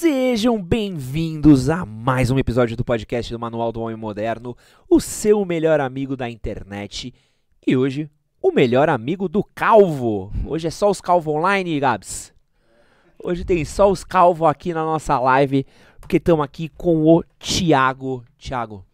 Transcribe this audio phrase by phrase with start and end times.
[0.00, 4.56] Sejam bem-vindos a mais um episódio do podcast do Manual do Homem Moderno,
[4.88, 7.12] o seu melhor amigo da internet.
[7.66, 8.08] E hoje,
[8.40, 10.32] o melhor amigo do calvo.
[10.46, 12.32] Hoje é só os calvos online, Gabs.
[13.20, 15.66] Hoje tem só os calvos aqui na nossa live,
[16.00, 18.24] porque estamos aqui com o Thiago.
[18.38, 18.86] Thiago,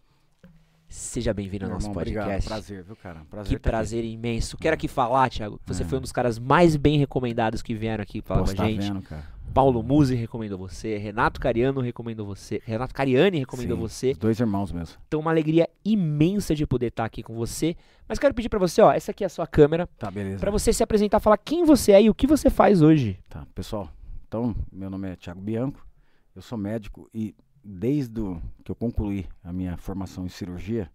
[0.89, 2.25] seja bem-vindo ao nosso irmão, podcast.
[2.29, 3.21] Obrigado, prazer, viu, cara?
[3.29, 3.77] Prazer Que tá aqui.
[3.77, 4.57] prazer imenso.
[4.57, 5.86] Quero aqui falar, Thiago, que você É.
[5.86, 8.64] foi um dos caras mais bem recomendados que vieram aqui falar Pô, com a tá
[8.64, 8.80] gente.
[8.80, 9.33] vendo, cara?
[9.55, 14.14] Paulo Musi recomendou você, Renato Cariano recomendou você, Renato Cariani recomendou Sim, você.
[14.14, 14.96] Dois irmãos mesmo.
[15.07, 17.76] Então, uma alegria imensa de poder estar aqui com você.
[18.09, 20.40] Mas quero pedir pra você, ó, essa aqui é a sua câmera, Tá, beleza.
[20.40, 23.17] Pra você se apresentar, falar quem você é e o que você faz hoje.
[23.29, 23.89] Tá, pessoal.
[24.26, 25.86] Então, meu nome é Thiago Bianco.
[26.34, 28.21] Eu sou médico e desde
[28.64, 30.90] que eu concluí a minha formação em cirurgia,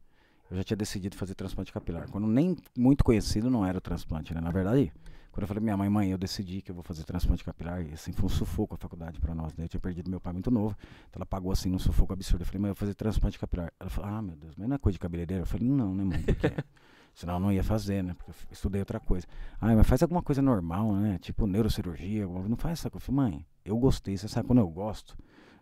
[0.52, 2.09] eu já tinha decidido fazer transplante capilar.
[2.09, 4.41] Quando nem muito conhecido não era o transplante, né?
[4.41, 4.91] Na verdade,
[5.31, 7.93] quando eu falei minha mãe, mãe, eu decidi que eu vou fazer transplante capilar, e
[7.93, 9.65] assim, foi um sufoco a faculdade pra nós, né?
[9.65, 10.75] Eu tinha perdido meu pai muito novo,
[11.09, 12.41] então ela pagou assim num sufoco absurdo.
[12.41, 13.71] Eu falei, mãe, eu vou fazer transplante capilar.
[13.80, 15.44] Ela falou, ah, meu Deus, mas não é coisa de cabeleireiro?
[15.44, 16.21] Eu falei, não, né, mãe?
[16.23, 16.47] Porque
[17.13, 18.13] senão eu não ia fazer, né?
[18.13, 19.27] Porque eu estudei outra coisa.
[19.61, 21.17] Ah, mas faz alguma coisa normal, né?
[21.19, 23.03] Tipo neurocirurgia, não faz essa coisa.
[23.03, 25.17] Eu falei, mãe, eu gostei, você sabe quando eu gosto,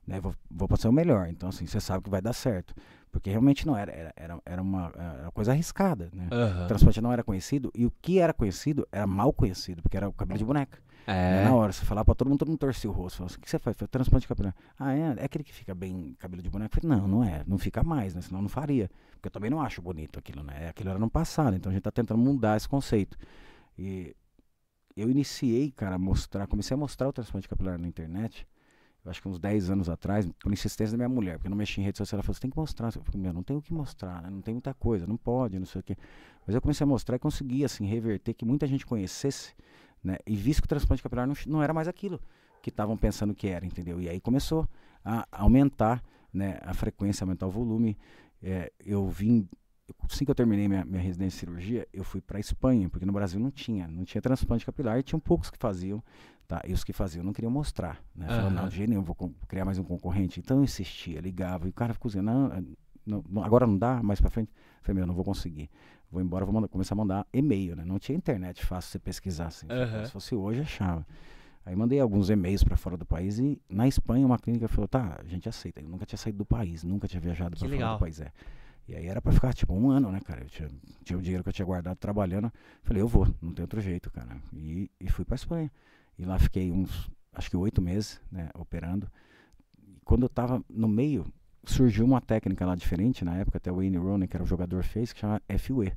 [0.05, 0.19] né?
[0.19, 1.27] Vou, vou passar o melhor.
[1.27, 2.73] Então, assim, você sabe que vai dar certo.
[3.11, 6.27] Porque realmente não era, era, era, era uma, era uma coisa arriscada, né?
[6.63, 10.07] O transplante não era conhecido e o que era conhecido era mal conhecido, porque era
[10.07, 10.77] o cabelo de boneca.
[11.07, 11.41] Né?
[11.41, 11.45] É.
[11.45, 13.17] Na hora, você falava pra todo mundo, todo mundo torcia o rosto.
[13.17, 13.77] Falava assim, o que você faz?
[13.77, 14.53] Falei, transplante capilar.
[14.77, 15.15] Ah, é?
[15.17, 16.79] É aquele que fica bem cabelo de boneca?
[16.79, 17.43] Falei, não, não é.
[17.47, 18.21] Não fica mais, né?
[18.21, 18.89] Senão não faria.
[19.11, 20.67] Porque eu também não acho bonito aquilo, né?
[20.67, 21.55] Aquilo era no passado.
[21.55, 23.17] Então a gente tá tentando mudar esse conceito.
[23.77, 24.13] E
[24.97, 28.45] eu iniciei, cara, a mostrar, comecei a mostrar o transplante capilar na internet.
[29.09, 31.81] Acho que uns 10 anos atrás, por insistência da minha mulher, porque eu não mexi
[31.81, 32.87] em rede social, ela falou, você tem que mostrar.
[32.95, 34.29] Eu falei, meu, não tem o que mostrar, né?
[34.29, 35.95] não tem muita coisa, não pode, não sei o quê.
[36.45, 39.53] Mas eu comecei a mostrar e consegui, assim, reverter, que muita gente conhecesse,
[40.03, 40.17] né?
[40.25, 42.21] E visto que o transplante capilar não, não era mais aquilo
[42.61, 44.01] que estavam pensando que era, entendeu?
[44.01, 44.67] E aí começou
[45.03, 47.97] a aumentar, né, a frequência, aumentar o volume.
[48.41, 49.47] É, eu vim,
[50.09, 53.13] assim que eu terminei minha, minha residência em cirurgia, eu fui para Espanha, porque no
[53.13, 56.03] Brasil não tinha, não tinha transplante capilar, e tinham poucos que faziam,
[56.47, 56.61] tá?
[56.67, 58.27] E os que faziam não queriam mostrar, né?
[58.29, 58.49] Aham.
[58.49, 59.15] não, de jeito nenhum, vou
[59.47, 60.39] criar mais um concorrente.
[60.39, 62.63] Então eu insistia, ligava, e o cara ficou dizendo, não, eh,
[63.05, 64.49] não, agora não dá, mais para frente.
[64.53, 65.69] Eu falei, meu, não vou conseguir.
[66.11, 67.83] Vou embora, vou mandar- começar a mandar e-mail, né?
[67.85, 69.67] Não tinha internet fácil você pesquisar assim.
[69.69, 70.05] Aham.
[70.05, 71.05] Se fosse hoje, achava.
[71.65, 75.19] Aí mandei alguns e-mails para fora do país e na Espanha uma clínica falou, tá,
[75.19, 75.81] a gente aceita.
[75.81, 78.21] Eu nunca tinha saído do país, nunca tinha viajado para fora do país.
[78.21, 78.31] É.
[78.87, 80.41] E aí era para ficar tipo um ano, né, cara?
[80.41, 80.69] Eu tinha,
[81.03, 82.51] tinha o dinheiro que eu tinha guardado trabalhando.
[82.83, 84.37] Falei, eu vou, não tem outro jeito, cara.
[84.53, 85.69] E, e fui para Espanha.
[86.17, 89.11] E lá fiquei uns, acho que oito meses, né, operando.
[89.77, 91.25] E quando eu tava no meio,
[91.65, 94.83] surgiu uma técnica lá diferente, na época até o Wayne Rooney, que era o jogador,
[94.83, 95.93] fez, que chama FUE,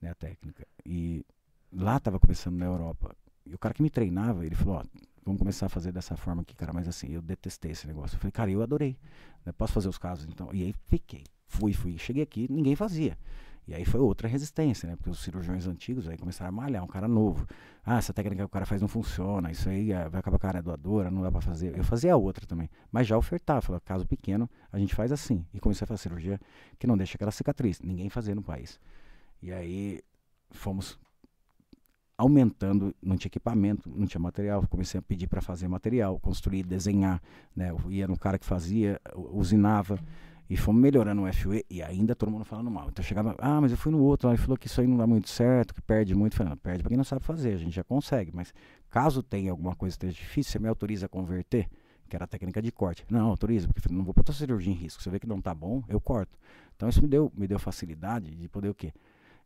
[0.00, 0.66] né, a técnica.
[0.86, 1.24] E
[1.72, 3.14] lá tava começando na Europa.
[3.44, 4.84] E o cara que me treinava, ele falou, ó,
[5.24, 6.72] vamos começar a fazer dessa forma aqui, cara.
[6.72, 8.14] Mas assim, eu detestei esse negócio.
[8.14, 8.96] Eu falei, cara, eu adorei.
[9.44, 10.50] né, Posso fazer os casos, então?
[10.52, 11.24] E aí fiquei.
[11.48, 11.98] Fui, fui.
[11.98, 13.18] Cheguei aqui, ninguém fazia.
[13.66, 14.96] E aí foi outra resistência, né?
[14.96, 17.46] Porque os cirurgiões antigos aí começaram a malhar, um cara novo.
[17.84, 20.46] Ah, essa técnica que o cara faz não funciona, isso aí eh, vai acabar com
[20.46, 21.76] a área doadora, não dá pra fazer.
[21.76, 22.70] Eu fazia outra também.
[22.90, 25.44] Mas já ofertava, falava, caso pequeno, a gente faz assim.
[25.52, 26.40] E comecei a fazer cirurgia
[26.78, 27.80] que não deixa aquela cicatriz.
[27.82, 28.80] Ninguém fazia no país.
[29.42, 30.00] E aí
[30.50, 30.98] fomos
[32.16, 37.22] aumentando, não tinha equipamento, não tinha material, comecei a pedir para fazer material, construir, desenhar,
[37.54, 37.70] né?
[37.70, 40.00] Eu ia no cara que fazia, usinava
[40.48, 42.88] e fomos melhorando o FUE e ainda todo mundo falando mal.
[42.88, 44.96] Então chegava, ah, mas eu fui no outro, lá ele falou que isso aí não
[44.96, 46.32] dá muito certo, que perde muito.
[46.32, 48.54] Eu falei, não, perde para quem não sabe fazer, a gente já consegue, mas
[48.88, 51.68] caso tenha alguma coisa que esteja difícil, você me autoriza a converter?
[52.08, 53.04] Que era a técnica de corte.
[53.10, 55.02] Não, autoriza, porque eu falei, não vou botar cirurgia em risco.
[55.02, 56.38] Você vê que não tá bom, eu corto.
[56.74, 58.94] Então isso me deu, me deu facilidade de poder o quê?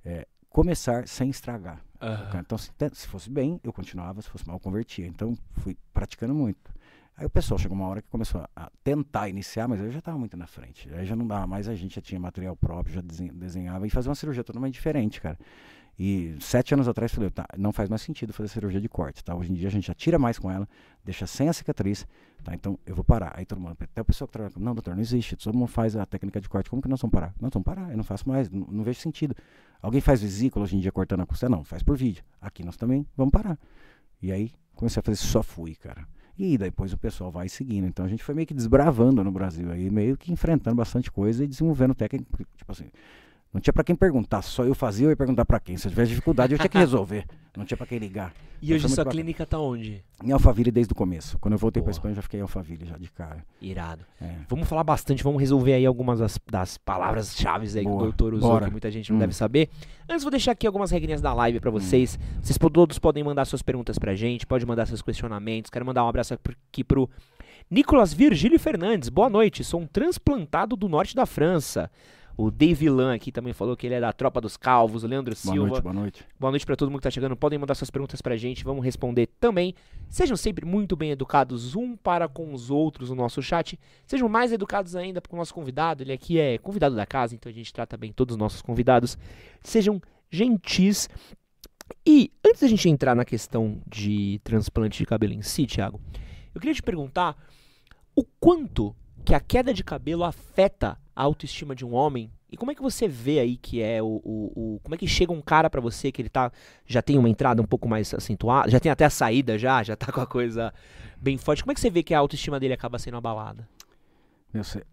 [0.04, 1.82] É, começar sem estragar.
[2.00, 2.40] Aham.
[2.40, 5.06] Então, se, se fosse bem, eu continuava, se fosse mal, eu convertia.
[5.06, 6.71] Então, fui praticando muito.
[7.16, 10.18] Aí o pessoal chegou uma hora que começou a, tentar iniciar, mas eu já estava
[10.18, 10.92] muito na frente.
[10.94, 13.90] Aí já não dava mais, a gente já tinha material próprio, já desen- desenhava e
[13.90, 15.38] fazia uma cirurgia totalmente diferente, cara.
[15.98, 19.34] E sete anos atrás falei, tá, não faz mais sentido fazer cirurgia de corte, tá?
[19.34, 20.66] Hoje em dia a gente já tira mais com ela,
[21.04, 22.06] deixa sem a cicatriz,
[22.42, 22.54] tá?
[22.54, 23.34] Então eu vou parar.
[23.36, 25.94] Aí todo mundo, até o pessoal que trabalha, não, doutor, não existe, todo mundo faz
[25.94, 27.34] a técnica de corte, como que nós vamos parar?
[27.38, 29.36] Nós vamos parar, eu não faço mais, não, não vejo sentido.
[29.82, 31.54] Alguém faz vesícula hoje em dia cortando a costela?
[31.56, 32.24] Não, faz por vídeo.
[32.40, 33.58] Aqui nós também vamos parar.
[34.22, 36.08] E aí comecei a fazer só fui, cara.
[36.38, 37.86] E depois o pessoal vai seguindo.
[37.86, 41.44] Então a gente foi meio que desbravando no Brasil aí, meio que enfrentando bastante coisa
[41.44, 42.26] e desenvolvendo técnica,
[42.56, 42.86] tipo assim,
[43.52, 45.76] Não tinha pra quem perguntar, só eu fazia, eu ia perguntar pra quem.
[45.76, 47.26] Se eu tivesse dificuldade, eu tinha que resolver.
[47.54, 48.32] Não tinha pra quem ligar.
[48.62, 49.10] E Então hoje muito sua bacana.
[49.22, 50.02] clínica tá onde?
[50.24, 51.38] Em Alphaville desde o começo.
[51.38, 51.96] Quando eu voltei pra Boa.
[51.98, 53.44] Espanha, eu já fiquei em Alphaville já de cara.
[53.60, 54.06] Irado.
[54.18, 54.36] É.
[54.48, 58.32] Vamos falar bastante, vamos resolver aí algumas das, das palavras-chave aí que o Boa, doutor
[58.32, 58.64] usou, bora.
[58.66, 59.20] que muita gente não Hum.
[59.20, 59.68] deve saber.
[60.08, 62.18] Antes, vou deixar aqui algumas regrinhas da live pra vocês.
[62.40, 65.70] Vocês po- todos podem mandar suas perguntas pra gente, pode mandar seus questionamentos.
[65.70, 67.10] Quero mandar um abraço aqui pro
[67.70, 69.10] Nicolas Virgílio Fernandes.
[69.10, 71.90] Boa noite, sou um transplantado do norte da França.
[72.36, 75.04] O Dave Lan aqui também falou que ele é da Tropa dos Calvos.
[75.04, 75.68] O Leandro Boa Silva.
[75.68, 76.26] noite, boa noite.
[76.38, 77.36] Boa noite pra todo mundo que tá chegando.
[77.36, 79.74] Podem mandar suas perguntas pra gente, vamos responder também.
[80.08, 83.78] Sejam sempre muito bem educados um para com os outros no nosso chat.
[84.06, 86.02] Sejam mais educados ainda com o nosso convidado.
[86.02, 89.18] Ele aqui é convidado da casa, então a gente trata bem todos os nossos convidados.
[89.62, 90.00] Sejam
[90.30, 91.08] gentis.
[92.06, 96.00] E antes da gente entrar na questão de transplante de cabelo em si, Thiago,
[96.54, 97.36] eu queria te perguntar
[98.16, 98.94] o quanto
[99.24, 102.82] que a queda de cabelo afeta a autoestima de um homem e como é que
[102.82, 105.80] você vê aí que é o, o, o- como é que chega um cara pra
[105.80, 106.50] você que ele tá
[106.86, 109.96] já tem uma entrada um pouco mais acentuada, já tem até a saída já, já
[109.96, 110.72] tá com a coisa
[111.20, 111.62] bem forte.
[111.62, 113.66] Como é que você vê que a autoestima dele acaba sendo abalada?
[114.52, 114.84] Meu, cê-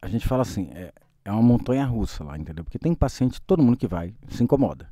[0.00, 0.92] a gente fala assim, é,
[1.24, 2.62] é uma montanha russa lá, entendeu?
[2.64, 4.88] Porque tem paciente, todo mundo que vai se incomoda.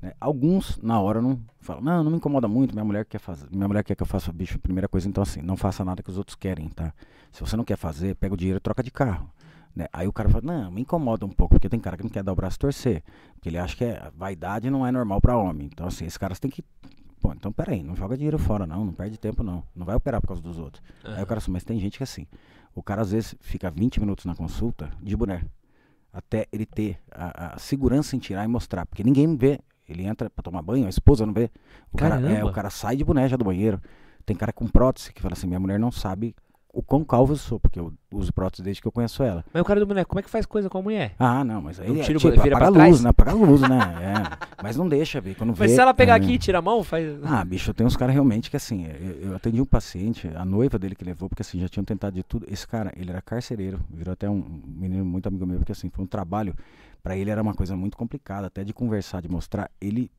[0.00, 0.12] Né?
[0.20, 3.68] Alguns, na hora, não falam, não, não me incomoda muito, minha mulher quer fazer, minha
[3.68, 6.16] mulher quer que eu faça bicho, primeira coisa, então assim, não faça nada que os
[6.18, 6.92] outros querem, tá?
[7.32, 9.30] Se você não quer fazer, pega o dinheiro e troca de carro.
[9.76, 9.86] né?
[9.92, 12.22] Aí o cara fala, não, me incomoda um pouco, porque tem cara que não quer
[12.22, 13.02] dar o braço a torcer,
[13.34, 15.68] porque ele acha que é, vaidade não é normal pra homem.
[15.72, 16.64] Então assim, esses caras têm que,
[17.20, 20.20] pô, então peraí, não joga dinheiro fora não, não perde tempo não, não vai operar
[20.20, 20.82] por causa dos outros.
[21.04, 22.26] Aí o cara assim, mas tem gente que é assim.
[22.74, 25.42] O cara às vezes fica 20 minutos na consulta de boné.
[26.12, 28.84] Até ele ter a, a segurança em tirar e mostrar.
[28.86, 29.60] Porque ninguém vê.
[29.90, 31.50] Ele entra pra tomar banho, a esposa não vê.
[31.92, 33.80] O cara, é, o cara sai de boné já do banheiro.
[34.24, 36.34] Tem cara com prótese que fala assim: minha mulher não sabe
[36.72, 39.44] o quão calvo eu sou, porque eu uso prótese desde que eu conheço ela.
[39.52, 41.14] Mas o cara do boneco, como é que faz coisa com a mulher?
[41.18, 43.10] Ah, não, mas aí Não é, tira o tipo, vira apaga a luz, né?
[43.10, 43.78] Apaga a luz, né?
[44.00, 44.62] É.
[44.62, 45.34] Mas não deixa ver.
[45.34, 46.16] Quando Mas vê, se ela pegar é.
[46.16, 47.06] aqui e tira a mão, faz.
[47.24, 50.44] Ah, bicho, eu tenho uns caras realmente que assim, eu, eu atendi um paciente, a
[50.44, 52.46] noiva dele que levou, porque assim, já tinham tentado de tudo.
[52.48, 56.04] Esse cara, ele era carcereiro, virou até um menino muito amigo meu, porque assim, foi
[56.04, 56.54] um trabalho,
[57.02, 59.70] pra ele era uma coisa muito complicada, até de conversar, de mostrar.
[59.80, 60.10] Ele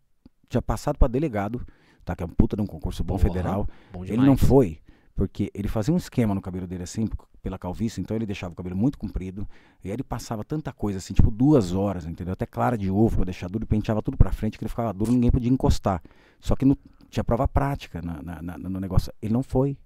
[0.50, 1.66] tinha passado pra delegado,
[2.04, 2.16] tá?
[2.16, 3.68] Que é um puta de um concurso bom Porra, federal.
[3.92, 4.80] Bom Ele não foi,
[5.16, 7.07] porque ele fazia um esquema no cabelo dele assim,
[7.42, 9.48] pela calvície, então ele deixava o cabelo muito comprido,
[9.83, 12.33] e aí ele passava tanta coisa assim, tipo duas horas, entendeu?
[12.33, 14.94] Até clara de ovo pra deixar duro, e penteava tudo pra frente, que ele ficava
[14.94, 16.01] duro, ninguém podia encostar.
[16.39, 16.78] Só que não
[17.10, 19.12] tinha prova prática na, na- na- no negócio.
[19.22, 19.78] Ele não foi,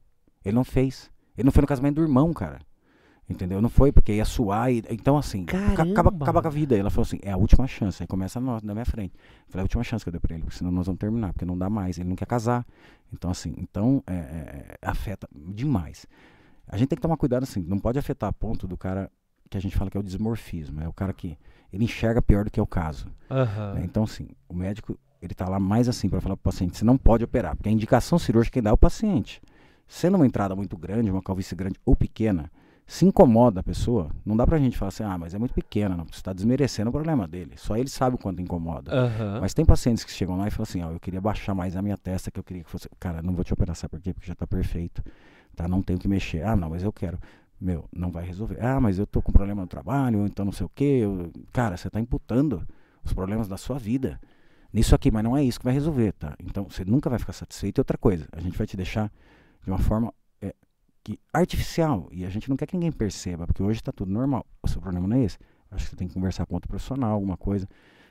[0.43, 1.09] ele não fez.
[1.37, 2.59] Ele não foi no casamento do irmão, cara.
[3.27, 3.59] Entendeu?
[3.59, 4.71] Não foi porque ia suar.
[4.71, 6.77] E, então, assim, ca- acaba, acaba com a vida.
[6.77, 8.01] Ela falou assim: é a última chance.
[8.03, 9.13] Aí começa na, na minha frente.
[9.15, 10.99] Eu falei: é a última chance que eu dei pra ele, porque senão nós vamos
[10.99, 11.97] terminar, porque não dá mais.
[11.97, 12.63] Ele não quer casar.
[13.11, 16.05] Então, assim, então é, é, afeta demais.
[16.67, 19.09] A gente tem que tomar cuidado, assim, não pode afetar a ponto do cara
[19.49, 20.81] que a gente fala que é o desmorfismo.
[20.81, 21.37] É o cara que
[21.73, 23.07] ele enxerga pior do que é o caso.
[23.75, 23.81] Né?
[23.85, 26.95] Então, assim, o médico, ele tá lá mais assim para falar pro paciente: você não
[26.97, 29.41] pode operar, porque a indicação cirúrgica quem dá é o paciente.
[29.87, 32.51] Sendo uma entrada muito grande, uma calvície grande ou pequena,
[32.87, 35.95] se incomoda a pessoa, não dá pra gente falar assim, ah, mas é muito pequena,
[35.97, 37.53] não, você está desmerecendo o problema dele.
[37.57, 38.91] Só ele sabe o quanto incomoda.
[38.93, 39.39] Aham.
[39.41, 41.81] Mas tem pacientes que chegam lá e falam assim, ó, eu queria baixar mais a
[41.81, 42.87] minha testa, que eu queria que fosse.
[42.99, 44.13] Cara, não vou te operar, sabe por quê?
[44.13, 45.03] Porque já tá perfeito.
[45.55, 45.67] Tá?
[45.67, 46.43] Não tenho que mexer.
[46.45, 47.17] Ah, não, mas eu quero.
[47.59, 48.63] Meu, não vai resolver.
[48.63, 50.99] Ah, mas eu tô com problema no trabalho, então não sei o quê.
[51.03, 52.67] eu- Cara, você tá imputando
[53.03, 54.19] os problemas da sua vida
[54.71, 56.35] nisso aqui, mas não é isso que vai resolver, tá?
[56.43, 57.79] Então você nunca vai ficar satisfeito.
[57.79, 59.11] E outra coisa, a gente vai te deixar
[59.63, 60.13] de uma forma
[61.05, 62.09] que artificial.
[62.11, 64.45] E a gente não quer que ninguém perceba, porque hoje tá tudo normal.
[64.63, 65.37] O seu problema não é esse.
[65.71, 67.67] Acho que você tem que conversar com outro profissional, alguma coisa.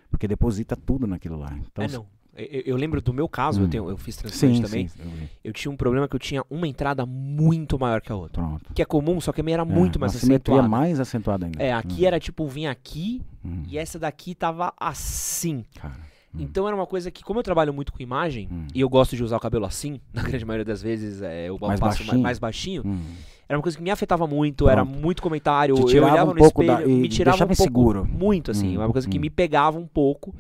[0.09, 1.53] Porque deposita tudo naquilo lá.
[1.59, 2.07] Então, é, não.
[2.37, 3.69] Eu, eu lembro do meu caso, eu, Hum.
[3.69, 4.89] tenho, eu fiz transplante sim, também.
[4.89, 5.29] sim, eu.
[5.45, 8.43] Eu tinha um problema que eu tinha uma entrada muito maior que a outra.
[8.43, 8.73] Pronto.
[8.75, 10.69] Que é comum, só que a minha era É, muito mais acentuada.
[10.69, 11.63] mais acentuada ainda.
[11.63, 15.65] É, aqui Hum, era tipo, vinha aqui hum, e essa daqui tava assim.
[15.77, 15.95] Cara.
[16.35, 18.89] Hum, Então era uma coisa que, como eu trabalho muito com imagem, hum, e eu
[18.89, 21.99] gosto de usar o cabelo assim, na grande maioria das vezes é, eu Mais passo
[22.05, 22.23] baixinho.
[22.23, 23.01] mais baixinho, hum.
[23.49, 24.99] era uma coisa que me afetava muito, era Pronto.
[25.01, 28.05] muito comentário, eu olhava um no pouco espelho, da- me tirava um pouco, inseguro.
[28.07, 29.21] muito assim, Hum, uma coisa que hum.
[29.21, 30.35] me pegava um pouco.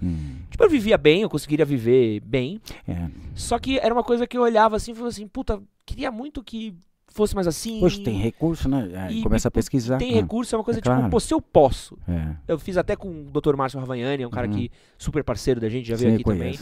[0.50, 3.08] Tipo, eu vivia bem, eu conseguiria viver bem, É.
[3.34, 6.42] só que era uma coisa que eu olhava assim e falava assim, puta, queria muito
[6.42, 6.74] que
[7.14, 7.82] fosse mais assim.
[7.82, 8.90] Hoje tem recurso, né?
[9.08, 9.98] É, E- começa a pesquisar.
[9.98, 11.10] Tem hum, recurso, é uma coisa É tipo, claro.
[11.10, 11.96] pô, se eu posso.
[12.08, 12.36] É.
[12.48, 13.56] Eu fiz até com o Dr.
[13.56, 14.54] Márcio Ravagnani, é um cara Uhum.
[14.54, 16.58] que super parceiro da gente, já veio Sim, aqui também.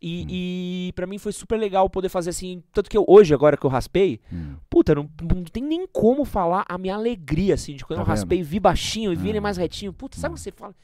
[0.00, 0.26] E, Hum.
[0.28, 3.64] e para mim foi super legal poder fazer assim, tanto que eu, hoje agora que
[3.64, 4.56] eu raspei, Hum.
[4.68, 8.06] puta, não, não tem nem como falar a minha alegria assim, de quando Tá eu
[8.06, 9.40] raspei, vi baixinho e vi ele Ah.
[9.40, 9.92] mais retinho.
[9.94, 10.36] Puta, sabe Hum.
[10.36, 10.74] quando você fala,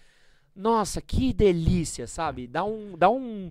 [0.57, 2.47] nossa, que delícia, sabe?
[2.47, 3.50] Dá um dá um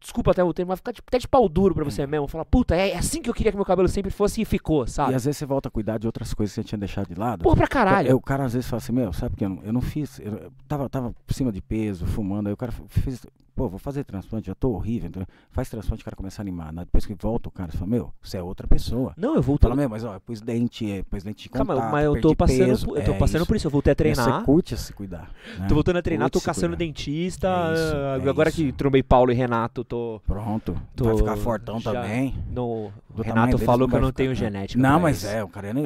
[0.00, 2.26] desculpa até o termo, mas ficar tipo, até de pau duro pra você mesmo.
[2.28, 4.90] Falar, puta, é assim que eu queria que meu cabelo sempre fosse e ficou, E
[4.90, 5.14] sabe?
[5.14, 7.42] às vezes você volta a cuidar de outras coisas que você tinha deixado de lado.
[7.42, 8.08] Porra pra caralho.
[8.10, 10.18] É, o cara às vezes fala assim, meu, sabe porque eu não, eu não fiz,
[10.20, 13.24] eu tava, tava por cima de peso, fumando, aí o cara fez,
[13.56, 16.72] pô, vou fazer transplante, já tô horrível, então faz transplante, o cara começa a animar,
[16.72, 16.84] né?
[16.84, 19.14] depois que volta o cara, fala, meu, você é outra pessoa.
[19.16, 19.68] Não, eu voltei.
[19.68, 22.36] Fala, meu, mas ó, pus dente, é, pus lente de contato, Calma, mas eu tô
[22.36, 23.46] passando, peso, por- eu tô é passando isso.
[23.46, 23.66] por isso.
[23.66, 24.40] Eu voltei a É, treinar.
[24.40, 25.30] Você curte a se cuidar.
[25.58, 25.66] né?
[25.66, 27.48] Tô voltando a treinar, tô Curte se caçando dentista.
[27.48, 30.20] É isso, ah, é agora que trombei Paulo e Renato, tô.
[30.26, 32.34] Pronto, Tô vai ficar fortão já- também.
[32.52, 32.90] No...
[33.18, 34.34] Renato falou que eu não tenho né?
[34.34, 34.80] genética.
[34.82, 35.80] Não, mas é, o Cariano,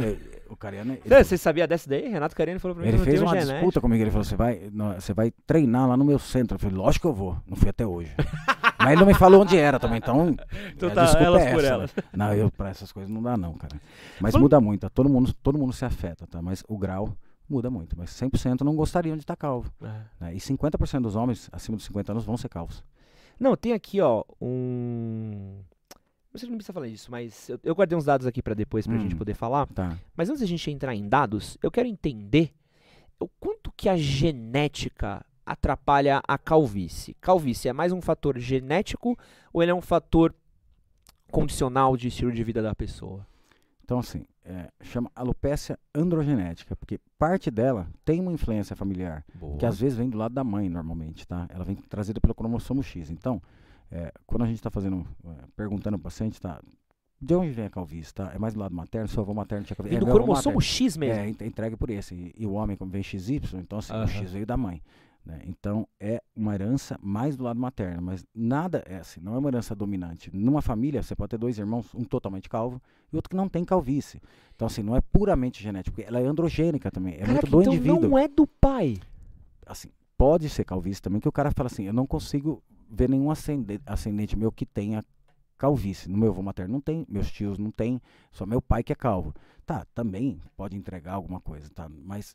[0.50, 2.08] o Cariano, ele, Você, sabia dessa daí?
[2.08, 3.54] Renato Cariani falou pra mim ele fez uma genética.
[3.54, 6.56] disputa comigo, ele falou, você vai, você vai treinar lá no meu centro.
[6.56, 8.12] Eu falei, lógico que eu vou, não fui até hoje.
[8.78, 10.34] mas ele não me falou onde era também, então,
[10.74, 11.94] Então tá, desculpa elas é por essa, elas.
[11.96, 12.02] né?
[12.14, 13.80] Não, eu, pra essas coisas não dá não, cara.
[14.20, 14.90] Mas muda muito, tá?
[14.90, 16.42] todo, mundo, todo mundo se afeta, tá?
[16.42, 17.14] Mas o grau
[17.48, 19.70] muda muito, mas 100% não gostariam de estar calvo.
[19.82, 20.24] É.
[20.24, 20.34] né?
[20.34, 22.84] E 50% dos homens acima dos 50 anos vão ser calvos.
[23.38, 25.60] Não, tem aqui, ó, um.
[26.32, 28.96] Você não precisa falar disso, mas eu, eu guardei uns dados aqui pra depois pra
[28.96, 29.00] Hum.
[29.00, 29.66] gente poder falar.
[29.66, 29.98] Tá.
[30.16, 32.52] Mas antes da gente entrar em dados, eu quero entender
[33.18, 37.14] o quanto que a genética atrapalha a calvície.
[37.20, 39.18] Calvície é mais um fator genético
[39.52, 40.32] ou ele é um fator
[41.30, 43.26] condicional de estilo de vida da pessoa?
[43.84, 49.58] Então, assim, é, chama alopécia androgenética, porque parte dela tem uma influência familiar, Boa.
[49.58, 51.46] que às vezes vem do lado da mãe, normalmente, tá?
[51.50, 53.10] Ela vem trazida pelo cromossomo X.
[53.10, 53.42] Então,
[53.90, 56.60] é, quando a gente está fazendo, é, perguntando ao paciente, tá?
[57.22, 58.30] De onde vem a calvície, tá?
[58.34, 59.98] É mais do lado materno, seu avô materno tinha calvície.
[59.98, 60.60] Vem É, do avô cromossomo materno.
[60.62, 61.20] X mesmo.
[61.22, 62.14] É, en- entregue por esse.
[62.14, 64.04] E, e o homem, como vem XY, então assim, Aham.
[64.04, 64.80] o X veio da mãe.
[65.22, 65.38] né?
[65.44, 69.50] Então é uma herança mais do lado materno, mas nada é assim, não é uma
[69.50, 70.30] herança dominante.
[70.34, 72.80] Numa família, você pode ter dois irmãos, um totalmente calvo
[73.12, 74.18] e outro que não tem calvície.
[74.56, 77.74] Então, assim, não é puramente genético, ela é androgênica também, é Caraca, muito do então
[77.74, 78.00] indivíduo.
[78.08, 78.96] não é do pai.
[79.66, 83.30] Assim, pode ser calvície também, que o cara fala assim, eu não consigo ver nenhum
[83.30, 85.02] ascendente, ascendente meu que tenha
[85.56, 86.10] calvície.
[86.10, 88.00] No meu avô materno não tem, meus tios não tem,
[88.32, 89.34] só meu pai que é calvo.
[89.64, 91.88] Tá, também pode entregar alguma coisa, tá?
[91.88, 92.34] Mas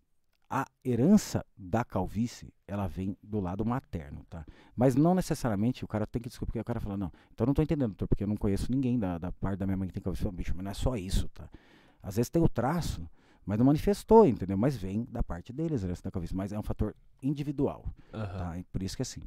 [0.50, 4.46] a herança da calvície, ela vem do lado materno, tá?
[4.76, 7.48] Mas não necessariamente o cara tem que descobrir, porque o cara fala, não, então eu
[7.48, 9.88] não tô entendendo, doutor, porque eu não conheço ninguém da, da parte da minha mãe
[9.88, 10.24] que tem calvície.
[10.24, 11.50] Falo, bicho, mas não é só isso, tá?
[12.02, 13.10] Às vezes tem o traço,
[13.44, 14.58] mas não manifestou, entendeu?
[14.58, 17.84] Mas vem da parte deles, a herança da calvície, mas é um fator individual.
[18.38, 18.58] Tá?
[18.60, 19.22] E por isso que assim,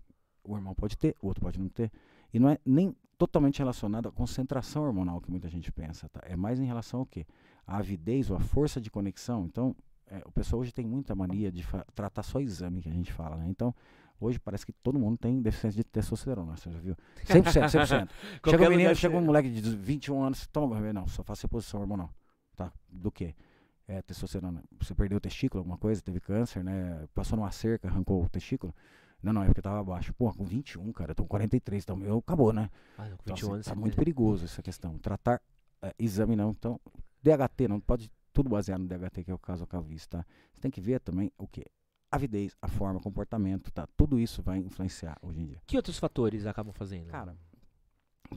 [0.49, 1.91] o irmão pode ter, o outro pode não ter.
[2.33, 6.09] E não é nem totalmente relacionado à concentração hormonal que muita gente pensa.
[6.09, 6.21] Tá?
[6.25, 7.27] É mais em relação ao quê?
[7.67, 9.45] A avidez ou a força de conexão.
[9.45, 9.75] Então,
[10.07, 13.37] é, o pessoal hoje tem muita mania de tratar só exame que a gente fala,
[13.37, 13.47] né?
[13.49, 13.75] Então,
[14.19, 16.97] hoje parece que todo mundo tem deficiência de testosterona, você já viu?
[17.27, 18.09] 100%, 100%.
[18.51, 20.95] chega um menino, chega um moleque de 21 anos, toma remédio.
[21.01, 22.11] Não, só faz reposição hormonal.
[22.57, 22.73] Tá?
[22.89, 23.35] Do quê?
[23.87, 24.63] É, testosterona.
[24.81, 27.07] Você perdeu o testículo, alguma coisa, teve câncer, né?
[27.15, 28.75] Passou numa cerca, arrancou o testículo.
[29.23, 30.13] Não, não, é porque tava abaixo.
[30.15, 32.71] Pô, com 21, cara, eu tô com 43, então meu acabou, né?
[32.97, 34.97] Ah, não, com Então, 21 assim, anos tá muito tem- perigoso essa questão.
[34.99, 35.41] Tratar
[35.83, 36.51] é, exame não.
[36.51, 36.81] Então,
[37.23, 40.25] DHT, não pode tudo baseado no DHT, que é o caso da calvície, tá?
[40.55, 41.65] Você tem que ver também o quê?
[42.11, 43.87] Avidez, a forma, comportamento, tá?
[43.97, 45.61] Tudo isso vai influenciar hoje em dia.
[45.67, 47.09] Que outros fatores acabam fazendo?
[47.09, 47.37] Cara,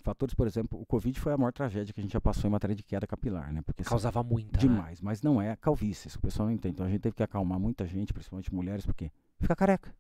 [0.04, 2.52] fatores, por exemplo, o Covid foi a maior tragédia que a gente já passou em
[2.52, 3.62] matéria de queda capilar, né?
[3.62, 4.54] Porque assim, causava muita.
[4.54, 4.60] né?
[4.60, 6.74] demais, mas não é calvície, isso o pessoal não entende.
[6.76, 9.94] Então a gente teve que acalmar muita gente, principalmente mulheres, porque fica careca.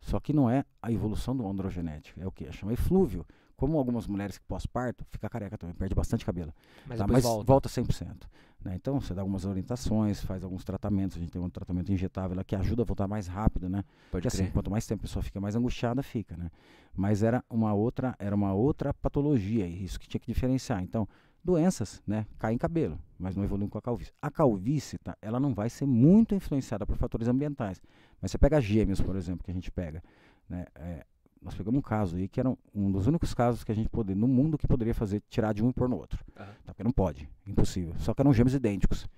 [0.00, 2.50] Só que não é a evolução do androgenético, é o que?
[2.52, 3.26] Chama eflúvio.
[3.56, 6.52] Como algumas mulheres que pós-parto, fica careca também, perde bastante cabelo.
[6.86, 7.06] Mas tá?
[7.06, 7.44] Mas volta.
[7.44, 8.26] volta 100%.
[8.62, 8.74] Né?
[8.74, 11.16] Então você dá algumas orientações, faz alguns tratamentos.
[11.16, 13.82] A gente tem um tratamento injetável lá que ajuda a voltar mais rápido, né?
[14.10, 16.50] Pode Porque assim, quanto mais tempo a pessoa fica mais angustiada, fica, né?
[16.94, 20.82] Mas era uma outra, era uma outra patologia, e isso que tinha que diferenciar.
[20.82, 21.08] Então,
[21.46, 24.12] doenças, né, caem cabelo, mas não evoluem com a calvície.
[24.20, 27.80] A calvície, tá, ela não vai ser muito influenciada por fatores ambientais.
[28.20, 30.02] Mas você pega gêmeos, por exemplo, que a gente pega,
[30.48, 31.04] né, é,
[31.42, 33.88] nós pegamos um caso aí que era um, um dos únicos casos que a gente
[33.88, 36.18] poderia, no mundo que poderia fazer, tirar de um e pôr no outro.
[36.34, 37.94] Tá, porque não pode, impossível.
[37.98, 39.08] Só que eram gêmeos idênticos.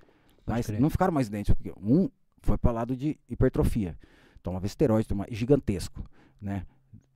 [0.46, 0.80] Mas crer.
[0.80, 2.08] não ficaram mais idênticos, porque um
[2.42, 3.96] foi para lado de hipertrofia.
[4.42, 6.04] Tomava esteroide, tomava gigantesco,
[6.40, 6.64] né?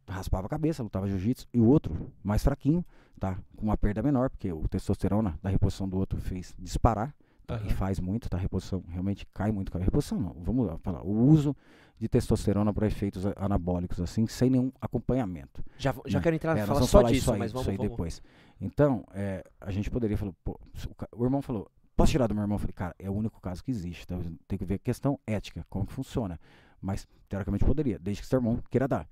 [0.09, 1.47] Raspava a cabeça, lutava jiu-jitsu.
[1.53, 2.85] E o outro, mais fraquinho,
[3.19, 3.39] tá?
[3.57, 7.15] Com uma perda menor, porque o testosterona da reposição do outro fez disparar.
[7.59, 7.65] Tá?
[7.65, 7.67] Aham.
[7.67, 8.37] E faz muito, tá?
[8.37, 9.77] A reposição realmente cai muito.
[9.77, 11.03] A reposição não, vamos lá, falar.
[11.03, 11.57] O uso
[11.99, 15.63] de testosterona para efeitos anabólicos, assim, sem nenhum acompanhamento.
[15.79, 16.23] Já, já né?
[16.23, 17.77] quero entrar É, e nós falar só falar disso, isso aí, mas isso vamos, aí
[17.77, 17.91] vamos.
[17.91, 18.23] depois.
[18.61, 20.59] Então, é, a gente poderia falar, pô,
[21.15, 22.57] o, o irmão falou, posso tirar do meu irmão?
[22.57, 24.19] Eu falei, cara, é o único caso que existe, tá?
[24.49, 26.41] tem que ver a questão ética, como que funciona.
[26.81, 29.07] Mas, teoricamente, poderia, desde que seu irmão queira dar.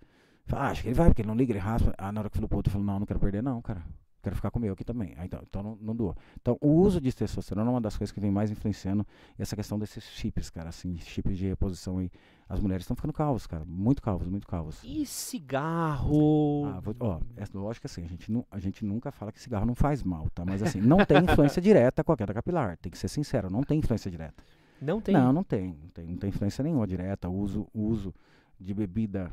[0.47, 1.95] Fala, ah, acho que ele vai, porque ele não liga, ele raspa.
[1.97, 3.85] Ah, na hora que falou pro outro, falou, não, não quero perder não, cara.
[4.23, 5.15] Quero ficar com o meu aqui também.
[5.17, 6.17] Aí, então, então não, não doa.
[6.41, 9.07] Então, o uso de testosterona é uma das coisas que vem mais influenciando
[9.39, 12.11] essa questão desses chips, cara, assim, chips de reposição aí.
[12.49, 14.81] As mulheres estão ficando calvas, cara, muito calvas, muito calvas.
[14.83, 16.65] E cigarro?
[16.67, 19.41] Ah, vou, ó, é lógico que assim, a gente, não, a gente nunca fala que
[19.41, 20.45] cigarro não faz mal, tá?
[20.45, 23.63] Mas assim, não tem influência direta com a queda capilar, tem que ser sincero, não
[23.63, 24.43] tem influência direta.
[24.83, 25.15] Não tem?
[25.15, 28.13] Não, não tem, não tem, não tem influência nenhuma direta, uso, uso
[28.61, 29.31] de bebida,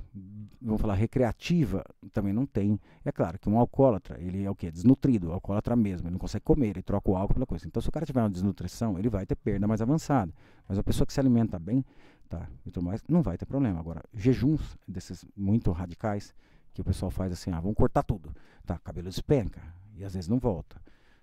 [0.62, 2.80] vamos falar, recreativa, também não tem.
[3.04, 4.72] É claro que um alcoólatra, ele é o quê?
[4.72, 7.68] Desnutrido, alcoólatra mesmo, ele não consegue comer, ele troca o álcool pela coisa.
[7.68, 10.34] Então, se o cara tiver uma desnutrição, ele vai ter perda mais avançada.
[10.68, 11.84] Mas a pessoa que se alimenta bem,
[12.30, 13.80] tá, e tudo mais, não vai ter problema.
[13.80, 16.34] Agora, jejuns desses muito radicais,
[16.74, 18.34] que o pessoal faz assim, ah, vamos cortar tudo.
[18.66, 19.62] Tá, cabelo despenca,
[19.96, 20.80] e às vezes não volta.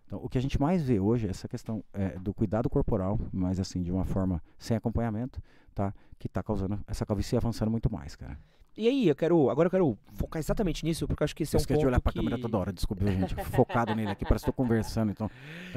[0.07, 3.19] Então, o que a gente mais vê hoje é essa questão é, do cuidado corporal,
[3.33, 5.41] mas assim, de uma forma sem acompanhamento,
[5.75, 5.95] tá?
[6.19, 8.39] Que está causando essa calvície avançando muito mais, cara.
[8.77, 9.51] E aí, eu quero.
[9.51, 11.79] Agora eu quero focar exatamente nisso, porque eu acho que esse é um ponto.
[11.79, 12.19] de olhar pra que...
[12.19, 13.33] câmera toda hora, desculpa, gente.
[13.53, 15.31] Focado nele aqui, parece que tô conversando, então.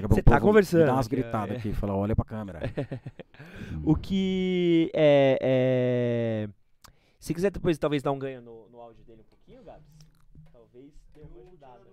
[0.09, 0.87] Você tá conversando.
[0.87, 1.59] Dá umas gritadas é.
[1.59, 2.59] aqui, fala, olha pra câmera.
[3.85, 6.49] o que é, é,
[7.19, 9.85] Se quiser depois talvez dar um ganho no, no áudio dele um pouquinho, Gabs,
[10.51, 11.87] talvez dê uma ajudada.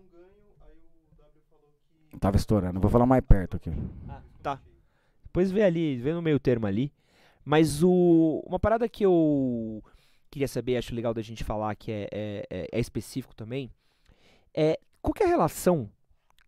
[2.21, 3.71] Tava estourando, vou falar mais perto aqui.
[4.09, 4.61] Ah, tá.
[5.25, 6.93] Depois vê ali, vê no meio termo ali.
[7.45, 9.83] Mas o, uma parada que eu
[10.31, 13.71] queria saber, acho legal da gente falar, que é, é, é, é específico também,
[14.55, 15.91] é qual que é a relação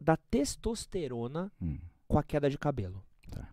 [0.01, 1.79] da testosterona hum.
[2.09, 3.05] com a queda de cabelo?
[3.31, 3.49] Tá.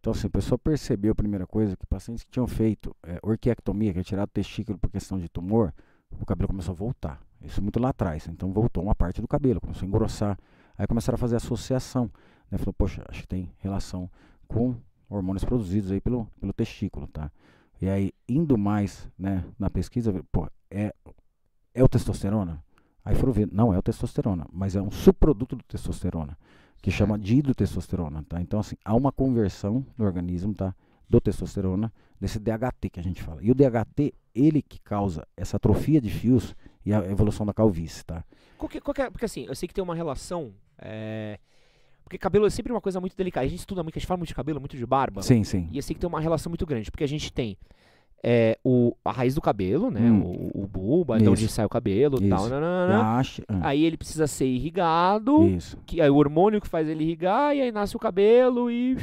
[0.00, 3.92] Então, assim, a pessoa percebeu, a primeira coisa, que pacientes que tinham feito é, orquiectomia,
[3.92, 5.72] que é tirar o testículo por questão de tumor,
[6.10, 7.22] o cabelo começou a voltar.
[7.40, 8.26] Isso muito lá atrás.
[8.26, 10.38] Então, voltou uma parte do cabelo, começou a engrossar.
[10.76, 12.10] Aí começaram a fazer associação.
[12.50, 12.58] Né?
[12.58, 14.10] Falou, poxa, acho que tem relação
[14.46, 14.76] com
[15.08, 17.30] hormônios produzidos aí pelo, pelo testículo, tá?
[17.80, 20.94] E aí, indo mais né, na pesquisa, pô, é,
[21.74, 22.62] é o testosterona?
[23.04, 26.38] Aí foram ver, não é o testosterona, mas é um subproduto do testosterona,
[26.80, 28.40] que chama dihidrotestosterona, tá?
[28.40, 30.74] Então, assim, há uma conversão no organismo, tá?
[31.08, 33.42] Do testosterona, desse DHT que a gente fala.
[33.42, 38.04] E o DHT, ele que causa essa atrofia de fios e a evolução da calvície,
[38.04, 38.24] tá?
[38.56, 40.54] Qual que, qual que é, porque assim, eu sei que tem uma relação...
[40.78, 41.38] É
[42.04, 43.46] porque cabelo é sempre uma coisa muito delicada.
[43.46, 45.22] A gente estuda muito, a gente fala muito de cabelo, muito de barba.
[45.22, 45.68] Sim, sim.
[45.72, 46.90] E assim que tem uma relação muito grande.
[46.90, 47.56] Porque a gente tem
[48.22, 50.02] é, o, a raiz do cabelo, né?
[50.02, 50.50] Hum.
[50.54, 52.46] O, o bulba, de onde sai o cabelo e tal.
[53.18, 53.68] Acho, ah.
[53.68, 55.46] Aí ele precisa ser irrigado.
[55.48, 55.78] Isso.
[55.86, 58.96] Que, aí o hormônio que faz ele irrigar, e aí nasce o cabelo e.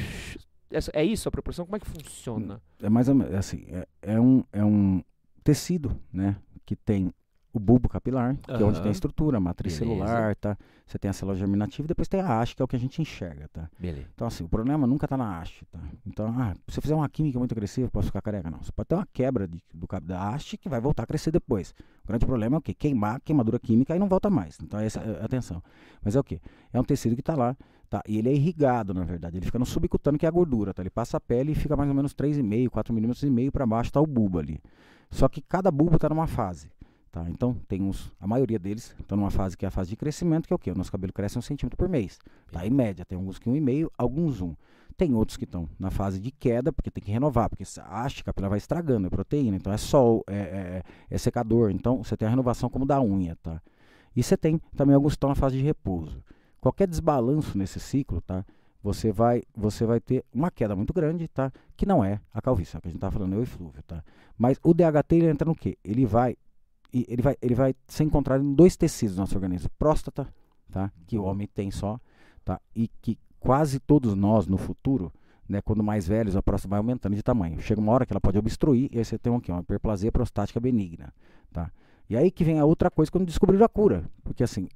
[0.71, 1.65] É, é isso a proporção?
[1.65, 2.61] Como é que funciona?
[2.81, 5.03] É mais assim, é, é, um, é um
[5.43, 6.35] tecido, né?
[6.65, 7.11] Que tem
[7.53, 8.59] o bulbo capilar, que uhum.
[8.59, 10.05] é onde tem a estrutura, a matriz Beleza.
[10.05, 10.57] celular, tá?
[10.85, 12.79] Você tem a célula germinativa e depois tem a haste, que é o que a
[12.79, 13.69] gente enxerga, tá?
[13.79, 14.07] Beleza.
[14.13, 15.79] Então, assim, o problema nunca está na haste, tá?
[16.05, 18.49] Então, ah, se você fizer uma química muito agressiva, posso ficar careca?
[18.49, 18.61] Não.
[18.61, 21.73] Você pode ter uma quebra de, do, da haste que vai voltar a crescer depois.
[22.03, 22.73] O grande problema é o quê?
[22.73, 24.57] Queimar, queimadura química e não volta mais.
[24.61, 25.61] Então, essa é atenção.
[26.03, 26.41] Mas é o quê?
[26.73, 27.55] É um tecido que está lá,
[27.89, 28.01] tá?
[28.07, 29.37] E ele é irrigado, na verdade.
[29.37, 30.81] Ele fica no subcutâneo, que é a gordura, tá?
[30.81, 33.65] Ele passa a pele e fica mais ou menos 3,5, 4 milímetros e meio para
[33.65, 34.59] baixo, tá o bulbo ali.
[35.09, 36.69] Só que cada bulbo está numa fase.
[37.11, 37.25] Tá?
[37.29, 40.47] Então, tem uns, a maioria deles estão numa fase que é a fase de crescimento,
[40.47, 40.71] que é o quê?
[40.71, 42.17] O nosso cabelo cresce um centímetro por mês.
[42.51, 42.65] Tá?
[42.65, 44.55] Em média, tem alguns que um e meio, alguns um.
[44.95, 48.23] Tem outros que estão na fase de queda, porque tem que renovar, porque a haste
[48.23, 51.69] capilar vai estragando, é proteína, então é sol, é, é, é, secador.
[51.71, 53.35] Então, você tem a renovação como da unha.
[53.43, 53.61] Tá?
[54.15, 56.23] E você tem também alguns que estão na fase de repouso.
[56.61, 58.45] Qualquer desbalanço nesse ciclo, tá?
[58.83, 61.51] você vai você vai ter uma queda muito grande, tá?
[61.77, 63.81] Que não é a calvície, é o que a gente está falando, eu e flúvio,
[63.83, 64.03] tá?
[64.37, 65.77] Mas o DHT ele entra no quê?
[65.83, 66.35] Ele vai
[66.93, 70.27] ele vai, ele vai ser encontrado em dois tecidos do nosso organismo: próstata,
[70.71, 70.91] tá?
[71.07, 71.99] que o homem tem só,
[72.43, 72.59] tá?
[72.75, 75.11] e que quase todos nós no futuro,
[75.47, 77.59] né, quando mais velhos, a próstata vai aumentando de tamanho.
[77.59, 80.11] Chega uma hora que ela pode obstruir e aí você tem um, aqui, uma hiperplasia
[80.11, 81.13] prostática benigna.
[81.51, 81.71] Tá?
[82.09, 84.03] E aí que vem a outra coisa quando descobriram a cura.
[84.23, 84.67] Porque assim,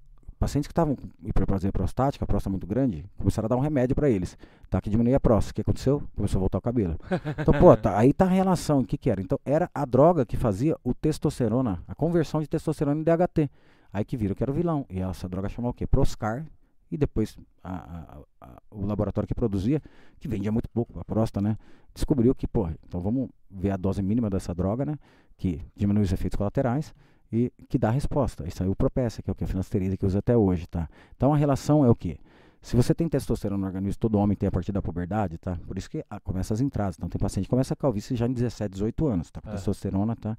[0.46, 3.96] pacientes que estavam com hiperplasia prostática, a próstata muito grande, começaram a dar um remédio
[3.96, 4.38] para eles,
[4.70, 4.80] tá?
[4.80, 5.52] Que diminuía a próstata.
[5.52, 6.04] O que aconteceu?
[6.16, 7.00] Começou a voltar o cabelo.
[7.40, 8.82] Então, pô, tá, aí tá a relação.
[8.82, 9.20] O que que era?
[9.20, 13.50] Então, era a droga que fazia o testosterona, a conversão de testosterona em DHT.
[13.92, 14.86] Aí que viram que era o vilão.
[14.88, 15.88] E essa droga chamava o quê?
[15.88, 16.46] Proscar.
[16.92, 19.82] E depois a, a, a, o laboratório que produzia,
[20.20, 21.58] que vendia muito pouco, a próstata, né?
[21.92, 25.00] Descobriu que, pô, então vamos ver a dose mínima dessa droga, né?
[25.38, 26.94] Que diminui os efeitos colaterais
[27.32, 28.48] e que dá a resposta.
[28.48, 30.68] Isso aí é o Propecia, que é o que a finasterida que usa até hoje,
[30.68, 30.88] tá?
[31.16, 32.20] Então a relação é o que?
[32.62, 35.56] Se você tem testosterona no organismo, todo homem tem a partir da puberdade, tá?
[35.68, 36.96] Por isso que ah, começa as entradas.
[36.98, 39.40] Então tem paciente que começa a calvície já em 17, 18 anos, tá?
[39.40, 39.52] Com é.
[39.52, 40.36] testosterona, tá?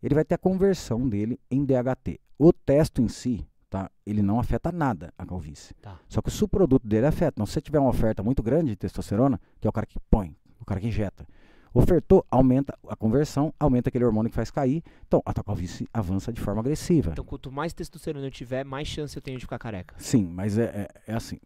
[0.00, 2.20] Ele vai ter a conversão dele em DHT.
[2.38, 3.90] O testo em si, tá?
[4.06, 5.74] Ele não afeta nada a calvície.
[5.82, 5.98] Tá.
[6.08, 7.32] Só que o subproduto dele afeta.
[7.34, 9.98] Então se você tiver uma oferta muito grande de testosterona, que é o cara que
[10.08, 11.26] põe, o cara que injeta,
[11.72, 14.82] Ofertou, aumenta a conversão, aumenta aquele hormônio que faz cair.
[15.06, 17.12] Então, a tua calvície avança de forma agressiva.
[17.12, 19.94] Então, quanto mais testosterona eu tiver, mais chance eu tenho de ficar careca.
[19.98, 21.38] Sim, mas é, é, é assim.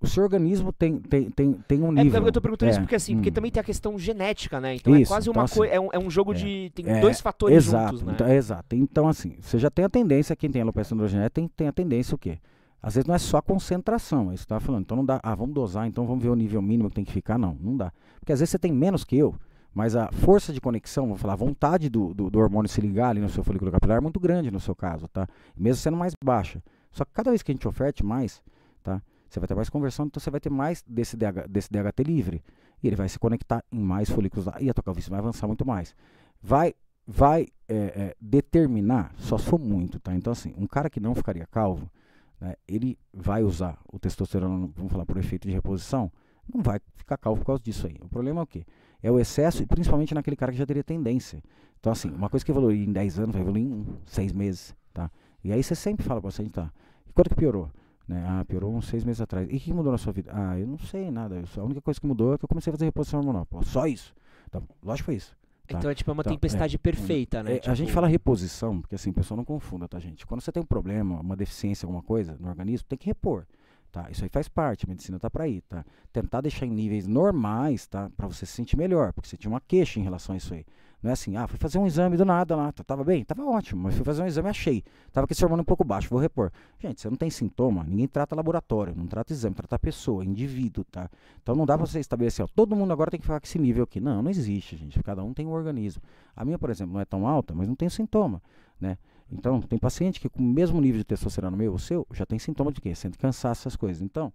[0.00, 2.26] O seu organismo tem, tem, tem, tem um É, nível.
[2.26, 3.32] eu tô perguntando isso É, porque assim, porque hum.
[3.32, 4.74] também tem a questão genética, né?
[4.74, 6.72] Então é Isso, quase então, uma assim, coisa, é, um, é um jogo é, de
[6.74, 8.12] tem é, dois fatores exato, juntos, né?
[8.14, 8.76] então, é exato.
[8.76, 12.14] Então, assim, você já tem a tendência, quem tem alopecia androgenética tem, tem a tendência
[12.14, 12.38] o quê?
[12.82, 14.82] Às vezes não é só a concentração, é isso que você tava falando.
[14.82, 17.12] Então não dá, ah, vamos dosar, então vamos ver o nível mínimo que tem que
[17.12, 17.38] ficar.
[17.38, 17.92] Não, não dá.
[18.18, 19.36] Porque às vezes você tem menos que eu,
[19.74, 23.10] mas a força de conexão, vamos falar, a vontade do, do, do hormônio se ligar
[23.10, 25.26] ali no seu folículo capilar é muito grande no seu caso, tá?
[25.56, 26.62] Mesmo sendo mais baixa.
[26.90, 28.42] Só que cada vez que a gente oferte mais,
[28.82, 29.02] tá?
[29.28, 32.42] Você vai ter mais conversão, então você vai ter mais desse, DH, desse DHT livre.
[32.82, 34.56] E ele vai se conectar em mais folículos lá.
[34.60, 35.94] E a tua calvície vai avançar muito mais.
[36.42, 36.74] Vai,
[37.06, 40.14] vai é, é, determinar, só for muito, tá?
[40.14, 41.90] Então, assim, um cara que não ficaria calvo,
[42.38, 46.12] né, ele vai usar o testosterona, vamos falar por efeito de reposição,
[46.52, 47.96] não vai ficar calvo por causa disso aí.
[48.00, 48.64] O problema é o quê?
[49.02, 51.42] É o excesso, e principalmente naquele cara que já teria tendência.
[51.80, 55.10] Então, assim, uma coisa que evoluiu em 10 anos vai evoluir em 6 meses, tá?
[55.42, 56.72] E aí você sempre fala para o paciente, tá?
[57.08, 57.68] E quanto que piorou?
[58.06, 58.24] Né?
[58.28, 59.48] Ah, piorou uns 6 meses atrás.
[59.50, 60.30] E o que mudou na sua vida?
[60.32, 61.34] Ah, eu não sei nada.
[61.36, 63.44] Eu a única coisa que mudou é que eu comecei a fazer reposição hormonal.
[63.46, 64.14] Pô, só isso.
[64.48, 65.36] Então, lógico que foi isso.
[65.66, 65.78] tá?
[65.78, 67.54] Então é tipo uma Então, tempestade é, perfeita, né?
[67.56, 70.26] É, a gente Tipo, fala reposição, porque assim, o pessoal não confunda, tá, gente?
[70.26, 73.46] Quando você tem um problema, uma deficiência, alguma coisa no organismo, tem que repor,
[73.92, 74.10] tá?
[74.10, 75.84] Isso aí faz parte, a medicina tá para ir, tá?
[76.12, 78.10] Tentar deixar em níveis normais, tá?
[78.16, 80.64] Para você se sentir melhor, porque você tinha uma queixa em relação a isso aí.
[81.02, 83.24] Não é assim, ah, fui fazer um exame do nada lá, tá- tava bem?
[83.24, 84.84] Tava ótimo, mas fui fazer um exame achei.
[85.12, 86.50] Tava com esse hormônio um pouco baixo, vou repor.
[86.78, 91.10] Gente, você não tem sintoma, ninguém trata laboratório, não trata exame, trata pessoa, indivíduo, tá?
[91.42, 93.58] Então não dá pra você estabelecer, ó, todo mundo agora tem que ficar com esse
[93.58, 94.00] nível aqui.
[94.00, 95.02] Não, não existe, gente.
[95.02, 96.00] Cada um tem um organismo.
[96.36, 98.40] A minha, por exemplo, não é tão alta, mas não tem sintoma,
[98.80, 98.96] né?
[99.32, 102.38] Então, tem paciente que com o mesmo nível de testosterona meu, o seu, já tem
[102.38, 102.94] sintoma de quê?
[102.94, 104.02] Sente cansaço, essas coisas.
[104.02, 104.32] Então,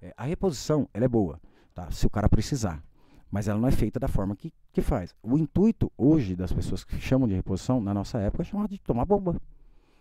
[0.00, 1.40] é, a reposição, ela é boa,
[1.74, 1.90] tá?
[1.90, 2.82] Se o cara precisar.
[3.30, 5.14] Mas ela não é feita da forma que, que faz.
[5.22, 8.78] O intuito hoje das pessoas que chamam de reposição, na nossa época, é chamar de
[8.78, 9.36] tomar bomba.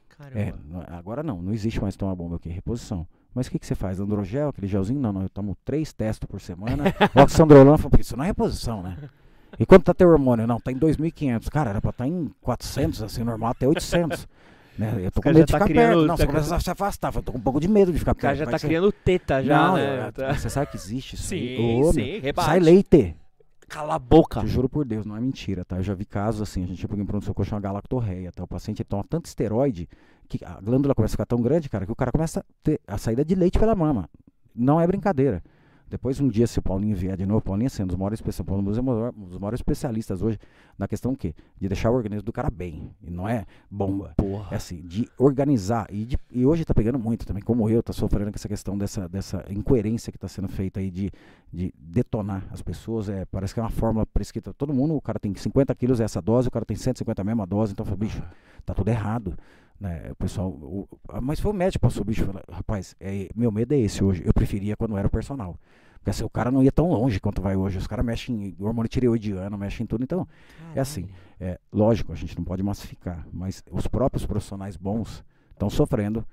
[0.07, 0.39] Caramba.
[0.39, 0.53] É,
[0.93, 3.05] agora não, não existe mais tomar bomba aqui, reposição.
[3.35, 3.99] Mas o que, que você faz?
[3.99, 4.99] Androgel, aquele gelzinho?
[4.99, 6.85] Não, não, eu tomo três testos por semana.
[7.13, 8.97] o oxandrolona falou, "Pô, isso não é reposição, né?
[9.59, 10.45] E quanto tá teu hormônio?
[10.47, 11.49] Não, tá em 2.500.
[11.49, 14.27] Cara, era pra estar em 400, assim, normal, até 800.
[14.77, 14.93] Né?
[15.07, 16.01] Eu tô com medo de tá ficar criando- perto.
[16.01, 17.11] Não, tá você começa a se afastar.
[17.15, 18.45] Eu tô com um pouco de medo de ficar O cara perto.
[18.45, 20.07] já tá ser- criando teta já, não, né?
[20.09, 21.23] eu- Tá- você sabe que existe isso?
[21.23, 22.45] Sim, Ô, sim, rebate.
[22.47, 23.15] Sai leite.
[23.67, 24.41] Cala a boca.
[24.41, 25.77] Te juro por Deus, não é mentira, tá?
[25.77, 28.43] Eu já vi casos assim, a gente chega em pronto-socorro chama galactorreia, tá?
[28.43, 29.89] O paciente toma tanto esteroide
[30.29, 32.79] que a glândula começa a ficar tão grande, cara, que o cara começa a ter
[32.87, 34.07] a saída de leite pela mama.
[34.55, 35.41] Não é brincadeira.
[35.89, 38.61] Depois, um dia, se o Paulinho vier de novo, Paulinho assim, um dos maiores, Paulo
[38.75, 40.37] é um dos maiores especialistas hoje
[40.77, 41.33] na questão o quê?
[41.59, 42.91] De deixar o organismo do cara bem.
[43.01, 44.13] E não é bomba.
[44.17, 44.47] Porra.
[44.51, 45.87] É assim, de organizar.
[45.89, 48.77] E, de- e hoje tá pegando muito também, como eu, tá sofrendo com essa questão
[48.77, 51.11] dessa, dessa incoerência que tá sendo feita aí de,
[51.51, 53.09] de detonar as pessoas.
[53.09, 54.53] É, parece que é uma fórmula prescrita.
[54.53, 57.25] Todo mundo, o cara tem 50 quilos é essa dose, o cara tem 150 a
[57.25, 58.21] mesma dose, então fala, bicho,
[58.65, 59.37] tá tudo errado.
[59.79, 60.09] Né?
[60.11, 60.49] O pessoal.
[60.49, 60.87] o-
[61.21, 62.25] mas foi o médico que passou o bicho.
[62.25, 64.23] Fala, Rapaz, é, meu medo é esse hoje.
[64.25, 65.57] Eu preferia quando era o personal.
[65.95, 67.77] Porque assim, o cara não ia tão longe quanto vai hoje.
[67.77, 70.03] Os caras mexem em hormônio tireoidiano, mexem em tudo.
[70.03, 70.27] Então,
[70.73, 71.07] é assim,
[71.39, 76.25] é, lógico, a gente não pode massificar, mas os próprios profissionais bons estão sofrendo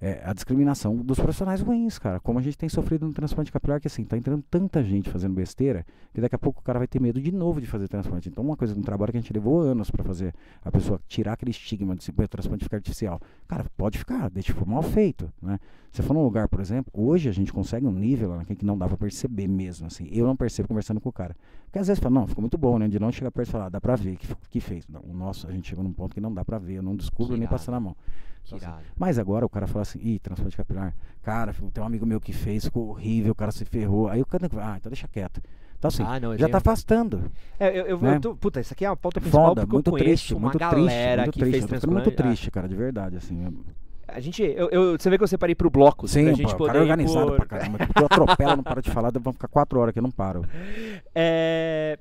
[0.00, 2.18] é, a discriminação dos profissionais ruins, cara.
[2.18, 5.34] Como a gente tem sofrido no transplante capilar, que assim, tá entrando tanta gente fazendo
[5.34, 5.84] besteira,
[6.14, 8.28] que daqui a pouco o cara vai ter medo de novo de fazer transplante.
[8.28, 10.34] Então, uma coisa, um trabalho que a gente levou anos para fazer,
[10.64, 13.20] a pessoa tirar aquele estigma de se "Pô, o transplante ficar artificial.
[13.46, 15.58] Cara, pode ficar, deixa for mal feito, né?
[15.92, 18.78] Você for num lugar, por exemplo, hoje a gente consegue um nível lá que não
[18.78, 20.08] dá pra perceber mesmo, assim.
[20.12, 21.36] Eu não percebo conversando com o cara.
[21.64, 22.88] Porque às vezes fala, não, ficou muito bom, né?
[22.88, 24.86] De não chegar perto e falar, dá pra ver que, que fez.
[24.88, 26.94] Não, o nosso, a gente chegou num ponto que não dá pra ver, eu não
[26.94, 27.56] descubro nem irado.
[27.56, 27.96] passando a mão.
[28.44, 28.84] Que Então, assim.
[28.98, 30.94] Mas agora o cara fala assim, ih, transplante capilar.
[31.22, 34.08] Cara, tem um amigo meu que fez, ficou horrível, o cara se ferrou.
[34.08, 35.40] Aí o cara, ah, então deixa quieto.
[35.78, 37.30] Então assim, Ah, não, eu já tenho- tá afastando.
[37.58, 38.16] É, eu, eu, né?
[38.16, 40.40] eu tô- puta, isso aqui é a pauta principal Foda, porque muito eu triste, uma
[40.50, 41.54] muito triste, galera muito que triste.
[41.56, 42.10] Eu muito transplante.
[42.16, 43.44] triste, cara, de verdade, assim.
[43.44, 43.64] eu-
[44.08, 46.54] A gente, eu, eu- você vê que eu separei pro bloco, Sim, pra pô, gente
[46.54, 47.78] o poder cara é organizado por- pra caramba.
[47.78, 50.42] Tu atropela, não para de falar, vão ficar quatro horas que eu não paro.
[51.14, 51.98] É,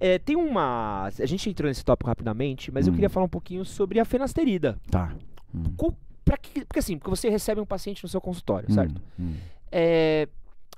[0.00, 1.04] é, tem uma.
[1.20, 2.96] A gente entrou nesse tópico rapidamente, mas eu Hum.
[2.96, 4.78] queria falar um pouquinho sobre a fenasterida.
[4.90, 5.12] Tá.
[5.54, 5.92] Hum,
[6.24, 9.02] pra que- porque assim, porque você recebe um paciente no seu consultório, hum, certo?
[9.18, 9.34] hum.
[9.70, 10.28] É,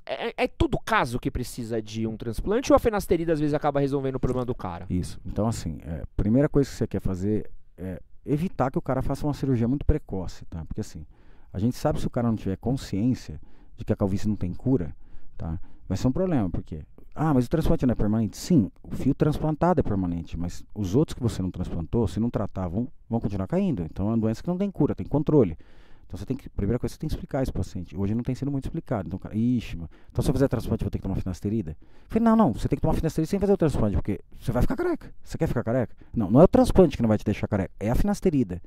[0.05, 3.79] é, é todo caso que precisa de um transplante ou a fenasterida às vezes acaba
[3.79, 4.85] resolvendo o problema do cara?
[4.89, 5.19] Isso.
[5.25, 9.25] Então, assim, é, primeira coisa que você quer fazer é evitar que o cara faça
[9.27, 10.63] uma cirurgia muito precoce, tá?
[10.65, 11.05] Porque assim,
[11.51, 13.39] a gente sabe se o cara não tiver consciência
[13.77, 14.95] de que a calvície não tem cura,
[15.37, 15.59] tá?
[15.87, 16.81] Vai ser um problema, porque
[17.15, 18.35] ah, mas o transplante não é permanente?
[18.37, 22.29] Sim, o fio transplantado é permanente, mas os outros que você não transplantou, se não
[22.29, 23.83] tratar, vão, vão continuar caindo.
[23.83, 25.57] Então é uma doença que não tem cura, tem controle.
[26.05, 27.97] Então você tem que, primeira coisa, você tem que explicar isso pro paciente.
[27.97, 29.07] Hoje não tem sido muito explicado.
[29.07, 29.89] Então, cara, ixi, mano.
[30.11, 31.71] Então se eu fizer transplante, eu vou ter que tomar finasterida?
[31.71, 34.51] Eu falei, não, não, você tem que tomar finasterida sem fazer o transplante, porque você
[34.51, 35.13] vai ficar careca.
[35.23, 35.95] Você quer ficar careca?
[36.13, 38.61] Não, não é o transplante que não vai te deixar careca, é a finasterida.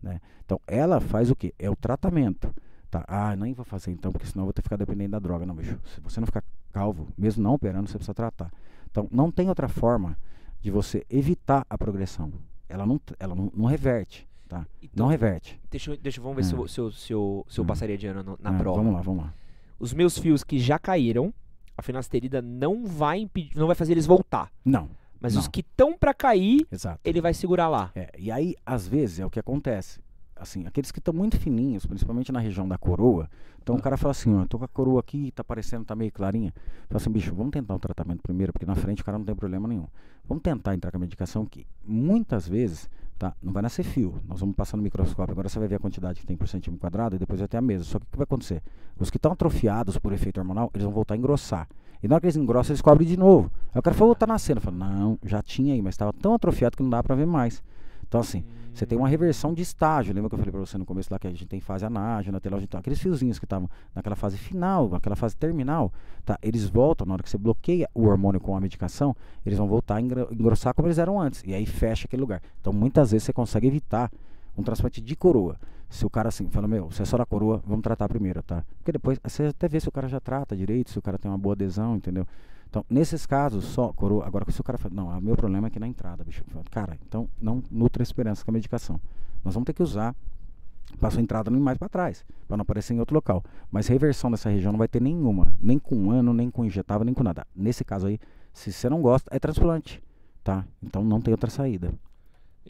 [0.00, 0.20] Né?
[0.44, 1.52] Então ela faz o quê?
[1.58, 2.54] É o tratamento.
[2.90, 5.18] Tá, ah, nem vou fazer então, porque senão eu vou ter que ficar dependendo da
[5.18, 5.44] droga.
[5.44, 5.78] Não, bicho.
[5.94, 8.50] Se você não ficar calvo, mesmo não operando, você precisa tratar.
[8.90, 10.16] Então, não tem outra forma
[10.60, 12.32] de você evitar a progressão.
[12.68, 14.26] Ela não, ela não, não reverte.
[14.48, 14.66] Tá?
[14.82, 15.60] Então, não reverte.
[15.70, 17.66] Deixa, eu- deixa vamos ver se eu, se eu, se eu, se eu Hum.
[17.66, 18.78] passaria de ano no- na Ah, prova.
[18.78, 19.34] Vamos lá, vamos lá.
[19.78, 21.32] Os meus fios que já caíram,
[21.76, 24.50] a finasterida não vai impedir, não vai fazer eles voltar.
[24.64, 24.88] Não,
[25.20, 25.40] Mas Não.
[25.40, 27.00] os que estão pra cair, exato.
[27.04, 27.90] ele vai segurar lá.
[27.92, 30.00] É, e aí, às vezes, é o que acontece.
[30.40, 33.28] Assim, aqueles que estão muito fininhos, principalmente na região da coroa,
[33.60, 36.10] então o cara fala assim, ó, tô com a coroa aqui, tá parecendo, tá meio
[36.10, 36.54] clarinha.
[36.88, 39.34] Fala assim, bicho, vamos tentar o tratamento primeiro, porque na frente o cara não tem
[39.34, 39.86] problema nenhum.
[40.26, 44.14] Vamos tentar entrar com a medicação que muitas vezes, tá, não vai nascer fio.
[44.26, 46.80] Nós vamos passar no microscópio, agora você vai ver a quantidade que tem por centímetro
[46.80, 47.84] quadrado e depois vai ter a mesa.
[47.84, 48.62] Só que o que vai acontecer?
[48.98, 51.68] Os que estão atrofiados por efeito hormonal, eles vão voltar a engrossar.
[52.02, 53.50] E na hora que eles engrossam, eles cobrem de novo.
[53.74, 54.58] Aí o cara falou, tá nascendo.
[54.58, 57.26] Eu falo, não, já tinha aí, mas estava tão atrofiado que não dá pra ver
[57.26, 57.62] mais.
[58.06, 58.44] Então assim,
[58.78, 60.14] você tem uma reversão de estágio.
[60.14, 62.40] Lembra que eu falei pra você no começo lá que a gente tem fase anágena,
[62.40, 65.92] telógena, aqueles fiozinhos que estavam naquela fase final, naquela fase terminal,
[66.24, 66.38] tá?
[66.40, 69.96] Eles voltam na hora que você bloqueia o hormônio com a medicação, eles vão voltar
[69.96, 71.42] a engro- engrossar como eles eram antes.
[71.44, 72.40] E aí fecha aquele lugar.
[72.60, 74.10] Então muitas vezes você consegue evitar
[74.56, 75.56] um transplante de coroa.
[75.90, 78.62] Se o cara assim fala, meu, se é só na coroa, vamos tratar primeiro, tá?
[78.78, 81.30] Porque depois você até vê se o cara já trata direito, se o cara tem
[81.30, 82.26] uma boa adesão, entendeu?
[82.68, 84.26] Então, nesses casos, só coroa.
[84.26, 86.44] Agora, se o cara fala, não, o meu problema é aqui na entrada, bicho.
[86.70, 89.00] Cara, então não nutra esperança com a medicação.
[89.44, 90.14] Nós vamos ter que usar
[90.98, 93.42] para sua entrada nem mais para trás, para não aparecer em outro local.
[93.70, 97.14] Mas reversão dessa região não vai ter nenhuma, nem com ano, nem com injetável, nem
[97.14, 97.46] com nada.
[97.54, 98.18] Nesse caso aí,
[98.52, 100.02] se você não gosta, é transplante,
[100.44, 100.64] tá?
[100.82, 101.92] Então não tem outra saída.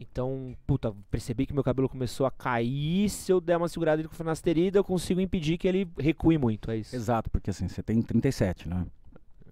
[0.01, 3.09] Então, puta, percebi que meu cabelo começou a cair.
[3.09, 6.71] Se eu der uma segurada com finasterida, eu consigo impedir que ele recue muito.
[6.71, 6.95] É isso.
[6.95, 8.87] Exato, porque assim, você tem 37, né?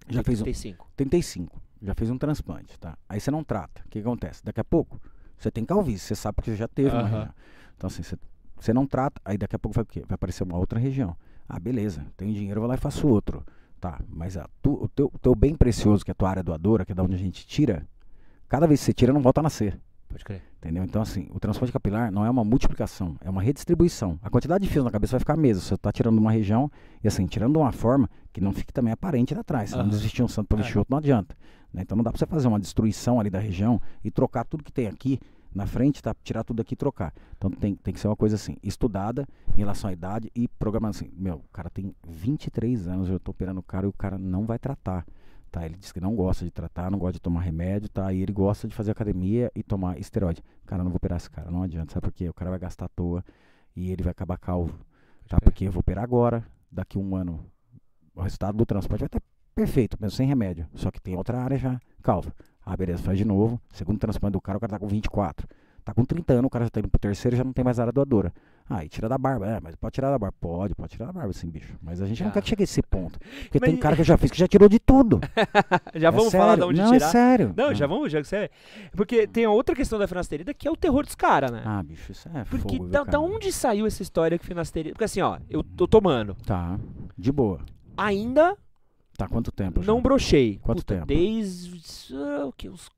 [0.09, 0.87] Já fez um, 35.
[0.95, 2.97] 35, já fez um transplante, tá?
[3.07, 3.81] Aí você não trata.
[3.85, 4.43] O que acontece?
[4.43, 4.99] Daqui a pouco,
[5.37, 7.33] você tem calvície, você sabe que você já teve uma região.
[7.75, 8.17] Então assim, você,
[8.59, 10.03] você não trata, aí daqui a pouco vai o quê?
[10.07, 11.15] Vai aparecer uma outra região.
[11.47, 13.45] Ah, beleza, tenho dinheiro, eu vou lá e faço outro.
[13.79, 16.83] Tá, mas a tu- o, teu, teu bem precioso, que é a tua área doadora,
[16.83, 17.87] que é da onde a gente tira,
[18.49, 19.79] cada vez que você tira, não volta a nascer.
[20.09, 20.41] Pode crer.
[20.57, 20.83] Entendeu?
[20.83, 24.17] Então, assim, o transplante capilar não é uma multiplicação, é uma redistribuição.
[24.21, 25.61] A quantidade de fios na cabeça vai ficar a mesma.
[25.61, 26.71] Você está tirando uma região
[27.03, 29.69] e, assim, tirando de uma forma que não fique também aparente lá atrás.
[29.71, 29.89] Se não Aham.
[29.89, 30.79] desvestir um santo para vestir É.
[30.79, 31.35] outro, não adianta.
[31.73, 31.81] né?
[31.81, 34.71] Então, não dá para você fazer uma destruição ali da região e trocar tudo que
[34.71, 35.19] tem aqui
[35.53, 36.15] na frente, tá?
[36.23, 37.13] tirar tudo aqui e trocar.
[37.37, 40.95] Então, tem, tem que ser uma coisa assim, estudada em relação à idade e programada
[40.95, 41.09] assim.
[41.17, 44.45] Meu, o cara tem 23 anos, eu estou operando o cara e o cara não
[44.45, 45.05] vai tratar.
[45.51, 48.11] Tá, ele diz que não gosta de tratar, não gosta de tomar remédio, tá?
[48.11, 50.43] E ele gosta de fazer academia e tomar esteroide.
[50.65, 52.27] Cara, eu não vou operar esse cara, não adianta, sabe por quê?
[52.27, 53.23] O cara vai gastar à toa
[53.75, 54.77] e ele vai acabar calvo,
[55.27, 55.37] tá?
[55.41, 57.45] Porque eu vou operar agora, daqui um ano,
[58.13, 59.21] o resultado do transplante vai estar
[59.55, 60.67] perfeito, mesmo sem remédio.
[60.75, 62.31] Só que tem outra área já, calvo.
[62.65, 63.61] Ah, beleza, faz de novo.
[63.71, 65.47] Segundo transplante do cara, o cara tá com 24.
[65.85, 67.63] Tá com 30 anos, o cara já tá indo pro terceiro e já não tem
[67.63, 68.33] mais área doadora.
[68.69, 69.47] Ah, e tira da barba.
[69.47, 70.35] É, mas pode tirar da barba.
[70.41, 71.73] Pode, pode tirar da barba sim, bicho.
[71.81, 72.33] Mas a gente não Já.
[72.33, 73.17] quer que chegue a esse ponto.
[73.17, 75.21] Porque Mas- tem cara que eu já fiz que já tirou de tudo.
[75.95, 76.67] já É vamos falar de sério.
[76.69, 77.05] onde não, tirar?
[77.07, 77.53] é sério.
[77.55, 78.49] Não, já vamos, já que você.
[78.91, 81.61] Porque tem a outra questão da finasterida que é o terror dos caras, né?
[81.65, 84.93] Ah, bicho, isso é Porque fogo, da, da onde saiu essa história que finasterida?
[84.93, 86.35] Porque assim, ó, eu tô tomando.
[86.45, 86.77] Tá,
[87.17, 87.61] de boa.
[87.95, 88.57] Ainda
[89.17, 89.81] Tá, quanto tempo?
[89.81, 89.91] já?
[89.91, 90.59] não brochei.
[90.61, 91.07] Quanto Puta, tempo?
[91.07, 92.89] Desde ah, o que, uns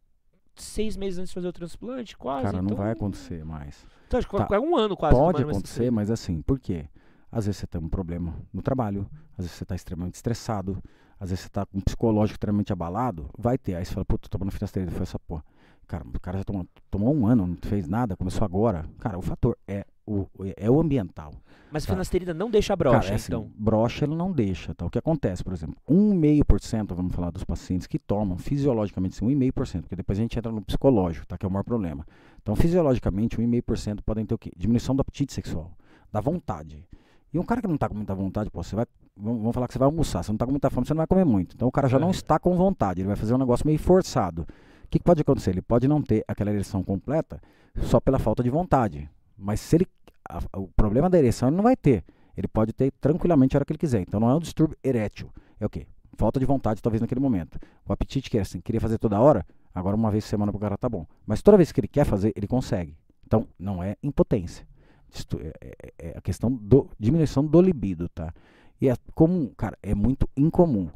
[0.61, 2.43] seis meses antes de fazer o transplante, quase.
[2.43, 3.85] Cara, não então, vai acontecer mais.
[4.07, 4.47] Então, acho que Tá.
[4.55, 5.15] é um ano quase.
[5.15, 6.87] Pode acontecer, mas assim, por quê?
[7.31, 10.81] Às vezes você tem um problema no trabalho, às vezes você tá extremamente estressado,
[11.19, 13.75] às vezes você tá com um psicológico extremamente abalado, vai ter.
[13.75, 15.43] Aí você fala, puta, tô tomando finasterida, foi essa porra.
[15.87, 18.85] Cara, o cara já tomou, tomou um ano, não fez nada, começou agora.
[18.99, 21.33] Cara, o fator é o, é o ambiental.
[21.71, 21.93] Mas Tá.
[21.93, 23.51] finasterida não deixa brocha, Cara, é assim, então.
[23.55, 24.85] brocha ele não deixa, tá?
[24.85, 29.81] O que acontece, por exemplo, 1,5%, vamos falar dos pacientes que tomam fisiologicamente, assim, 1,5%,
[29.83, 31.37] porque depois a gente entra no psicológico, tá?
[31.37, 32.05] Que é o maior problema.
[32.41, 34.51] Então, fisiologicamente, 1,5% podem ter o quê?
[34.57, 35.71] Diminuição do apetite sexual,
[36.11, 36.83] da vontade.
[37.31, 39.73] E um cara que não tá com muita vontade, pô, você vai, vamos, falar que
[39.73, 41.55] você vai almoçar, você não tá com muita fome, você não vai comer muito.
[41.55, 42.11] Então, o cara já não É.
[42.11, 44.41] está com vontade, ele vai fazer um negócio meio forçado.
[44.41, 45.51] O que, que pode acontecer?
[45.51, 47.39] Ele pode não ter aquela ereção completa
[47.83, 49.07] só pela falta de vontade.
[49.37, 49.87] Mas se ele.
[50.29, 52.03] A- o problema da ereção ele não vai ter.
[52.37, 54.01] Ele pode ter tranquilamente a hora que ele quiser.
[54.01, 55.29] Então não é um distúrbio erétil.
[55.59, 55.85] É o quê?
[56.15, 57.57] Falta de vontade, talvez, naquele momento.
[57.87, 60.59] O apetite que é assim, queria fazer toda hora, agora uma vez por semana pro
[60.59, 61.05] cara tá bom.
[61.25, 62.95] Mas toda vez que ele quer fazer, ele consegue.
[63.25, 64.65] Então, não é impotência.
[65.13, 68.33] Isto é, é- é a questão do diminuição do libido, tá?
[68.81, 70.89] E é comum, cara, é muito incomum.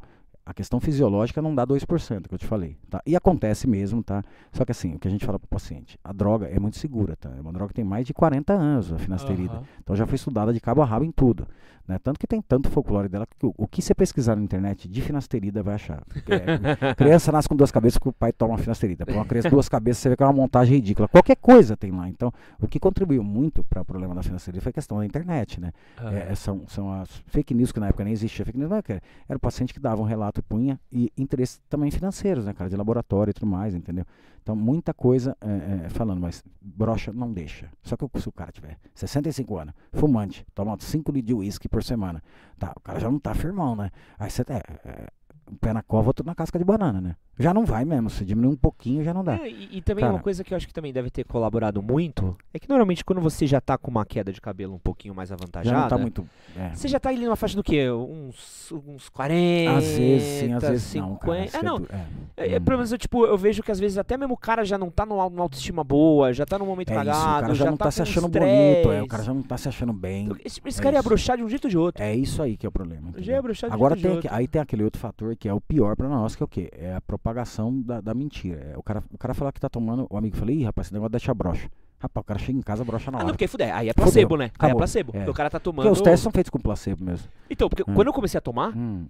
[0.45, 3.01] A questão fisiológica não dá 2%, que eu te falei, tá?
[3.06, 4.21] E acontece mesmo, tá?
[4.51, 7.15] Só que assim, o que a gente fala pro paciente, a droga é muito segura,
[7.15, 7.32] tá?
[7.38, 9.56] É uma droga que tem mais de 40 anos, a finasterida.
[9.56, 9.63] Aham.
[9.82, 11.47] Então já foi estudada de cabo a rabo em tudo.
[11.88, 11.99] Né?
[12.01, 15.01] Tanto que tem tanto folclore dela que o, o que você pesquisar na internet de
[15.01, 16.01] finasterida vai achar.
[16.29, 19.06] É, criança nasce com duas cabeças que o pai toma finasterida.
[19.06, 21.10] Para uma criança duas cabeças você vê que é uma montagem ridícula.
[21.10, 22.08] Qualquer coisa tem lá.
[22.08, 25.60] Então, o que contribuiu muito para o problema da finasterida foi a questão da internet.
[25.60, 25.73] Né?
[25.99, 28.77] É, é, são, são as fake news que na época nem existia fake news, não
[28.77, 29.01] é, cara?
[29.27, 32.69] Era o paciente que dava um relato e punha e interesses também financeiros, né, cara?
[32.69, 34.06] De laboratório e tudo mais, entendeu?
[34.41, 37.69] Então, muita coisa é, é, falando, mas brocha não deixa.
[37.82, 41.84] Só que se o cara tiver 65 anos, fumante, toma 5 litros de uísque por
[41.84, 42.22] semana,
[42.60, 43.89] tá, o cara já não tá firmão, né?
[44.19, 45.08] Aí você é, é,
[45.53, 47.15] um pé na cova, outro na casca de banana, né?
[47.39, 49.35] Já não vai mesmo, se diminuir um pouquinho já não dá.
[49.37, 50.13] É, e, e também Cara.
[50.13, 53.19] uma coisa que eu acho que também deve ter colaborado muito é que normalmente quando
[53.21, 55.97] você já tá com uma queda de cabelo um pouquinho mais avantajada, Já não tá
[55.97, 56.27] muito.
[56.55, 56.69] é.
[56.75, 57.89] você já tá ali numa faixa do quê?
[57.89, 61.25] Uns, uns 40, Às vezes sim, às vezes não, 50.
[61.25, 61.45] cara.
[61.45, 61.77] isso ah, é não.
[61.77, 62.05] é.
[62.37, 64.63] É, é, pelo menos eu, tipo, eu vejo que às vezes até mesmo o cara
[64.63, 67.55] já não tá numa, autoestima boa, já tá num momento É isso, cagado, o cara
[67.55, 68.73] já, não tá, se com achando estresse.
[68.83, 70.29] bonito, é, o cara já não tá se achando bem.
[70.45, 71.09] Esse, esse é cara ia isso.
[71.09, 72.03] broxar de um jeito ou de outro.
[72.03, 73.11] É isso aí que é o problema.
[73.17, 74.27] Já ia broxar de um Agora jeito de tem, outro.
[74.29, 76.47] aqui- aí tem aquele outro fator que é o pior pra nós, que é o
[76.47, 76.69] quê?
[76.71, 78.71] É a propagação da, da mentira.
[78.73, 80.93] É o, cara, o cara falar que tá tomando, o amigo fala, ih, rapaz, esse
[80.93, 81.69] negócio deixa brocha.
[81.99, 83.27] Rapaz, o cara chega em casa, brocha na Ah, hora.
[83.27, 83.75] não, porque fuder.
[83.75, 84.51] Aí é placebo, Fudeu, né?
[84.58, 85.10] Aí é placebo.
[85.13, 85.17] É.
[85.17, 85.84] Porque o cara tá tomando.
[85.86, 87.27] Porque os testes são feitos com placebo mesmo.
[87.49, 87.93] Então, porque Hum.
[87.93, 89.06] quando eu comecei a tomar, Hum,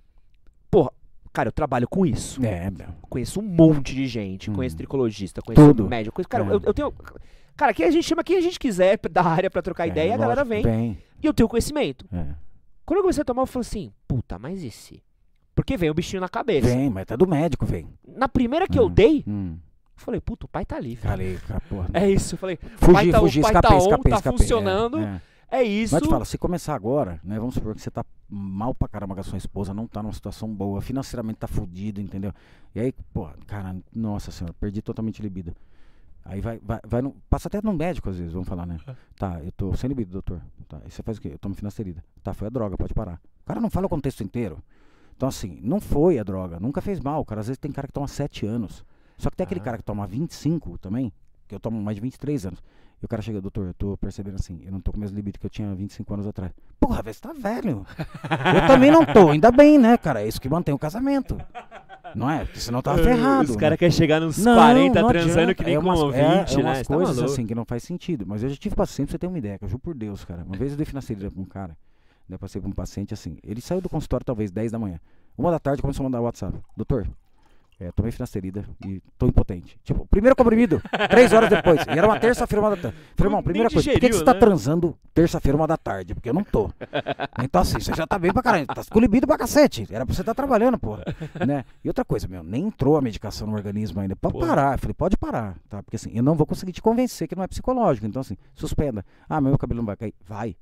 [1.32, 2.44] cara, eu trabalho com isso.
[2.44, 2.88] é, meu.
[3.10, 4.50] Conheço um monte de gente.
[4.50, 4.56] Hum.
[4.56, 5.88] Conheço tricologista, conheço Tudo.
[5.88, 6.16] médico.
[6.16, 6.48] Conheço, cara, É.
[6.56, 6.92] eu, eu tenho.
[7.56, 10.10] Cara, aqui a gente chama quem a gente quiser da área pra trocar É, ideia
[10.10, 10.98] e a galera vem.
[11.22, 12.08] E eu tenho conhecimento.
[12.12, 12.26] É.
[12.86, 15.04] Quando eu comecei a tomar, eu falei assim, puta, mas esse?
[15.56, 16.68] Porque vem o bichinho na cabeça.
[16.68, 17.88] Vem, mas tá do médico, vem.
[18.08, 19.56] Na primeira que eu Hum, dei, Hum.
[19.56, 19.60] eu
[20.04, 20.96] falei, puta, o pai tá ali.
[20.96, 21.10] filho.
[21.10, 21.90] Falei, cara, porra.
[21.94, 22.36] É isso.
[22.36, 24.38] Eu falei, Fugi, pai tá- o fugi, pai escapei, tá on, escapei, tá escapei.
[24.40, 24.98] funcionando.
[25.00, 25.58] É, é.
[25.60, 25.94] é isso.
[25.94, 27.38] Mas te fala, se começar agora, né?
[27.40, 30.12] Vamos supor que você tá mal pra caramba com a sua esposa, não tá numa
[30.14, 32.34] situação boa, financeiramente tá fudido, entendeu?
[32.74, 35.54] E aí, pô, cara, nossa senhora, perdi totalmente libido.
[36.26, 38.78] Aí vai, vai, vai no, passa até no médico às vezes, vamos falar, né?
[39.20, 40.42] Tá, eu tô sem libido, doutor.
[40.70, 41.30] Tá, e você faz o quê?
[41.34, 42.02] Eu tomo finasterida.
[42.24, 43.20] Tá, foi a droga, pode parar.
[43.42, 44.58] O cara não fala o contexto inteiro.
[45.16, 47.22] Então, assim, não foi a droga, nunca fez mal.
[47.22, 48.84] O cara, às vezes tem cara que toma 7 anos.
[49.18, 51.12] Só que tem aquele cara que toma 25 também,
[51.48, 52.64] que eu tomo mais de 23 anos.
[53.02, 55.16] E o cara chega, doutor, eu tô percebendo assim, eu não tô com o mesmo
[55.16, 56.54] libido que eu tinha 25 anos atrás.
[56.80, 57.86] Porra, velho, você tá velho.
[58.56, 60.22] eu também não tô, ainda bem, né, cara?
[60.22, 61.38] É isso que mantém o casamento.
[62.16, 62.46] Não é?
[62.46, 63.44] Porque senão tava ferrado.
[63.50, 63.60] Os né?
[63.60, 65.54] caras querem chegar nos Não, 40 não transando adianta.
[65.56, 66.36] que nem é com umas, 20, é, é né?
[66.38, 67.34] umas Você tá coisas maluco.
[67.34, 68.26] assim que não faz sentido.
[68.26, 70.24] Mas eu já tive paciente, pra você ter uma ideia, que eu juro por Deus,
[70.24, 70.44] cara.
[70.44, 71.76] Uma vez eu dei finasterida pra um cara,
[72.28, 73.38] né, passei pra um paciente assim.
[73.44, 75.00] Ele saiu do consultório talvez 10 da manhã.
[75.38, 76.58] Uma da tarde começou a mandar WhatsApp.
[76.78, 77.08] Doutor,
[77.80, 79.78] é, tomei finasterida e tô impotente.
[79.84, 81.82] Tipo, primeiro comprimido, três horas depois.
[81.88, 82.98] E era uma terça-feira, uma da tarde.
[83.16, 84.40] Falei, irmão, primeira coisa, por que, você tá né?
[84.40, 86.14] transando terça-feira, uma da tarde?
[86.14, 86.72] Porque eu não tô.
[87.44, 88.68] Então assim, você já tá bem pra caralho.
[88.68, 89.88] Tá com libido pra cacete.
[89.90, 91.04] Era pra você estar trabalhando, porra.
[91.46, 91.66] Né?
[91.84, 94.16] E outra coisa, meu, nem entrou a medicação no organismo ainda.
[94.16, 94.48] Pode Porra.
[94.48, 94.74] parar.
[94.76, 95.82] Eu falei, pode parar, tá?
[95.84, 98.06] Porque assim, eu não vou conseguir te convencer que não é psicológico.
[98.06, 99.04] Então assim, suspenda.
[99.28, 100.14] Ah, meu cabelo não vai cair.
[100.26, 100.56] Vai.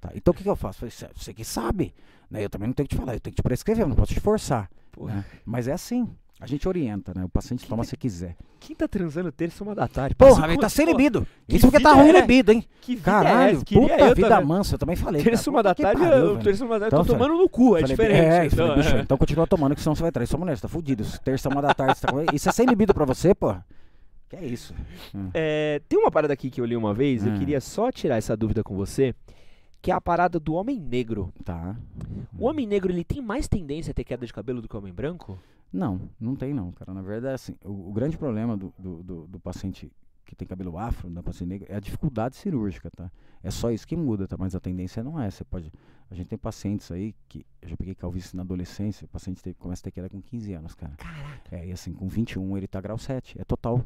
[0.00, 0.84] Tá, então o que, que eu faço?
[0.84, 1.92] Eu falei, "Cê- você que sabe.
[2.30, 2.44] Né?
[2.44, 4.12] Eu também não tenho que te falar, eu tenho que te prescrever, eu não posso
[4.14, 4.68] te forçar.
[5.00, 5.24] Né?
[5.44, 6.08] Mas é assim.
[6.40, 7.24] A gente orienta, né?
[7.24, 8.36] O paciente toma se quiser.
[8.60, 10.14] Quem tá transando terça uma da tarde?
[10.14, 11.26] Porra, ele tá sem libido.
[11.48, 12.20] Isso porque tá ruim é?
[12.20, 12.64] libido, hein?
[12.80, 13.64] Que vida é Caralho?
[13.64, 14.46] Queria puta eu vida também.
[14.46, 14.74] mansa.
[14.76, 15.20] Eu também falei.
[15.20, 17.48] Terça uma da tarde, pariu, eu, terça uma da tarde, Então, eu tô tomando no
[17.48, 18.20] cu, é Falei, diferente.
[18.24, 19.00] É, então, falei, bicho, é.
[19.00, 21.04] então continua tomando, que senão você vai trair sua mulher, você tá fudido.
[21.24, 22.24] Terça uma da tarde, você tá com...
[22.32, 23.52] Isso é sem libido pra você, pô?
[24.28, 24.72] Que é isso?
[25.12, 25.30] Hum.
[25.34, 27.38] É, tem uma parada aqui que eu li uma vez, eu Hum.
[27.40, 29.12] queria só tirar essa dúvida com você,
[29.80, 31.32] que é a parada do homem negro.
[31.44, 31.76] Tá.
[32.38, 34.78] O homem negro, ele tem mais tendência a ter queda de cabelo do que o
[34.78, 35.38] homem branco?
[35.72, 36.94] Não, não tem não, cara.
[36.94, 39.92] Na verdade, assim, o, o grande problema do, do, do- do paciente
[40.24, 43.10] que tem cabelo afro, da paciente negra, é a dificuldade cirúrgica, tá?
[43.42, 44.36] É só isso que muda, tá?
[44.38, 45.30] Mas a tendência não é.
[45.30, 45.72] Você pode.
[46.10, 47.46] A gente tem pacientes aí que.
[47.62, 50.52] Eu já peguei calvície na adolescência, o paciente teve- começa a ter queda com 15
[50.52, 50.92] anos, cara.
[50.98, 51.56] Caraca.
[51.56, 53.40] É, e assim, com 21 ele tá grau 7.
[53.40, 53.82] É total.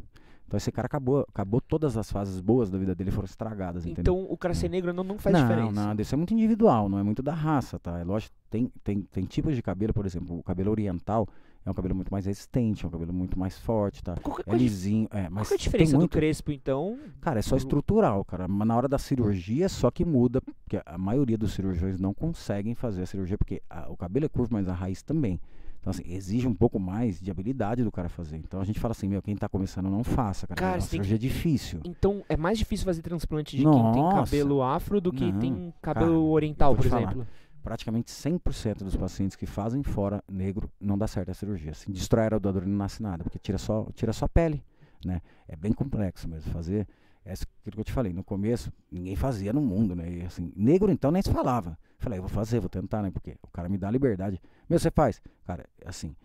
[0.47, 4.15] Então esse cara acabou, acabou todas as fases boas da vida dele foram estragadas, entendeu?
[4.15, 5.73] Então o cara ser negro não, não faz não, diferença.
[5.73, 6.03] nada.
[6.03, 7.99] Isso é muito individual, não é muito da raça, tá?
[7.99, 11.27] É lógico, tem, tem, tem tipos de cabelo, por exemplo, o cabelo oriental
[11.65, 14.17] é um cabelo muito mais resistente, é um cabelo muito mais forte, tá?
[14.23, 16.99] Qual, que- É lisinho, é, mas qual é a diferença do muito, crespo, então?
[17.21, 18.47] Cara, é só do- estrutural, cara.
[18.49, 22.75] Mas na hora da cirurgia só que muda, porque a maioria dos cirurgiões não conseguem
[22.75, 25.41] fazer a cirurgia, porque a- o cabelo é curvo, mas a raiz também.
[25.83, 28.37] Então, assim, exige um pouco mais de habilidade do cara fazer.
[28.37, 30.57] Então a gente fala assim, meu, quem tá começando não faça, cara.
[30.61, 31.81] Cara, é você tem que- cirurgia difícil.
[31.85, 34.31] Então é mais difícil fazer transplante de quem tem Nossa.
[34.31, 37.03] cabelo afro do que Não, tem cabelo cara, oriental, por te falar.
[37.03, 37.27] exemplo.
[37.65, 41.71] praticamente 100% dos pacientes que fazem fora negro não dá certo a cirurgia.
[41.73, 44.63] Assim, destrói a aerodadora e não nasce nada, porque tira só, tira só a pele,
[45.05, 45.21] né?
[45.49, 46.87] É bem complexo mesmo fazer.
[47.25, 50.11] É aquilo que eu te falei, no começo ninguém fazia no mundo, né?
[50.11, 51.79] E, assim, negro então nem se falava.
[51.99, 53.11] Falei, eu vou fazer, vou tentar, né?
[53.11, 54.41] Porque o cara me dá liberdade.
[54.69, 55.23] Meu, você faz?
[55.45, 56.17] Cara, assim,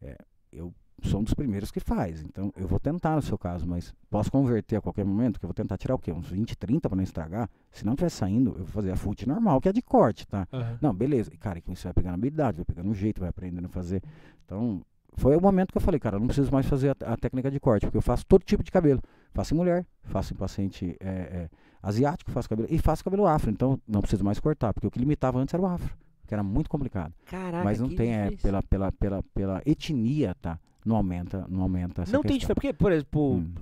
[0.00, 0.16] é,
[0.52, 2.22] eu sou um dos primeiros que faz.
[2.22, 5.48] Então, eu vou tentar no seu caso, mas posso converter a qualquer momento, que eu
[5.48, 6.12] vou tentar tirar o quê?
[6.12, 7.50] Uns 20, 30 para não estragar.
[7.72, 10.46] Se não estiver saindo, eu vou fazer a fute normal, que é de corte, tá?
[10.52, 10.78] Aham.
[10.80, 11.32] Não, beleza.
[11.34, 14.02] E, cara, e isso você vai pegando habilidade, vai pegando jeito, vai aprendendo a fazer.
[14.44, 14.82] Então,
[15.16, 17.50] foi o momento que eu falei, cara, eu não preciso mais fazer a, a técnica
[17.50, 19.00] de corte, porque eu faço todo tipo de cabelo.
[19.32, 21.48] Faço em mulher, faço em paciente é, é,
[21.82, 23.50] asiático, faço cabelo e faço cabelo afro.
[23.50, 25.94] Então, não preciso mais cortar, porque o que limitava antes era o afro,
[26.26, 27.12] que era muito complicado.
[27.26, 30.58] Caraca, Mas não tem, é, pela, pela, pela, pela etnia, tá?
[30.84, 32.54] Não aumenta, não aumenta essa Não tem questão.
[32.54, 32.54] diferença.
[32.54, 33.52] Porque, por exemplo, Hum.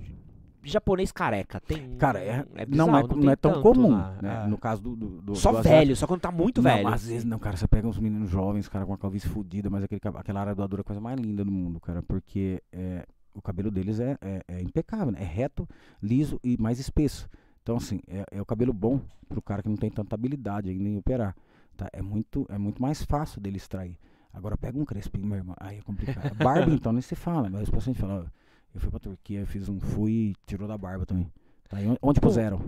[0.63, 1.95] Japonês careca tem.
[1.97, 4.17] Cara, é, é não, bizarro, é, não, tem é tão comum, lá.
[4.21, 4.43] né?
[4.43, 4.47] É.
[4.47, 6.87] No caso do, do, do Só do velho, só quando tá muito não, velho.
[6.87, 9.83] às vezes não, cara, você pega uns meninos jovens, cara, com a calvície fodida, mas
[9.83, 13.41] aquele, aquela área doadora é a coisa mais linda do mundo, cara, porque é, o
[13.41, 15.19] cabelo deles é, é, é impecável, né?
[15.21, 15.67] é reto,
[16.01, 17.29] liso e mais espesso.
[17.61, 20.89] Então, assim, é, é o cabelo bom pro cara que não tem tanta habilidade ainda
[20.89, 21.35] em operar,
[21.77, 21.87] tá?
[21.93, 23.97] É muito, é muito mais fácil dele extrair.
[24.33, 26.35] Agora pega um crespinho, meu irmão, aí é complicado.
[26.35, 28.25] Barba, então, nem se fala, mas os pacientes falam,
[28.73, 31.31] eu fui pra Turquia, fiz um, fui e tirou da barba também.
[31.69, 31.77] Tá?
[31.77, 32.27] On- onde Pô.
[32.27, 32.59] puseram?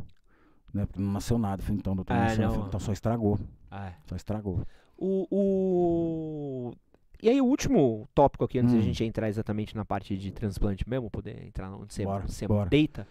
[0.74, 0.86] Né?
[0.86, 1.62] Porque não nasceu nada.
[1.64, 2.52] Falei, então, doutor, Ah, não.
[2.54, 3.40] falei, então só estragou.
[3.72, 3.94] É.
[4.08, 4.66] Só estragou.
[4.98, 6.74] O, o-
[7.22, 8.84] E aí, o último tópico aqui, antes da Hum.
[8.84, 12.70] gente entrar exatamente na parte de transplante mesmo, poder entrar onde você, Bora, você bora.
[12.70, 13.08] deita.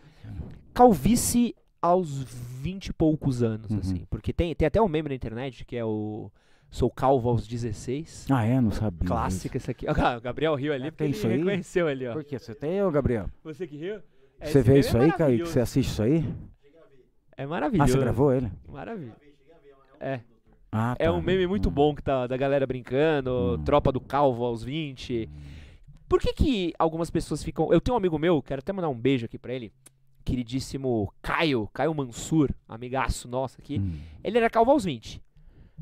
[0.73, 3.79] Calvície aos 20 e poucos anos, Uhum.
[3.79, 4.07] assim.
[4.11, 6.31] Porque tem, tem até um meme na internet que é o
[6.75, 8.27] Sou Calvo aos 16.
[8.29, 8.61] Ah, é?
[8.61, 9.07] Não sabia.
[9.07, 9.87] Clássica essa aqui.
[9.97, 11.37] Ah, o Gabriel riu ali É, porque ele isso aí?
[11.39, 12.13] reconheceu ali, ó.
[12.13, 12.37] Por quê?
[12.37, 13.31] Você tem, ô Gabriel?
[13.45, 14.01] Você que riu?
[14.41, 15.19] É, Você vê isso é aí, Kaique?
[15.23, 15.53] maravilhoso.
[15.53, 16.25] Você assiste isso aí?
[17.37, 17.93] É Ah, maravilhoso.
[17.93, 18.51] você gravou ele?
[18.69, 19.15] Maravilha.
[20.01, 20.19] É.
[20.73, 21.13] Ah, É tá.
[21.13, 21.73] um meme muito Hum.
[21.73, 23.63] bom que tá da galera brincando, Hum.
[23.65, 25.29] tropa do calvo aos 20.
[26.09, 27.73] Por que que algumas pessoas ficam...
[27.73, 29.73] Eu tenho um amigo meu, quero até mandar um beijo aqui pra ele,
[30.25, 33.79] queridíssimo Caio, Caio Mansur, amigaço nosso aqui.
[33.79, 33.93] Hum.
[34.25, 35.23] Ele era calvo aos 20.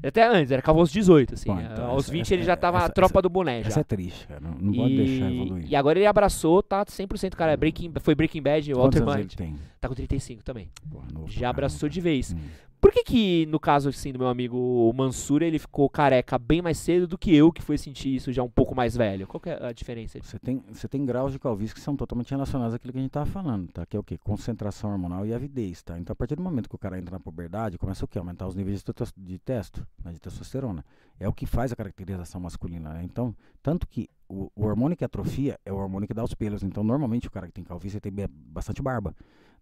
[0.05, 1.47] Até antes, era calvo aos 18, assim.
[1.53, 3.71] Pô, então aos essa- 20 essa- ele já tava a essa- tropa do boné Essa
[3.71, 3.81] já.
[3.81, 4.41] é triste, cara.
[4.41, 5.67] Não, não pode deixar evoluir.
[5.69, 7.57] E agora ele abraçou, tá 100%, cara.
[7.57, 9.37] Breaking, foi Breaking Bad, Quantos Walter White.
[9.37, 9.57] tem?
[9.81, 10.69] Tá com 35 também.
[10.91, 11.95] Pô, novo Já abraçou caramba.
[11.95, 12.33] de vez.
[12.33, 12.39] Hum.
[12.83, 16.77] Por que que, no caso, assim, do meu amigo Mansur, ele ficou careca bem mais
[16.79, 19.25] cedo do que eu, que fui sentir isso já um pouco mais velho?
[19.25, 20.19] Qual que é a diferença?
[20.21, 23.13] Você tem, você tem graus de calvície que são totalmente relacionados àquilo que a gente
[23.13, 23.87] tava falando, tá?
[23.87, 24.19] Que é o quê?
[24.19, 25.97] Concentração hormonal e avidez, tá?
[25.97, 28.19] Então, a partir do momento que o cara entra na puberdade, começa o quê?
[28.19, 30.11] Aumentar os níveis de, de testo, né?
[30.11, 30.85] de testosterona.
[31.21, 33.05] É o que faz a caracterização masculina, né?
[33.05, 36.65] Então, tanto que o, o hormônio que atrofia é o hormônio que dá os pelos.
[36.65, 39.15] Então, normalmente, o cara que tem calvície tem bastante barba,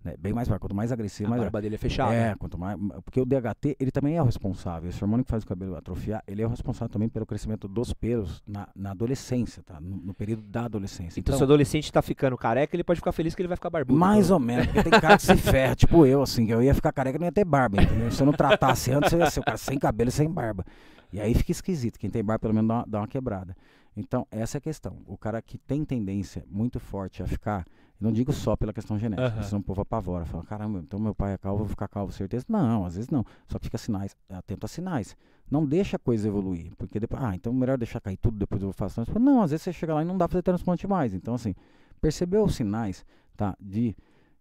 [0.04, 0.14] né?
[0.18, 0.60] Bem mais barba.
[0.60, 2.14] Quanto mais agressivo, A mais barba dele é fechada.
[2.14, 2.78] é, quanto mais.
[3.04, 4.88] Porque o DHT, ele também é o responsável.
[4.88, 7.92] Esse hormônio que faz o cabelo atrofiar, ele é o responsável também pelo crescimento dos
[7.92, 9.80] pelos na, na adolescência, tá?
[9.80, 11.20] No, no período da adolescência.
[11.20, 13.70] Então, se o adolescente tá ficando careca, ele pode ficar feliz que ele vai ficar
[13.70, 13.98] barbudo.
[13.98, 16.74] mais ou menos, porque tem cara que se ferra, tipo eu, assim, que eu ia
[16.74, 18.10] ficar careca e não ia ter barba, entendeu?
[18.10, 20.64] Se eu não tratasse antes, eu ia ser o cara sem cabelo e sem barba.
[21.12, 21.98] E aí fica esquisito.
[21.98, 23.56] Quem tem barba, pelo menos, dá uma, dá uma quebrada.
[23.96, 24.98] Então, essa é a questão.
[25.06, 27.66] O cara que tem tendência muito forte a ficar,
[28.00, 29.42] não digo só pela questão genética, Aham.
[29.42, 30.24] senão o povo apavora.
[30.24, 32.46] Fala, caramba, então meu pai é calvo, eu vou ficar calvo, certeza?
[32.48, 33.24] Não, às vezes não.
[33.46, 35.16] Só que fica sinais, atento a sinais.
[35.50, 36.72] Não deixa a coisa evoluir.
[36.78, 39.20] Porque depois, ah, então melhor deixar cair tudo, depois eu faço transplante.
[39.24, 41.12] Não, às vezes você chega lá e não dá pra fazer transplante mais.
[41.12, 41.54] Então, assim,
[42.00, 43.04] percebeu os sinais,
[43.36, 43.54] tá?
[43.60, 43.94] De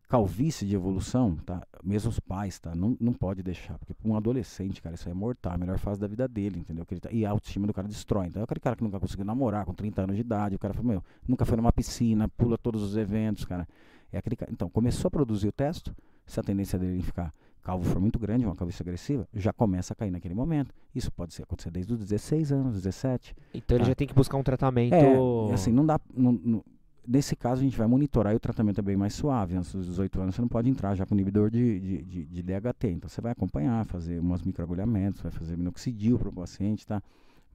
[0.10, 1.62] calvície de evolução, tá?
[1.84, 2.74] Mesmo os pais, tá?
[2.74, 6.00] Não, não pode deixar, porque para um adolescente, cara, isso é mortal, a melhor fase
[6.02, 6.84] da vida dele, entendeu?
[6.86, 8.26] Que ele tá, e a autoestima do cara destrói.
[8.28, 10.74] Então é aquele cara que nunca conseguiu namorar com 30 anos de idade, o cara
[10.74, 13.68] falou, meu, nunca foi numa piscina, pula todos os eventos, cara.
[14.12, 14.52] É aquele cara.
[14.52, 15.96] Então, começou a produzir o testo,
[16.26, 17.32] se a tendência dele ficar
[17.62, 20.74] calvo for muito grande, uma calvície agressiva, já começa a cair naquele momento.
[20.96, 23.36] Isso pode ser acontecer desde os 16 anos, 17.
[23.54, 23.90] Então ele Tá.
[23.90, 24.96] já tem que buscar um tratamento.
[24.96, 26.00] É, assim, não dá.
[26.12, 26.64] não- não-
[27.08, 29.56] nesse caso, a gente vai monitorar e o tratamento é bem mais suave.
[29.56, 32.44] Antes dos 18 anos, você não pode entrar já com inibidor de, de, de, de
[32.44, 32.88] DHT.
[32.88, 37.02] Então, você vai acompanhar, fazer umas microagulhamentos, vai fazer minoxidil para o paciente, tá?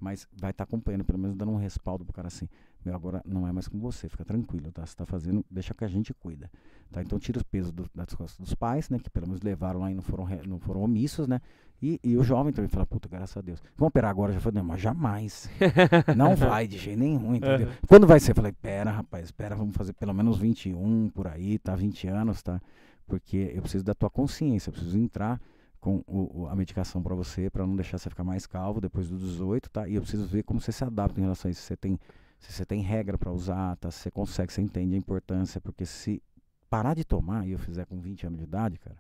[0.01, 2.49] Mas vai estar acompanhando, pelo menos dando um respaldo pro cara assim.
[2.85, 4.85] Meu, agora não é mais com você, fica tranquilo, tá?
[4.85, 6.51] Você tá fazendo, deixa que a gente cuida,
[6.93, 7.01] tá?
[7.03, 8.99] Então tira os pesos do- das costas dos pais, né?
[8.99, 11.41] Que pelo menos levaram lá e não foram, não foram omissos, né?
[11.82, 13.62] E, e o jovem também fala, puta, graças a Deus.
[13.76, 14.32] Vamos operar agora?
[14.32, 15.51] Já falei, não, mas jamais.
[16.16, 17.68] Não vai de jeito nenhum, entendeu?
[17.87, 18.30] Quando vai ser?
[18.30, 21.74] Eu falei, pera, rapaz, espera, vamos fazer pelo menos 21 por aí, tá?
[21.74, 22.61] 20 anos, tá?
[23.07, 25.39] Porque eu preciso da tua consciência, eu preciso entrar
[25.78, 29.20] com o- a medicação pra você, pra não deixar você ficar mais calvo depois dos
[29.20, 29.87] 18, tá?
[29.87, 31.61] E eu preciso ver como você se adapta em relação a isso.
[31.61, 31.99] Você tem,
[32.39, 33.91] se você tem regra pra usar, tá?
[33.91, 36.22] Se você consegue, você entende a importância, porque se
[36.68, 38.97] parar de tomar e eu fizer com 20 anos de idade, cara,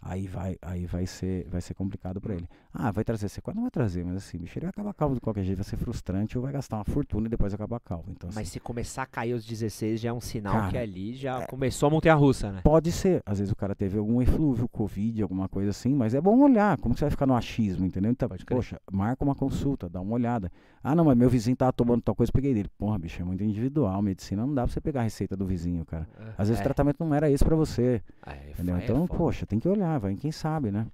[0.00, 2.48] aí vai, aí vai ser, vai ser complicado pra ele.
[2.72, 3.54] Ah, vai trazer sequela?
[3.54, 5.76] Não vai trazer, mas assim, bicho, ele vai acabar calvo de qualquer jeito, vai ser
[5.76, 8.10] frustrante ou vai gastar uma fortuna e depois acabar calvo.
[8.10, 10.76] Então, assim, Mas se começar a cair aos 16 já é um sinal Cara, que
[10.78, 12.60] ali já é- começou a montanha russa, né?
[12.62, 16.20] Pode ser, às vezes o cara teve algum eflúvio, Covid, alguma coisa assim, mas é
[16.20, 18.10] bom olhar, como que você vai ficar no achismo, entendeu?
[18.12, 18.56] Então, Pode crer.
[18.56, 20.52] poxa, marca uma consulta, dá uma olhada.
[20.82, 22.68] Ah, não, mas meu vizinho tava tomando tal coisa, peguei dele.
[22.78, 24.00] Porra, bicho, é muito individual.
[24.00, 26.08] Medicina não dá pra você pegar a receita do vizinho, cara.
[26.36, 26.62] Às vezes É.
[26.62, 28.02] o tratamento não era esse pra você.
[28.24, 28.76] É, Entendeu?
[28.76, 30.86] é então, poxa, tem que olhar, vai em quem sabe, né?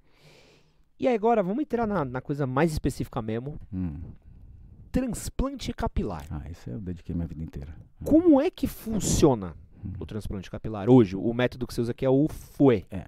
[0.99, 3.59] E agora, vamos entrar na, na coisa mais específica mesmo.
[3.73, 3.95] Hum.
[4.91, 6.25] Transplante capilar.
[6.31, 7.75] Ah, isso eu dediquei minha vida inteira.
[8.03, 9.53] Como é que funciona
[9.99, 11.15] o transplante capilar hoje?
[11.17, 12.85] O método que você usa aqui é o FUE.
[12.89, 13.05] É,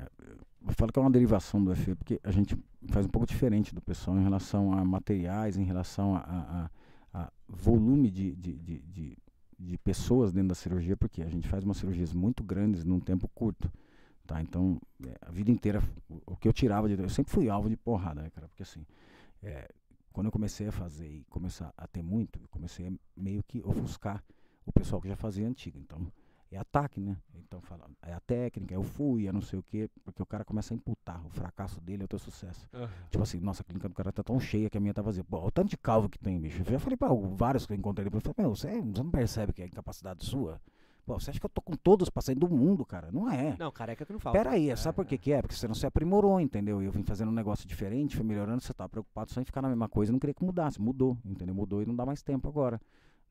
[0.74, 2.58] falo que é uma derivação do FE, porque a gente
[2.90, 6.70] faz um pouco diferente do pessoal em relação a materiais, em relação a, a-
[7.14, 9.18] a- volume de, de, de, de,
[9.60, 13.28] de pessoas dentro da cirurgia, porque a gente faz umas cirurgias muito grandes num tempo
[13.30, 13.72] curto.
[14.26, 14.42] Tá?
[14.42, 17.02] Então, é, a vida inteira, o, o que eu tirava de.
[17.02, 18.48] Eu sempre fui alvo de porrada, né, cara?
[18.50, 18.86] Porque assim,
[19.42, 19.70] é,
[20.12, 23.62] quando eu comecei a fazer e começar a ter muito, eu comecei a meio que
[23.64, 24.22] ofuscar
[24.66, 25.80] o pessoal que já fazia antigo.
[25.80, 26.12] Então,
[26.56, 27.18] é ataque, né?
[27.36, 30.26] Então fala, é a técnica, é o fui, é não sei o quê, porque o
[30.26, 32.68] cara começa a imputar, o fracasso dele é o teu sucesso.
[33.10, 35.24] Tipo assim, nossa, a clínica do cara tá tão cheia que a minha tá vazia.
[35.24, 36.62] Pô, o tanto de calvo que tem, bicho.
[36.66, 39.12] Eu já falei pra vários que eu encontrei depois, eu falei, meu, você, você não
[39.12, 40.60] percebe que é incapacidade sua?
[41.06, 43.10] Pô, você acha que eu tô com todos os pacientes do mundo, cara?
[43.14, 43.56] Não é.
[43.58, 44.38] Não, careca que não falta.
[44.38, 45.42] Pera aí, sabe por que que é?
[45.42, 46.82] Porque você não se aprimorou, entendeu?
[46.82, 49.70] Eu vim fazendo um negócio diferente, fui melhorando, você tá preocupado só em ficar na
[49.70, 50.82] mesma coisa e não queria que mudasse.
[50.82, 51.56] Mudou, entendeu?
[51.56, 52.82] Mudou e não dá mais tempo agora.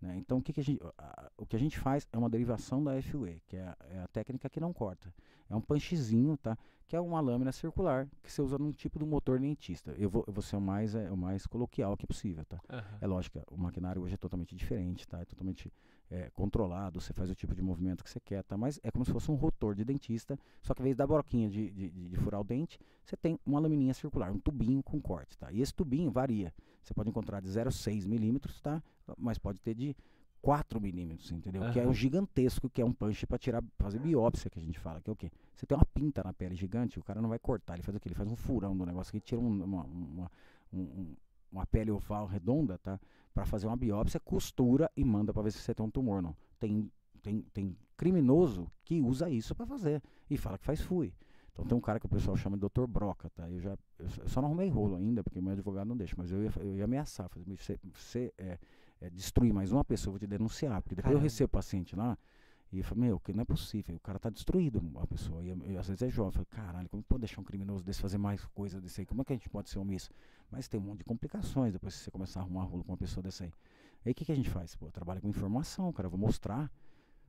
[0.01, 0.17] Né?
[0.17, 2.83] Então, o que, que a gente, a- o que a gente faz é uma derivação
[2.83, 5.13] da FUE, que é a, é a técnica que não corta.
[5.49, 6.57] É um punchzinho, tá?
[6.89, 9.93] Que é uma lâmina circular que você usa num tipo de motor dentista.
[9.99, 12.61] Eu vou, eu vou ser o mais, é, o mais coloquial que possível, tá?
[12.71, 12.99] Aham.
[13.01, 15.21] É lógico, que o maquinário hoje é totalmente diferente, tá?
[15.21, 15.73] É totalmente
[16.11, 18.57] é, controlado, você faz o tipo de movimento que você quer, tá?
[18.57, 21.49] Mas é como se fosse um rotor de dentista, só que ao invés da broquinha
[21.49, 25.01] de, de, de- de furar o dente, você tem uma lamininha circular, um tubinho com
[25.01, 25.51] corte, tá?
[25.53, 26.53] E esse tubinho varia.
[26.87, 28.81] Você pode encontrar de 0,6 milímetros, tá?
[29.19, 29.97] Mas pode ter de
[30.41, 31.63] 4 milímetros, entendeu?
[31.73, 34.79] Que é o gigantesco, que é um punch para tirar, fazer biópsia, que a gente
[34.79, 35.33] fala, que é o quê?
[35.53, 38.01] Você tem uma pinta na pele gigante, o cara não vai cortar, ele faz o
[38.01, 38.07] quê?
[38.07, 40.31] Ele faz um furão do negócio que tira um- uma, uma,
[40.73, 41.17] um- um-
[41.51, 43.01] uma pele oval redonda, tá?
[43.35, 46.37] Para fazer uma biópsia, costura e manda para ver se você tem um tumor não.
[46.61, 46.89] Tem,
[47.21, 51.13] tem, tem criminoso que usa isso para fazer e fala que faz fui.
[51.57, 52.87] Então tem um cara que o pessoal chama de Dr.
[52.87, 53.51] Broca, tá?
[53.51, 56.31] Eu já eu só- eu não arrumei rolo ainda, porque meu advogado não deixa, mas
[56.31, 58.59] eu ia, eu ia ameaçar, fazer, você, você é,
[59.01, 61.23] é, destruir mais uma pessoa, eu vou te denunciar, porque depois eu Caramba.
[61.23, 62.19] recebo o paciente lá
[62.71, 65.49] e eu falo, meu, que não é possível, o cara tá destruído, a pessoa, e,
[65.49, 68.03] eu- eu, às vezes é jovem, eu falo, caralho, como pode deixar um criminoso desse
[68.03, 70.11] fazer mais coisa desse aí, como é que a gente pode ser omisso?
[70.51, 72.99] Mas tem um monte de complicações depois que você começar a arrumar rolo com uma
[72.99, 73.53] pessoa dessa aí.
[74.05, 74.77] Aí o que, que a gente faz?
[74.77, 76.71] Pô, eu trabalho com informação, cara, eu vou mostrar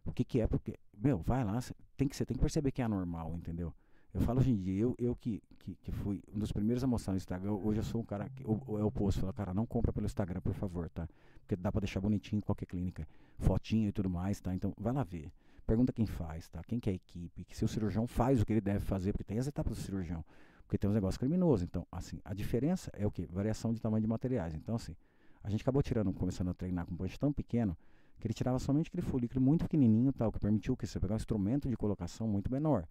[0.06, 2.72] o que, que é, porque, meu, vai lá, cê tem que, você tem que perceber
[2.72, 3.74] que é anormal, entendeu?
[4.18, 6.88] Eu falo hoje em dia, eu, eu que, que, que fui um dos primeiros a
[6.88, 9.94] mostrar no Instagram, hoje eu sou um cara que é oposto, fala, cara, não compra
[9.94, 11.08] pelo Instagram, por favor, tá?
[11.42, 13.08] Porque dá pra deixar bonitinho em qualquer clínica,
[13.38, 14.56] fotinho e tudo mais, tá?
[14.56, 15.32] Então, vai lá ver.
[15.68, 16.64] Pergunta quem faz, tá?
[16.64, 19.12] Quem que é a equipe, que se o cirurgião faz o que ele deve fazer,
[19.12, 20.26] porque tem as etapas do cirurgião,
[20.64, 21.62] porque tem os negócios criminosos.
[21.62, 23.28] Então, assim, a diferença é o quê?
[23.32, 24.56] Variação de tamanho de materiais.
[24.56, 24.96] Então, assim,
[25.44, 27.78] a gente acabou tirando, começando a treinar com um punch tão pequeno,
[28.20, 31.18] que ele tirava somente aquele folículo muito pequenininho, tal, que permitiu que você pegar um
[31.18, 32.88] instrumento de colocação muito menor.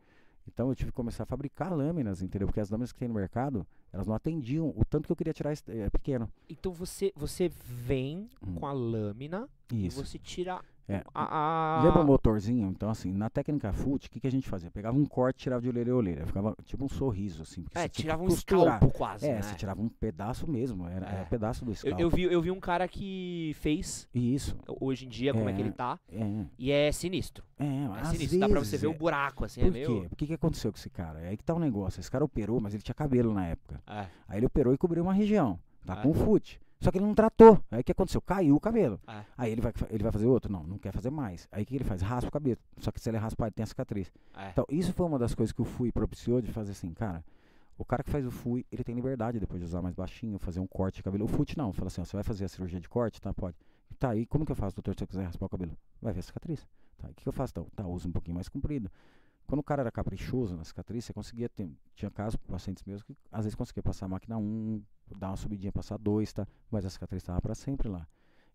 [0.49, 2.47] Então eu tive que começar a fabricar lâminas, entendeu?
[2.47, 5.33] Porque as lâminas que tem no mercado, elas não atendiam o tanto que eu queria
[5.33, 6.31] tirar é, pequeno.
[6.49, 8.55] Então você, você vem Hum.
[8.55, 10.01] com a lâmina Isso.
[10.01, 11.03] e você tira É.
[11.15, 11.81] a.
[11.81, 12.69] a- Lembra o motorzinho?
[12.69, 14.71] Então, assim, na técnica FUT, o que, que a gente fazia?
[14.71, 16.27] Pegava um corte, tirava de orelha a orelha.
[16.27, 17.63] Ficava tipo um sorriso, assim.
[17.63, 18.77] Porque É, tirava um costurar.
[18.79, 19.27] scalpo quase.
[19.27, 19.43] É, né?
[19.43, 20.87] você tirava um pedaço mesmo.
[20.87, 21.25] Era, era É.
[21.25, 22.01] pedaço do eu, scalpo.
[22.01, 24.57] eu vi, eu vi um cara que fez Isso.
[24.81, 25.65] hoje em dia, como é que É.
[25.65, 27.45] ele tá, É, e é sinistro.
[27.59, 27.65] é,
[28.01, 28.39] É sinistro.
[28.39, 28.91] Dá pra você ver é.
[28.91, 29.89] o buraco, assim, Por é quê?
[29.89, 30.07] meio.
[30.11, 31.21] O que, que aconteceu com esse cara?
[31.21, 31.99] É aí que tá o negócio.
[32.01, 33.83] Esse cara operou, mas ele tinha cabelo na época.
[33.87, 35.59] É, Aí ele operou e cobriu uma região.
[35.85, 36.03] Tá É.
[36.03, 36.61] com fute.
[36.81, 37.59] Só que ele não tratou.
[37.71, 38.21] Aí o que aconteceu?
[38.21, 39.01] Caiu o cabelo.
[39.09, 39.25] é.
[39.37, 40.53] Aí ele vai, ele vai fazer outro?
[40.53, 41.49] Não, não quer fazer mais.
[41.51, 42.03] Aí o que ele faz?
[42.03, 42.59] Raspa o cabelo.
[42.79, 44.13] Só que se ele raspar, ele tem a cicatriz.
[44.37, 44.51] é.
[44.51, 47.25] Então, isso foi uma das coisas que o FUI propiciou de fazer assim, cara.
[47.79, 50.61] O cara que faz o FUI, ele tem liberdade depois de usar mais baixinho, fazer
[50.61, 51.25] um corte de cabelo.
[51.25, 53.33] O FUT não, fala assim, ó, você vai fazer a cirurgia de corte, tá?
[53.35, 53.57] Pode.
[53.99, 55.73] Tá, e como que eu faço, doutor, se eu quiser raspar o cabelo?
[56.01, 56.67] Vai ver a cicatriz.
[56.99, 57.67] Tá, o que, que eu faço então?
[57.75, 58.91] Tá, usa um pouquinho mais comprido.
[59.47, 61.71] Quando o cara era caprichoso na cicatriz, você conseguia ter.
[61.95, 64.83] Tinha casos, pacientes meus, que às vezes conseguia passar a máquina 1,
[65.15, 66.47] dar uma subidinha, passar 2, tá?
[66.71, 68.07] Mas a cicatriz estava para sempre lá.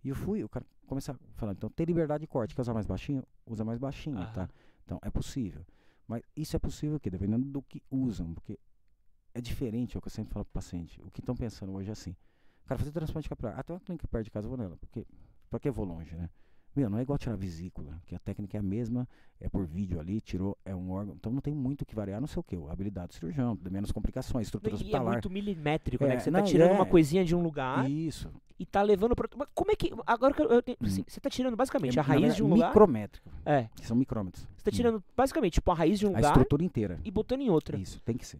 [0.03, 2.73] E eu fui, o cara começa a falar, então ter liberdade de corte, quer usar
[2.73, 3.23] mais baixinho?
[3.45, 4.43] Usa mais baixinho, tá?
[4.43, 4.49] Aham.
[4.83, 5.65] Então é possível.
[6.07, 8.59] Mas isso é possível que dependendo do que usam, porque
[9.33, 10.99] é diferente, é o que eu sempre falo pro paciente.
[11.01, 12.15] O que estão pensando hoje é assim.
[12.65, 13.63] Cara, fazer transplante capilar.
[13.63, 14.75] Tem uma clínica perto de casa, eu vou nela.
[14.77, 15.05] Porque,
[15.49, 16.29] pra que eu vou longe, né?
[16.73, 19.05] Meu, não é igual tirar vesícula, que a técnica é a mesma,
[19.41, 21.15] é por vídeo ali, tirou, é um órgão.
[21.19, 23.57] Então não tem muito o que variar, não sei o que, a habilidade do cirurgião,
[23.69, 25.11] menos complicações, estrutura E é hospitalar.
[25.13, 26.13] muito milimétrico, né?
[26.13, 28.31] É, Que você não, tá tirando é- uma coisinha de um lugar Isso.
[28.57, 29.27] e tá levando pra.
[29.35, 29.91] Mas como é que.
[30.07, 30.85] Agora que eu, eu tenho- Hum.
[30.85, 32.67] assim, você tá tirando basicamente É, a raiz de um lugar.
[32.69, 33.67] Micrométrico, É.
[33.75, 34.47] que são micrômetros.
[34.55, 34.77] Você tá Hum.
[34.77, 36.99] tirando basicamente tipo, a raiz de um a lugar estrutura inteira.
[37.03, 37.77] e botando em outra.
[37.77, 38.39] Isso, tem que ser.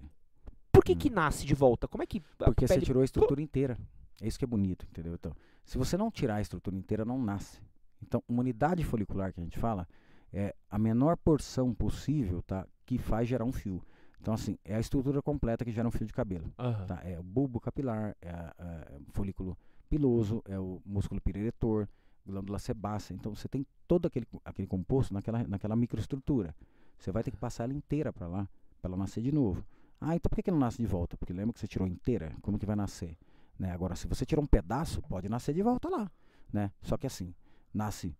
[0.72, 0.98] Por que Hum.
[0.98, 1.86] que nasce de volta?
[1.86, 2.20] Como é que.
[2.40, 3.78] a Porque você pele- tirou a estrutura inteira.
[4.22, 5.14] É isso que é bonito, entendeu?
[5.16, 7.60] Então, Se você não tirar a estrutura inteira, não nasce.
[8.02, 9.88] Então, uma unidade folicular que a gente fala
[10.34, 12.66] é a menor porção possível, tá?
[12.86, 13.82] Que faz gerar um fio.
[14.20, 16.54] Então, assim, é a estrutura completa que gera um fio de cabelo.
[16.60, 16.86] Aham.
[16.86, 17.02] Tá?
[17.04, 19.58] É o bulbo capilar, é, a- a- o folículo
[19.90, 21.88] piloso, é o músculo piretor,
[22.26, 23.14] glândula sebácea.
[23.14, 26.56] Então você tem todo aquele, aquele composto naquela, naquela microestrutura.
[26.98, 28.48] Você vai ter que passar ela inteira para lá,
[28.82, 29.66] para ela nascer de novo.
[30.00, 31.18] Ah, então por que, que não nasce de volta?
[31.18, 32.32] Porque lembra que você tirou inteira?
[32.42, 33.18] Como que vai nascer?
[33.58, 33.72] Né?
[33.72, 36.10] Agora, se você tirou um pedaço, pode nascer de volta lá.
[36.54, 36.72] Né?
[36.82, 37.34] Só que assim,
[37.74, 38.16] nasce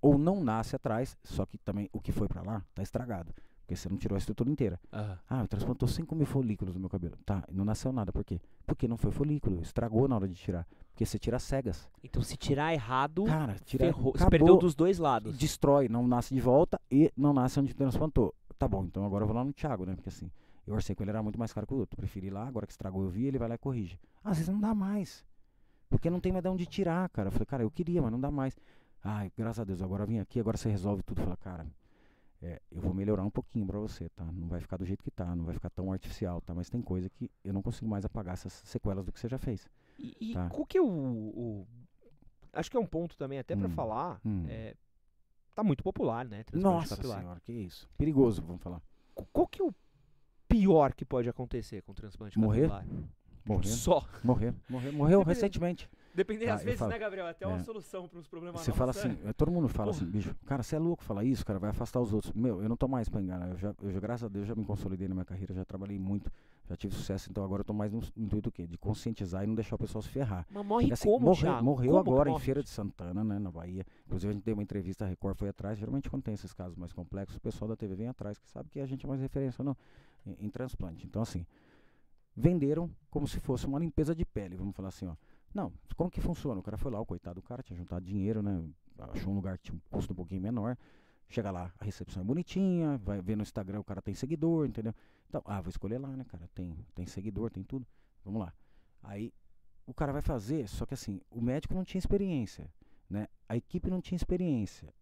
[0.00, 3.34] ou não nasce atrás, só que também o que foi para lá está estragado.
[3.60, 4.78] Porque você não tirou a estrutura inteira.
[4.92, 5.18] Aham.
[5.28, 7.16] Ah, eu transplantou 5 mil folículos no meu cabelo.
[7.26, 8.12] Tá, e não nasceu nada.
[8.12, 8.40] Por quê?
[8.64, 9.60] Porque não foi folículo.
[9.60, 10.64] Estragou na hora de tirar.
[10.92, 11.90] Porque você tira cegas.
[12.04, 14.12] Então se tirar errado, Cara, tira, ferrou.
[14.12, 15.36] Você acabou, perdeu dos dois lados.
[15.36, 15.88] destrói.
[15.88, 18.32] Não nasce de volta e não nasce onde transplantou.
[18.56, 19.96] Tá bom, então agora eu vou lá no Thiago, né?
[19.96, 20.30] Porque assim,
[20.64, 21.96] eu orcei com ele, era muito mais caro que o outro.
[21.96, 23.98] Preferi ir lá, agora que estragou eu vi, ele vai lá e corrige.
[24.22, 25.24] Às vezes não dá mais.
[25.90, 27.28] Porque não tem mais de onde tirar, cara.
[27.28, 28.56] Eu falei, cara, eu queria, mas não dá mais.
[29.08, 31.20] Ai, graças a Deus, agora vim aqui, agora você resolve tudo.
[31.22, 31.66] Falei, cara,
[32.42, 34.24] é, eu vou melhorar um pouquinho pra você, tá?
[34.24, 36.52] Não vai ficar do jeito que tá, não vai ficar tão artificial, tá?
[36.52, 39.38] Mas tem coisa que eu não consigo mais apagar essas sequelas do que você já
[39.38, 39.68] fez.
[39.98, 40.48] E, e Tá.
[40.50, 41.66] qual que é o, o-
[42.52, 44.20] Acho que é um ponto também, até pra Hum, falar.
[44.24, 44.44] hum.
[44.48, 44.74] é,
[45.54, 46.42] tá muito popular, né?
[46.52, 47.20] Nossa capilar.
[47.20, 47.88] senhora, que isso.
[47.96, 48.80] Perigoso, vamos falar.
[49.14, 49.74] Qu- Qual que é o
[50.48, 52.62] pior que pode acontecer com transplante Morrer?
[52.62, 52.86] capilar?
[53.44, 54.04] Morrer, Só.
[54.24, 55.88] morrer, morrer, morreu recentemente.
[56.16, 57.26] Dependendo, Tá, às vezes, falo- né, Gabriel?
[57.26, 57.62] Até uma é.
[57.62, 60.02] solução para uns problemas Você fala assim, todo mundo fala Porra.
[60.02, 62.32] assim, bicho, cara, você é louco falar isso, cara, vai afastar os outros.
[62.32, 63.50] Meu, eu não tô mais pra enganar.
[63.50, 65.98] Eu já, eu já, graças a Deus, já me consolidei na minha carreira, já trabalhei
[65.98, 66.32] muito,
[66.66, 68.66] já tive sucesso, então agora eu tô mais no intuito do quê?
[68.66, 70.46] De conscientizar e não deixar o pessoal se ferrar.
[70.50, 71.64] Mas morre assim, como, morre- Thiago?
[71.64, 72.44] morreu Como agora em morre?
[72.46, 73.84] Feira de Santana, né, na Bahia.
[74.06, 75.78] Inclusive a gente deu uma entrevista, a Record foi atrás.
[75.78, 78.70] Geralmente quando tem esses casos mais complexos, o pessoal da TV vem atrás, que sabe
[78.70, 79.76] que a gente é mais referência no,
[80.26, 81.06] em, em transplante.
[81.06, 81.44] Então assim,
[82.34, 85.14] venderam como se fosse uma limpeza de pele, vamos falar assim, ó.
[85.56, 86.60] Não, como que funciona?
[86.60, 88.62] O cara foi lá, o coitado do cara tinha juntado dinheiro, né?
[88.98, 90.76] Achou um lugar que tinha um custo um pouquinho menor.
[91.30, 94.94] Chega lá, a recepção é bonitinha, vai ver no Instagram, o cara tem seguidor, entendeu?
[95.26, 96.46] Então, ah, vou escolher lá, né, cara?
[96.54, 97.86] Tem, tem seguidor, tem tudo.
[98.22, 98.52] Vamos lá.
[99.02, 99.32] Aí
[99.86, 102.70] o cara vai fazer, só que assim, o médico não tinha experiência,
[103.08, 103.26] né?
[103.48, 104.92] A equipe não tinha experiência.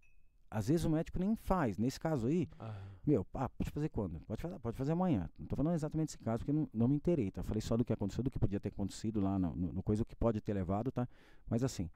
[0.54, 1.76] Às vezes o médico nem faz.
[1.78, 2.74] Nesse caso aí, Ah,
[3.04, 4.20] meu, ah, pode fazer quando?
[4.20, 5.28] Pode fazer, pode fazer amanhã.
[5.38, 7.42] Não tô falando exatamente esse caso, porque não, não me interei, tá?
[7.42, 10.02] Falei só do que aconteceu, do que podia ter acontecido lá, no, no, no coisa,
[10.02, 11.08] o que pode ter levado, tá?
[11.48, 11.90] Mas assim,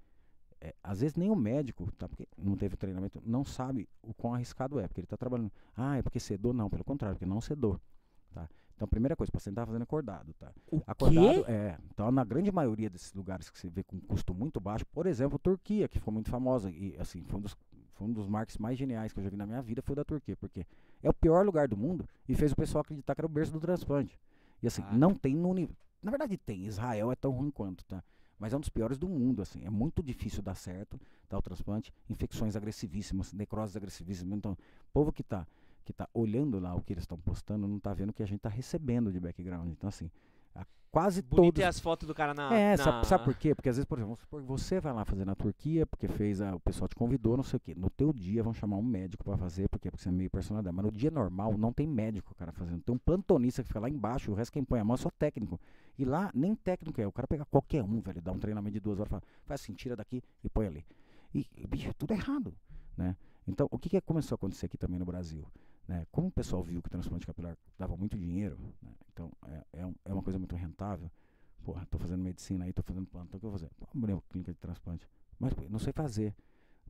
[0.61, 2.09] é, às vezes nem o médico, tá?
[2.09, 5.53] Porque não teve treinamento, não sabe o quão arriscado é, porque ele tá trabalhando.
[5.77, 6.53] Ah, é porque cedou?
[6.53, 7.81] Não, pelo contrário, porque não cedou.
[8.33, 8.49] Tá?
[8.75, 10.53] Então, a primeira coisa, o paciente tá fazendo acordado, tá?
[10.71, 11.51] O Acordado, quê?
[11.51, 11.79] é.
[11.93, 15.39] Então, na grande maioria desses lugares que você vê com custo muito baixo, por exemplo,
[15.39, 17.57] Turquia, que ficou muito famosa, e assim, foi um dos,
[17.99, 19.97] foi um dos marcos mais geniais que eu já vi na minha vida, foi o
[19.97, 20.65] da Turquia, porque
[21.03, 23.53] é o pior lugar do mundo e fez o pessoal acreditar que era o berço
[23.53, 24.19] do transplante.
[24.63, 24.93] E assim, Ah.
[24.93, 25.77] não tem no nível.
[26.01, 28.03] Na verdade tem, Israel é tão ruim quanto, tá?
[28.39, 29.65] Mas é um dos piores do mundo, assim.
[29.65, 31.37] É muito difícil dar certo, tá?
[31.37, 31.93] O transplante.
[32.09, 34.39] Infecções agressivíssimas, necroses agressivíssimas.
[34.39, 35.45] Então, o povo que tá,
[35.85, 38.27] que tá olhando lá o que eles estão postando não tá vendo o que a
[38.27, 39.69] gente tá recebendo de background.
[39.71, 40.09] Então, assim,
[40.91, 41.65] quase Bonito todos...
[41.65, 42.55] é as fotos do cara na.
[42.55, 42.85] É, na...
[42.85, 43.55] sabe, sabe por quê?
[43.55, 46.61] Porque às vezes, por exemplo, você vai lá fazer na Turquia, porque fez a, o
[46.61, 47.75] pessoal te convidou, não sei o quê.
[47.77, 49.91] No teu dia vão chamar um médico pra fazer, por quê?
[49.91, 50.75] Porque você é meio personalidade.
[50.75, 52.83] Mas no dia normal não tem médico, cara, fazendo.
[52.83, 55.11] Tem um plantonista que fica lá embaixo, o resto quem põe a mão é só
[55.11, 55.61] técnico.
[55.99, 57.07] E lá nem técnico é.
[57.07, 59.75] O cara pega qualquer um, velho, dá um treinamento de duas horas, fala, faz assim,
[59.75, 60.85] tira daqui e põe ali.
[61.35, 62.55] E, e, bicho, tudo errado,
[62.97, 63.17] né?
[63.47, 65.45] Então, o que, que começou a acontecer aqui também no Brasil?
[65.89, 66.07] Né?
[66.13, 68.93] Como o pessoal viu que o transplante capilar dava muito dinheiro, né?
[69.11, 71.11] então é, é, é uma coisa muito rentável.
[71.65, 73.71] Porra, tô fazendo medicina aí, tô fazendo plantão, o que eu vou fazer?
[73.79, 75.09] Vamos abrir uma clínica de transplante.
[75.39, 76.35] Mas pô, não sei fazer.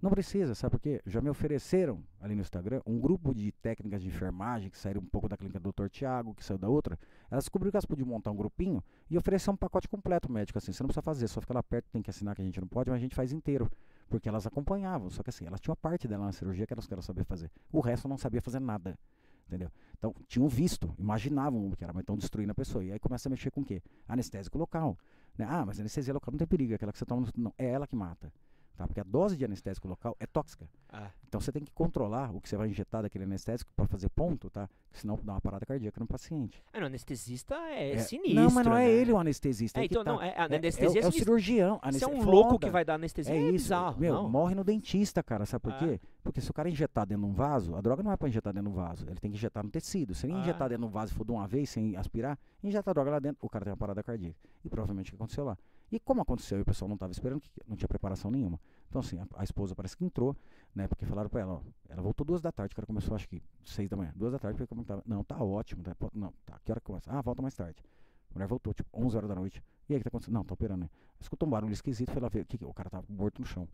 [0.01, 1.01] Não precisa, sabe por quê?
[1.07, 5.07] Já me ofereceram ali no Instagram um grupo de técnicas de enfermagem que saíram um
[5.07, 5.89] pouco da clínica do Dr.
[5.89, 6.97] Tiago, que saiu da outra.
[7.29, 10.73] Elas descobriram que elas podiam montar um grupinho e oferecer um pacote completo médico, assim.
[10.73, 12.69] Você não precisa fazer, só fica lá perto, tem que assinar que a gente não
[12.69, 13.69] pode, mas a gente faz inteiro.
[14.09, 16.87] Porque elas acompanhavam, só que assim, elas tinham a parte dela na cirurgia que elas
[16.87, 17.51] queriam saber fazer.
[17.71, 18.99] O resto não sabia fazer nada.
[19.47, 19.71] Entendeu?
[19.97, 22.85] Então, tinham visto, imaginavam o que era, mas estão destruindo a pessoa.
[22.85, 23.83] E aí começa a mexer com o quê?
[24.07, 24.97] Anestésico local.
[25.39, 25.47] Né?
[25.49, 27.23] Ah, mas anestesia local não tem perigo, é aquela que você toma.
[27.23, 28.31] no- Não, é ela que mata.
[28.79, 28.87] Tá?
[28.87, 30.69] Porque a dose de anestésico local é tóxica.
[30.89, 34.09] Ah, Então você tem que controlar o que você vai injetar daquele anestésico para fazer
[34.09, 34.71] ponto, tá?
[34.93, 36.63] Senão dá uma parada cardíaca no paciente.
[36.73, 38.35] é, no anestesista é, É, sinistro.
[38.41, 38.91] Não, mas não é né?
[38.93, 39.81] ele o anestesista.
[39.81, 40.13] É, que então, tá.
[40.13, 40.61] não, é, a É-
[41.01, 41.81] é, é o cirurgião.
[41.91, 43.53] Se é um louco que vai dar anestesia, É é, isso.
[43.53, 44.01] bizarro.
[44.01, 44.29] Meu, não.
[44.31, 45.45] morre no dentista, cara.
[45.45, 45.79] Sabe por Ah.
[45.79, 46.01] quê?
[46.23, 48.53] Porque se o cara injetar dentro de um vaso, a droga não é pra injetar
[48.53, 49.05] dentro de um vaso.
[49.11, 50.15] Ele tem que injetar no tecido.
[50.15, 50.39] Se ele Ah.
[50.39, 53.11] injetar dentro de um vaso e for de uma vez, sem aspirar, injeta a droga
[53.11, 54.39] lá dentro, o cara tem uma parada cardíaca.
[54.65, 55.59] E provavelmente o que aconteceu lá.
[55.91, 58.61] E como aconteceu e o pessoal não estava esperando, que não tinha preparação nenhuma.
[58.89, 60.37] Então, assim, a, a esposa parece que entrou,
[60.75, 60.87] né?
[60.87, 63.43] Porque falaram pra ela, ó, ela voltou duas da tarde, o cara começou acho que
[63.65, 64.13] seis da manhã.
[64.15, 66.87] Duas da tarde, porque como tava, não, tá ótimo, tá, não, tá, que hora que
[66.87, 67.11] começa?
[67.11, 67.83] Ah, volta mais tarde.
[68.31, 69.63] A mulher voltou, tipo, 11 horas da noite.
[69.89, 70.35] E aí, o que tá acontecendo?
[70.35, 70.91] Não, tá operando, né?
[71.19, 72.45] Escutou um barulho esquisito, foi lá ver.
[72.45, 73.67] Que, que, o cara tava morto no chão.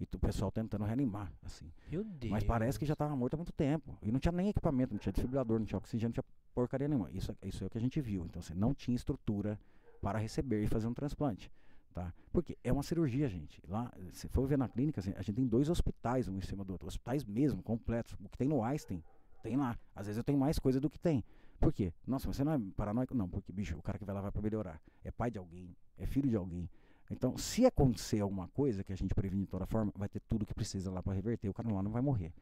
[0.00, 1.70] E o pessoal tentando reanimar, assim.
[1.90, 2.32] Meu Deus.
[2.32, 3.96] Mas parece que já tava morto há muito tempo.
[4.02, 7.10] E não tinha nem equipamento, não tinha desfibrilador, não tinha oxigênio, não tinha porcaria nenhuma.
[7.12, 8.24] Isso, isso é o que a gente viu.
[8.24, 9.58] Então, assim, não tinha estrutura
[10.00, 11.50] para receber e fazer um transplante.
[11.92, 12.12] Tá?
[12.32, 13.60] Porque é uma cirurgia, gente.
[13.68, 16.64] Lá, se for ver na clínica, assim, a gente tem dois hospitais um em cima
[16.64, 16.86] do outro.
[16.86, 18.16] Hospitais mesmo, completos.
[18.24, 19.02] O que tem no Einstein,
[19.42, 19.76] tem lá.
[19.94, 21.24] Às vezes eu tenho mais coisa do que tem.
[21.58, 21.92] Por quê?
[22.06, 23.14] Nossa, você não é paranoico?
[23.14, 24.80] Não, porque, bicho, o cara que vai lá vai pra melhorar.
[25.04, 26.70] É pai de alguém, é filho de alguém.
[27.10, 30.46] Então, se acontecer alguma coisa que a gente previne de toda forma, vai ter tudo
[30.46, 31.48] que precisa lá para reverter.
[31.48, 32.32] O cara lá não vai morrer.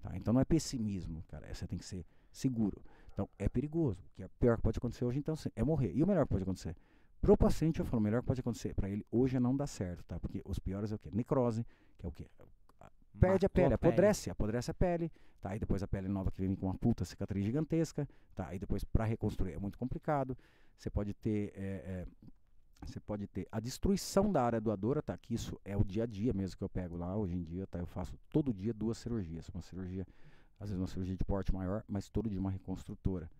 [0.00, 0.16] Tá?
[0.16, 1.52] Então não é pessimismo, cara.
[1.52, 2.80] Você tem que ser seguro.
[3.12, 4.00] Então é perigoso.
[4.00, 5.92] O que é pior que pode acontecer hoje, então, é morrer.
[5.92, 6.76] E o melhor que pode acontecer?
[7.22, 9.68] Pro paciente, eu falo, o melhor que pode acontecer para ele hoje é não dar
[9.68, 10.18] certo, tá?
[10.18, 11.08] Porque os piores é o quê?
[11.12, 11.64] Necrose,
[11.96, 12.26] que é o quê?
[13.18, 13.92] Perde Matou a pele, a pele.
[13.92, 15.50] apodrece, apodrece a pele, tá?
[15.50, 18.48] Aí depois a pele nova que vem com uma puta cicatriz gigantesca, tá?
[18.48, 20.36] Aí depois para reconstruir é muito complicado.
[20.76, 22.06] Você pode ter é, é,
[22.84, 25.16] você pode ter a destruição da área doadora, tá?
[25.16, 27.16] Que isso é o dia a dia mesmo que eu pego lá.
[27.16, 27.78] Hoje em dia, tá?
[27.78, 29.48] Eu faço todo dia duas cirurgias.
[29.50, 30.04] Uma cirurgia,
[30.58, 33.30] às vezes uma cirurgia de porte maior, mas todo dia uma reconstrutora?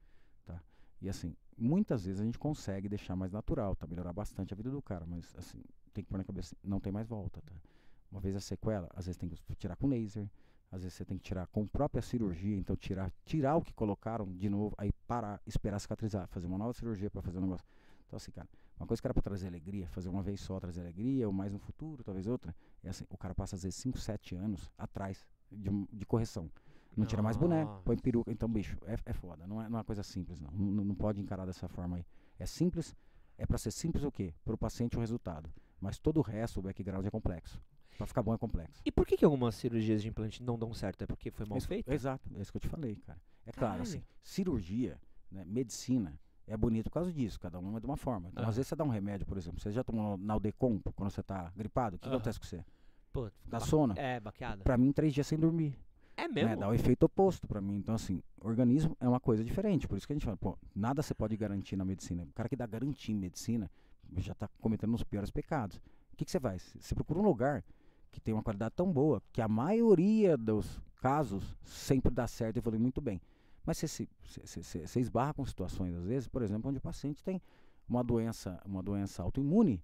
[1.02, 3.88] E assim, muitas vezes a gente consegue deixar mais natural, tá?
[3.88, 5.60] Melhorar bastante a vida do cara, mas assim,
[5.92, 7.52] tem que pôr na cabeça, não tem mais volta, tá?
[8.10, 10.30] Uma vez a sequela, às vezes tem que tirar com laser,
[10.70, 14.32] às vezes você tem que tirar com própria cirurgia, então tirar, tirar o que colocaram
[14.32, 17.66] de novo, aí parar, esperar cicatrizar, fazer uma nova cirurgia para fazer um negócio.
[18.06, 18.48] Então assim, cara,
[18.78, 21.52] uma coisa que era para trazer alegria, fazer uma vez só trazer alegria, ou mais
[21.52, 25.26] no futuro, talvez outra, é assim, o cara passa às vezes 5, 7 anos atrás
[25.50, 26.48] de, de correção.
[26.96, 28.30] Não tira mais boneco, põe peruca.
[28.30, 29.46] Então, bicho, é, é foda.
[29.46, 30.50] Não é, não é uma coisa simples, não.
[30.50, 30.84] não.
[30.84, 32.06] Não pode encarar dessa forma aí.
[32.38, 32.94] É simples,
[33.38, 34.34] é para ser simples o quê?
[34.44, 35.50] Para o paciente o resultado.
[35.80, 37.60] Mas todo o resto, o background é complexo.
[37.96, 38.80] Para ficar bom é complexo.
[38.84, 41.02] E por que, que algumas cirurgias de implante não dão certo?
[41.02, 41.92] É porque foi mal feito?
[41.92, 43.20] Exato, é isso que eu te falei, cara.
[43.44, 43.82] É claro, Caralho.
[43.82, 44.98] assim, cirurgia,
[45.30, 48.28] né, medicina, é bonito por causa disso, cada um é de uma forma.
[48.28, 51.22] Então, às vezes você dá um remédio, por exemplo, você já tomou Naldecon quando você
[51.22, 52.16] tá gripado, o que Aham.
[52.16, 52.64] acontece com você?
[53.12, 53.94] Pô, Dá sono?
[53.96, 54.64] É, baqueada.
[54.64, 55.78] Pra mim, três dias sem dormir.
[56.34, 56.60] Né, mesmo?
[56.60, 57.76] dá o efeito oposto pra mim.
[57.76, 59.86] Então, assim, organismo é uma coisa diferente.
[59.86, 62.24] Por isso que a gente fala, pô, nada você pode garantir na medicina.
[62.24, 63.70] O cara que dá garantia em medicina
[64.16, 65.76] já tá cometendo os piores pecados.
[66.12, 66.74] O que, que você faz?
[66.78, 67.64] Você procura um lugar
[68.10, 72.58] que tem uma qualidade tão boa que a maioria dos casos sempre dá certo e
[72.58, 73.20] evolui muito bem.
[73.64, 76.82] Mas você, se, você, você- você esbarra com situações, às vezes, por exemplo, onde o
[76.82, 77.40] paciente tem
[77.88, 79.82] uma doença, uma doença autoimune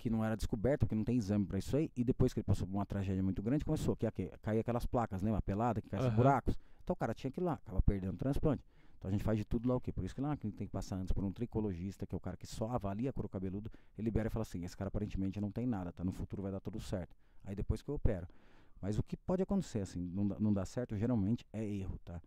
[0.00, 2.44] que não era descoberta, porque não tem exame para isso aí, e depois que ele
[2.44, 5.38] passou por uma tragédia muito grande, começou que, que- cair aquelas placas, lembra?
[5.38, 6.16] A pelada, que cai Aham.
[6.16, 6.58] buracos.
[6.82, 8.64] Então o cara tinha que ir lá, acaba perdendo o transplante.
[8.98, 9.92] Então a gente faz de tudo lá o quê?
[9.92, 12.36] Por isso que lá tem que passar antes por um tricologista, que é o cara
[12.36, 15.66] que só avalia couro cabeludo, ele libera e fala assim, esse cara aparentemente não tem
[15.66, 16.02] nada, tá?
[16.02, 17.14] No futuro vai dar tudo certo.
[17.44, 18.26] Aí depois que eu opero.
[18.80, 22.20] Mas o que pode acontecer, assim, não dá, não dá certo, geralmente é erro, tá?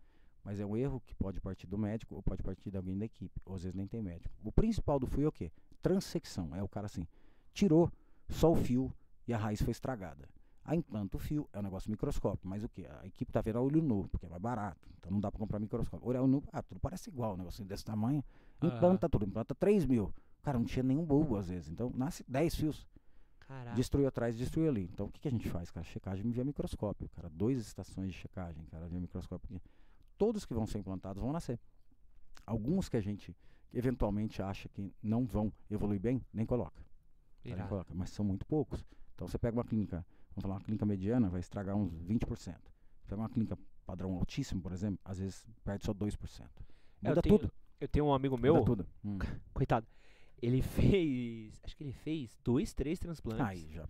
[0.44, 3.04] Mas é um erro que pode partir do médico ou pode partir de alguém da
[3.06, 3.40] equipe.
[3.44, 4.32] Ou às vezes nem tem médico.
[4.44, 5.50] O principal do fio é o quê?
[5.82, 6.54] Transecção.
[6.54, 7.06] É o cara assim,
[7.54, 7.90] tirou
[8.28, 8.92] só o fio
[9.26, 10.28] e a raiz foi estragada.
[10.64, 12.86] Aí implanta o fio, é um negócio microscópio, mas o que?
[12.86, 14.88] A equipe tá vendo a olho nu, porque é mais barato.
[14.98, 16.06] Então não dá para comprar microscópio.
[16.08, 18.24] Olho nu, ah, tudo parece igual, um negocinho desse tamanho.
[18.62, 20.12] Implanta tudo, implanta 3 mil.
[20.42, 21.68] Cara, não tinha nenhum bulbo às vezes.
[21.68, 22.86] Então nasce 10 fios.
[23.40, 23.76] Caraca.
[23.76, 24.88] Destruiu atrás, destruiu ali.
[24.90, 25.84] Então o que, que a gente faz, cara?
[25.84, 27.28] Checagem via microscópio, cara.
[27.28, 29.60] Duas estações de checagem, cara, via microscópio.
[30.16, 31.58] Todos que vão ser implantados vão nascer.
[32.46, 33.36] Alguns que a gente
[33.72, 36.82] eventualmente acha que não vão evoluir bem, nem coloca.
[37.52, 37.68] Irado.
[37.68, 37.94] coloca.
[37.94, 38.84] Mas são muito poucos.
[39.14, 42.26] Então você pega uma clínica, vamos falar uma clínica mediana, vai estragar uns 20%.
[42.26, 46.16] Você pega uma clínica padrão altíssimo, por exemplo, às vezes perde só 2%.
[47.02, 47.52] É, eu Muda tenho- tudo.
[47.80, 48.86] Eu tenho um amigo meu, Muda tudo.
[49.04, 49.18] Hum.
[49.52, 49.86] coitado.
[50.42, 51.60] Ele fez.
[51.64, 53.40] Acho que ele fez dois, três transplantes.
[53.46, 53.88] Aí já.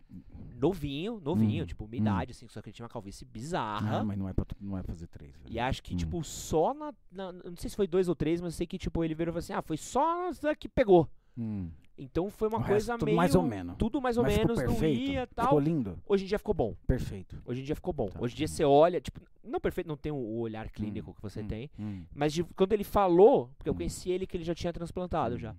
[0.56, 2.06] Novinho, novinho, Hum, tipo, minha hum.
[2.06, 3.98] idade, assim, só que ele tinha uma calvície bizarra.
[4.00, 5.32] Ah, mas não é pra, não é fazer três.
[5.36, 5.52] velho.
[5.52, 5.96] E acho que, Hum.
[5.96, 8.78] tipo, só na, na- Não sei se foi dois ou três, mas eu sei que,
[8.78, 11.08] tipo, ele virou e falou assim: ah, foi só que pegou.
[11.36, 11.70] Hum.
[11.96, 13.16] Então foi uma O coisa resto tudo meio.
[13.16, 13.76] mais ou menos.
[13.76, 15.00] Tudo mais ou Mas menos, não perfeito?
[15.00, 15.58] ia e Ficou tal.
[15.60, 15.98] lindo?
[16.06, 16.74] Hoje em dia ficou bom.
[16.86, 17.40] Perfeito.
[17.46, 18.08] Hoje em dia ficou bom.
[18.08, 18.20] Tá.
[18.20, 21.22] Hoje em dia você olha, tipo, não perfeito, não tem o olhar clínico Hum, que
[21.22, 21.70] você hum, tem.
[21.78, 23.76] hum, Mas de- quando ele falou, porque eu Hum.
[23.76, 25.38] conheci ele que ele já tinha transplantado hum.
[25.38, 25.54] já.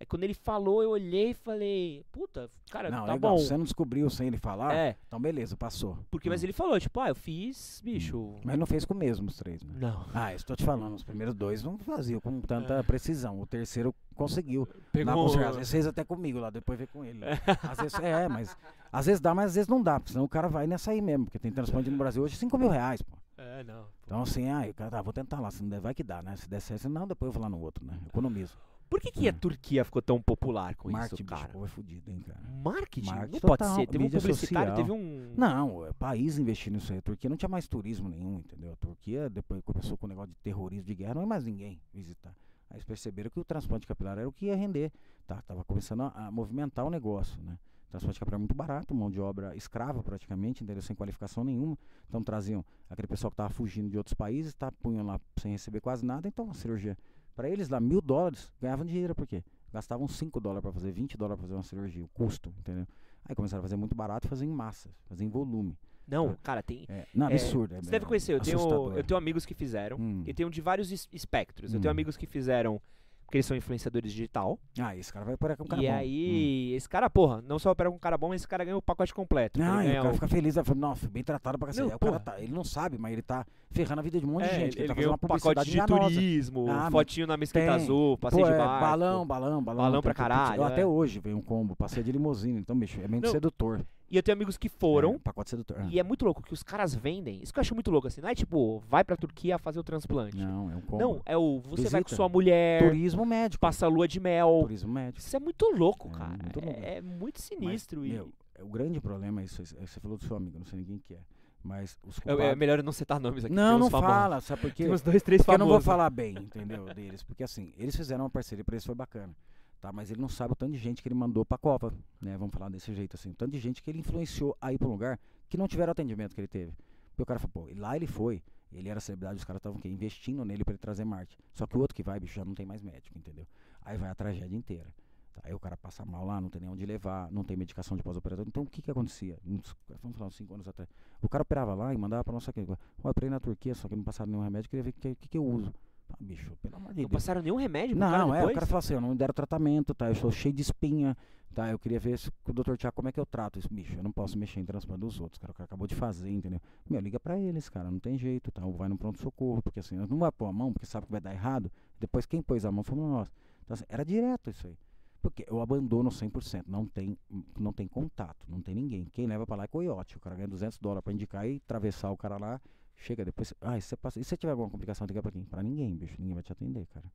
[0.00, 3.32] Aí quando ele falou, eu olhei e falei, puta, cara, Não, tá legal.
[3.32, 3.38] bom.
[3.38, 4.74] Você não descobriu sem ele falar?
[4.74, 5.98] É, Então beleza, passou.
[6.10, 6.46] porque, mas Hum.
[6.46, 8.36] ele falou, tipo, ah, eu fiz, bicho.
[8.42, 9.74] Mas não fez com o mesmo os três, né?
[9.78, 10.06] Não.
[10.14, 13.38] Ah, estou te falando, os primeiros dois não faziam com tanta precisão.
[13.42, 14.66] O terceiro conseguiu.
[14.74, 14.80] É.
[14.90, 15.28] Pegou.
[15.28, 15.50] Certeza.
[15.50, 17.20] às vezes fez até comigo lá, depois veio com ele.
[17.62, 18.56] Às vezes é, mas
[18.90, 21.02] às vezes dá, mas às vezes não dá, porque senão o cara vai nessa aí
[21.02, 23.18] mesmo, porque tem transplante no Brasil hoje 5 mil reais, pô.
[23.36, 23.82] É, não.
[23.82, 23.88] pô.
[24.06, 26.22] Então assim, ah, o cara, tá, vou tentar lá, se não der, vai que dá,
[26.22, 26.36] né?
[26.36, 27.98] Se der certo, não, depois eu vou lá no outro, né?
[28.08, 28.56] Economizo.
[28.90, 29.38] Por que, que a Hum.
[29.38, 31.46] Turquia ficou tão popular com Marketing, isso, cara?
[31.46, 32.40] bicho, é fudido, hein, cara.
[32.62, 33.06] Marketing?
[33.06, 33.86] Marketing não pode total, ser.
[33.86, 34.76] Teve um publicitário, social.
[34.76, 35.32] teve um.
[35.36, 36.98] Não, é país investindo nisso aí.
[36.98, 38.72] A Turquia não tinha mais turismo nenhum, entendeu?
[38.72, 41.80] A Turquia, depois começou com o negócio de terrorismo, de guerra, não é mais ninguém
[41.94, 42.34] visitar.
[42.68, 44.92] Aí eles perceberam que o transplante capilar era o que ia render.
[45.26, 47.58] Tá, tava começando a, a movimentar o negócio, né?
[47.88, 50.82] Transplante capilar é muito barato, mão de obra escrava praticamente, entendeu?
[50.82, 51.76] Sem qualificação nenhuma.
[52.08, 55.80] Então traziam aquele pessoal que estava fugindo de outros países, tá, punham lá sem receber
[55.80, 56.96] quase nada, então a cirurgia.
[57.34, 59.42] Para eles lá, mil dólares, ganhavam dinheiro, por quê?
[59.72, 62.86] Gastavam 5 dólares para fazer, 20 dólares para fazer uma cirurgia, o custo, entendeu?
[63.24, 65.76] Aí começaram a fazer muito barato, fazer em massa, fazer em volume.
[66.08, 66.86] Não, cara, tem.
[66.88, 67.74] É, não, É, absurdo.
[67.76, 68.58] é- Você deve conhecer, eu tenho,
[68.96, 69.96] eu tenho amigos que fizeram.
[69.96, 70.24] Hum.
[70.26, 71.72] Eu tenho de vários es- espectros.
[71.72, 71.92] Eu tenho Hum.
[71.92, 72.82] amigos que fizeram,
[73.30, 74.58] porque eles são influenciadores digital.
[74.80, 75.92] Ah, esse cara vai operar com um cara e bom.
[75.92, 75.96] Hum.
[75.96, 78.76] aí, esse cara, porra, não só opera com um cara bom, mas esse cara ganha
[78.76, 79.60] o pacote completo.
[79.60, 81.88] Não, Ele e o cara o- fica feliz, vai falar, nossa, bem tratado pra cacete.
[81.88, 84.30] Não, o cara tá, ele não sabe, mas ele tá ferrando a vida de um
[84.30, 84.76] monte de É, gente.
[84.76, 86.02] que ele tá ganhou fazendo um pacote de enganosa.
[86.14, 87.72] turismo, Ah, fotinho na Mesquita.
[87.72, 88.80] Azul, passeio Pô, de é, barco.
[88.84, 89.84] balão, balão, balão.
[89.84, 90.86] Balão pra caralho, Eu, Até é.
[90.86, 92.58] hoje vem um combo, passeio de limusine.
[92.58, 93.80] Então, bicho, é meio sedutor.
[94.10, 95.14] E eu tenho amigos que foram.
[95.14, 95.86] É, pacote sedutor.
[95.88, 97.40] E é muito louco que os caras vendem.
[97.42, 98.20] Isso que eu acho muito louco, assim.
[98.20, 100.36] Não é tipo, vai pra Turquia fazer o transplante.
[100.36, 100.98] Não, é um combo.
[100.98, 102.16] Não, é o você vai com Visita.
[102.16, 103.60] sua mulher, Turismo médico.
[103.60, 104.58] passa a lua de mel.
[104.62, 105.20] Turismo médico.
[105.20, 106.30] Isso é muito louco, É, cara.
[106.42, 106.80] muito louco.
[106.80, 108.04] É, é muito Mas, sinistro.
[108.04, 109.62] e meu, é o grande problema é isso.
[109.62, 111.18] é- Você falou do seu amigo, não sei ninguém que é.
[111.62, 112.44] Mas os é, culpados...
[112.46, 113.54] é melhor eu não citar nomes aqui.
[113.54, 114.16] Não, não famosos.
[114.16, 114.84] fala, sabe por quê?
[114.84, 115.84] Tem uns dois, três Porque eu não famosos.
[115.84, 117.22] vou falar bem, entendeu, deles.
[117.22, 119.32] Porque assim, eles fizeram uma parceria, pra eles foi bacana.
[119.80, 122.36] Tá, mas ele não sabe o tanto de gente que ele mandou pra Copa, né?
[122.36, 123.30] Vamos falar desse jeito assim.
[123.30, 125.18] O tanto de gente que ele influenciou a ir pra um lugar
[125.48, 126.72] que não tiveram atendimento que ele teve.
[127.10, 130.44] Porque o cara falou, pô, lá ele foi, ele era celebridade, os caras estavam investindo
[130.44, 131.38] nele pra ele trazer Marte.
[131.54, 133.46] Só que o outro que vai, bicho, já não tem mais médico, entendeu?
[133.82, 134.92] Aí vai a tragédia inteira.
[135.32, 137.96] Tá, Aí o cara passa mal lá, não tem nem onde levar, não tem medicação
[137.96, 138.48] de pós-operatório.
[138.50, 139.38] Então o que que acontecia?
[139.46, 140.90] Uns- Vamos falar uns 5 anos atrás.
[141.22, 142.78] O cara operava lá e mandava pra nossa clínica.
[143.02, 145.28] Eu operei na Turquia, só que não passaram nenhum remédio, queria ver o que, que,
[145.28, 145.72] que eu uso.
[146.12, 147.22] Ah, bicho, pelo amor de Não Deus.
[147.22, 149.32] passaram nenhum remédio pro cara Não, é, o cara falou assim, eu não me deram
[149.34, 150.08] tratamento, tá?
[150.08, 151.16] Eu sou cheio de espinha,
[151.54, 151.70] tá?
[151.70, 152.76] Eu queria ver se, com o Dr.
[152.76, 153.94] Tiago como é que eu trato isso, bicho.
[153.96, 155.52] Eu não posso mexer em transplante dos outros, cara.
[155.52, 156.60] O cara acabou de fazer, entendeu?
[156.88, 158.64] Meu, liga pra eles, cara, não tem jeito, tá?
[158.64, 161.20] Ou vai no pronto-socorro, porque assim, não vai pôr a mão, porque sabe que vai
[161.20, 161.70] dar errado.
[161.98, 163.32] Depois quem pôs a mão fomos nós.
[163.64, 164.76] Então, assim, era direto isso aí.
[165.22, 167.16] Porque eu abandono 100%, não tem,
[167.58, 169.04] não tem contato, não tem ninguém.
[169.12, 170.16] Quem leva pra lá é coiote.
[170.16, 172.60] O cara ganha 200 dólares pra indicar e atravessar o cara lá.
[173.00, 173.54] Chega depois.
[173.60, 175.44] Ah, e se você, passa, e se tiver alguma complicação, liga pra quem?
[175.44, 176.14] Pra ninguém, bicho.
[176.18, 177.10] Ninguém vai te atender, cara.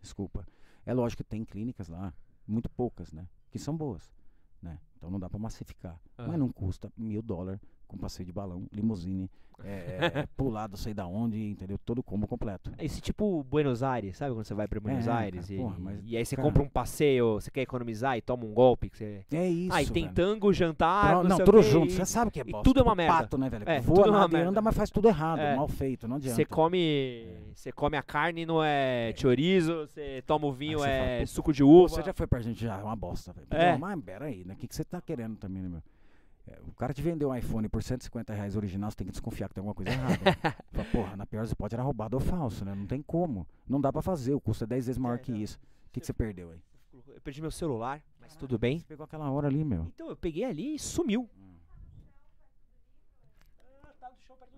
[0.00, 0.46] Desculpa.
[0.84, 2.12] É lógico que tem clínicas lá,
[2.46, 3.26] muito poucas, né?
[3.50, 4.12] Que são boas,
[4.60, 4.78] né?
[4.96, 5.98] Então não dá pra massificar.
[6.18, 6.26] Ah.
[6.28, 7.58] Mas não custa mil dólares
[7.94, 9.30] com passeio de balão, limusine,
[9.62, 9.68] é,
[10.14, 11.78] é, é, pular não sei da onde, entendeu?
[11.78, 12.72] Todo o combo completo.
[12.76, 15.76] Esse tipo Buenos Aires, sabe quando você vai pra Buenos É, Aires cara, e, porra,
[15.78, 18.90] mas, e aí você cara- compra um passeio, você quer economizar e toma um golpe
[18.90, 19.24] que você...
[19.32, 20.14] É isso, ah, e tem velho.
[20.16, 21.92] tango, jantar, Não, não, não, o tudo junto.
[21.92, 22.64] Você sabe que é e bosta.
[22.64, 23.12] tudo é uma tipo merda.
[23.18, 23.64] pato, né, velho?
[23.68, 24.48] É, Voa, é uma merda.
[24.50, 25.54] anda, mas faz tudo errado, É.
[25.54, 26.34] mal feito, não adianta.
[26.34, 27.24] Você come,
[27.54, 31.52] você come a carne, não é chorizo, você toma o vinho, Aí é fala, suco
[31.52, 31.88] de uva.
[31.90, 33.46] você já foi pra gente já, é uma bosta, velho.
[33.50, 33.78] É.
[33.78, 34.54] Mas peraí, né?
[34.54, 35.82] O que, que você tá querendo também, né, meu?
[36.46, 39.48] É, o cara te vendeu um iPhone por 150 reais original, você tem que desconfiar
[39.48, 40.14] que tem alguma coisa errada.
[40.72, 42.74] Fala, porra, na pior hipóteses era roubado ou falso, né?
[42.74, 43.46] Não tem como.
[43.66, 45.38] Não dá pra fazer, o custo é 10 vezes maior É, que não.
[45.38, 45.58] isso.
[45.88, 46.60] O que, que você perdeu aí?
[46.92, 48.78] Eu perdi meu celular, mas tudo bem.
[48.78, 49.84] Você pegou aquela hora ali, meu.
[49.94, 51.28] Então, eu peguei ali e sumiu.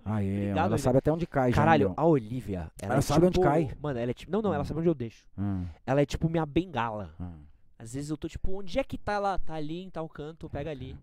[0.04, 0.78] Ah, é, Obrigado, ela Olivia.
[0.78, 1.94] sabe até onde cai já, Caralho, meu.
[1.96, 3.76] a Olivia, ela, Ela é sabe onde tipo- cai.
[3.80, 4.30] Mano, ela é tipo...
[4.30, 5.26] Não, não, ela sabe onde eu deixo.
[5.36, 7.12] Ah, Ela é tipo minha bengala.
[7.18, 7.32] ah.
[7.78, 9.38] Às vezes eu tô tipo, onde é que tá ela?
[9.38, 10.96] Tá ali em tal canto, pega ali.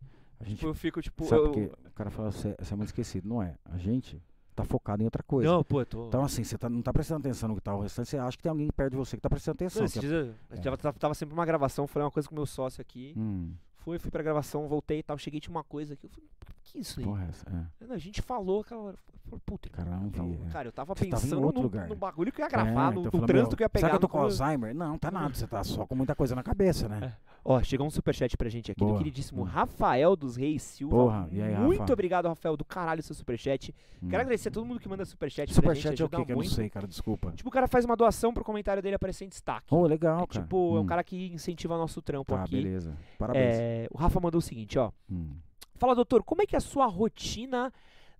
[0.46, 1.26] A gente Tipo, eu fico tipo...
[1.26, 3.28] sabe eu- porque o cara fala, você, é muito esquecido.
[3.28, 3.56] Não é.
[3.66, 4.22] A gente
[4.56, 5.50] tá focado em outra coisa.
[5.50, 6.08] Não, pô, eu tô...
[6.08, 8.38] Então, assim, você tá- não tá prestando atenção no que tá o restante, você acha
[8.38, 9.82] que tem alguém perto de você que tá prestando atenção.
[9.84, 10.62] Não, que é- dias eu- é.
[10.62, 13.14] tava, tava- tava sempre uma gravação, falei uma coisa com o meu sócio aqui.
[13.18, 15.18] Hum, Fui, fui pra gravação, voltei e tal.
[15.18, 16.06] Cheguei, tinha uma coisa aqui.
[16.06, 16.30] Eu falei,
[16.64, 17.06] que isso aí?
[17.06, 17.46] porra, é essa?
[17.82, 17.86] É.
[17.86, 18.98] Não, a gente falou aquela hora.
[19.46, 20.52] Puta, Cara, é.
[20.52, 21.88] cara, eu tava Você tava pensando outro no, lugar.
[21.90, 23.70] no bagulho que eu ia gravar, É, no, no falando, trânsito meu, que eu ia
[23.70, 23.88] pegar.
[23.88, 24.44] Será que eu tô com coisa.
[24.44, 24.74] Alzheimer?
[24.76, 25.34] Não, tá nada.
[25.34, 27.14] Você tá só com muita coisa na cabeça, né?
[27.46, 28.98] Ó, chegou um superchat pra gente aqui do Boa.
[29.00, 29.46] queridíssimo Hum.
[29.46, 30.96] Rafael dos Reis Silva.
[30.96, 31.92] Porra, e aí, Muito Rafa?
[31.94, 33.76] obrigado, Rafael, do caralho, seu superchat.
[34.02, 34.08] Hum.
[34.08, 36.32] Quero agradecer a todo mundo que manda superchat pra Superchat gente, é o que que
[36.32, 36.88] eu não sei, cara?
[36.88, 37.32] Desculpa.
[37.32, 39.68] Tipo, o cara faz uma doação pro comentário dele aparecer em destaque.
[39.70, 40.42] Oh, legal, É cara.
[40.46, 40.86] tipo, é um Hum.
[40.86, 42.56] cara que incentiva nosso trampo Tá, aqui.
[42.62, 42.96] beleza.
[43.20, 43.56] Parabéns.
[43.56, 44.92] É, o Rafa mandou o seguinte, ó.
[45.12, 45.32] Hum.
[45.76, 47.74] Fala, doutor, como é que é a sua rotina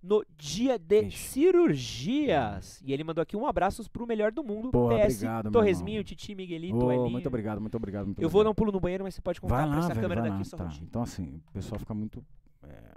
[0.04, 1.28] no dia de Ixi.
[1.30, 2.80] cirurgias?
[2.84, 4.70] E ele mandou aqui um abraço pro melhor do mundo.
[4.70, 6.04] Porra, PS, obrigado, Torresminho.
[6.04, 7.10] Titi, Miguelito, Oh, Elinho.
[7.10, 8.06] muito obrigado, muito obrigado.
[8.06, 9.88] Muito Eu vou dar um pulo no banheiro, mas você pode contar Vai lá, essa
[9.88, 10.44] velho, câmera vai daqui lá.
[10.44, 10.70] sua Tá.
[10.82, 12.24] Então, assim, o pessoal fica muito.
[12.62, 12.94] é,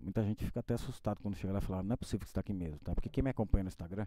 [0.00, 2.34] muita gente fica até assustado quando chega lá e fala: não é possível que você
[2.34, 2.94] tá aqui mesmo, tá?
[2.94, 4.06] Porque quem me acompanha no Instagram,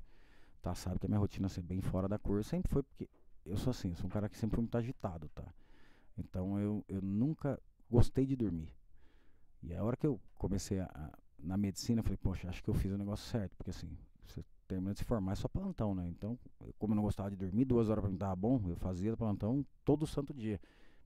[0.62, 0.74] tá?
[0.76, 2.43] Sabe que a minha rotina é bem fora da cor.
[2.43, 3.10] Sempre foi porque
[3.45, 5.43] eu sou assim, eu sou um cara que sempre foi muito agitado, tá?
[6.18, 8.70] Então, eu, eu nunca gostei de dormir.
[9.64, 11.12] E a hora que eu comecei a-
[11.44, 13.89] na medicina, eu falei: poxa, acho que eu fiz o negócio certo, porque assim.
[14.26, 16.08] Você termina de se formar é só plantão, né?
[16.08, 16.39] Então,
[16.80, 19.66] como eu não gostava de dormir, duas horas pra mim tava bom, eu fazia plantão
[19.84, 20.60] todo santo dia.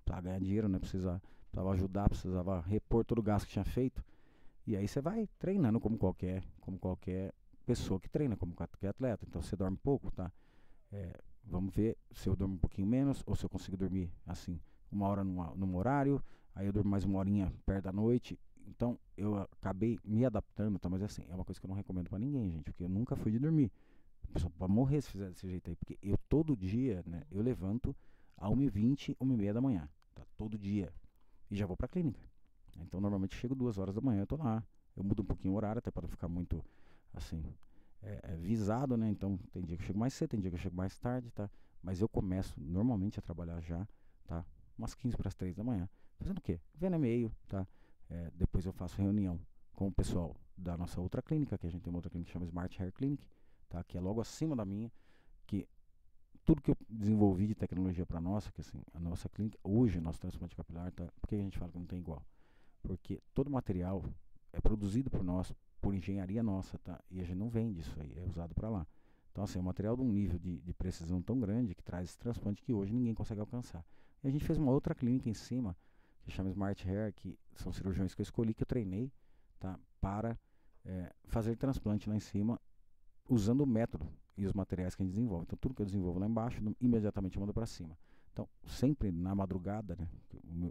[0.05, 0.79] Pra ganhar dinheiro, né?
[0.79, 4.03] Precisava, precisava ajudar, precisava repor todo o gasto que tinha feito.
[4.65, 7.33] E aí você vai treinando como qualquer, como qualquer
[7.65, 9.25] pessoa que treina, como qualquer atleta.
[9.27, 10.31] Então você dorme pouco, tá?
[10.91, 11.13] É,
[11.43, 14.59] vamos ver se eu durmo um pouquinho menos ou se eu consigo dormir assim,
[14.91, 16.23] uma hora numa, num horário,
[16.55, 18.39] aí eu durmo mais uma horinha perto da noite.
[18.67, 20.89] Então eu acabei me adaptando, tá?
[20.89, 23.15] mas assim, é uma coisa que eu não recomendo para ninguém, gente, porque eu nunca
[23.15, 23.71] fui de dormir.
[24.29, 27.41] A pessoa pode morrer se fizer desse jeito aí, porque eu todo dia, né, eu
[27.41, 27.95] levanto
[28.35, 30.23] a 1h20, 1h30 da manhã, tá?
[30.35, 30.93] Todo dia.
[31.49, 32.19] E já vou pra clínica.
[32.79, 34.63] Então normalmente chego duas horas da manhã, eu tô lá.
[34.95, 36.63] Eu mudo um pouquinho o horário, até para não ficar muito
[37.13, 37.43] assim,
[38.01, 39.09] é, é, visado, né?
[39.09, 41.31] Então tem dia que eu chego mais cedo, tem dia que eu chego mais tarde,
[41.31, 41.49] tá?
[41.81, 43.87] Mas eu começo normalmente a trabalhar já,
[44.25, 44.45] tá?
[44.77, 45.89] Umas 15 para as 3 da manhã.
[46.17, 46.59] Fazendo o quê?
[46.75, 47.67] Vendo e-mail, tá?
[48.09, 49.39] É, depois eu faço reunião
[49.73, 52.33] com o pessoal da nossa outra clínica, que a gente tem uma outra clínica que
[52.33, 53.27] chama Smart Hair Clinic,
[53.69, 53.83] tá?
[53.83, 54.91] Que é logo acima da minha,
[55.45, 55.67] que
[56.45, 60.19] tudo que eu desenvolvi de tecnologia para nossa, que assim, a nossa clínica, hoje, nosso
[60.19, 61.05] transplante capilar, tá?
[61.21, 62.25] Por que a gente fala que não tem igual?
[62.81, 64.03] Porque todo material
[64.53, 66.99] é produzido por nós, por engenharia nossa, tá?
[67.11, 68.87] E a gente não vende isso aí, é usado para lá.
[69.31, 72.09] Então, assim, é um material de um nível de, de, precisão tão grande que traz
[72.09, 73.85] esse transplante que hoje ninguém consegue alcançar.
[74.23, 75.77] E a gente fez uma outra clínica em cima,
[76.27, 79.11] que chama Smart Hair, que são cirurgiões que eu escolhi, que eu treinei,
[79.59, 79.79] tá?
[80.01, 80.37] Para
[80.85, 82.59] é, fazer transplante lá em cima,
[83.29, 85.45] usando o método e os materiais que a gente desenvolve.
[85.45, 87.97] Então, tudo que eu desenvolvo lá embaixo, imediatamente eu mando para cima.
[88.31, 90.07] Então, sempre na madrugada, né?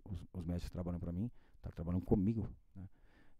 [0.04, 1.30] Os, os médicos trabalham para mim,
[1.61, 2.86] tá, trabalham comigo, né?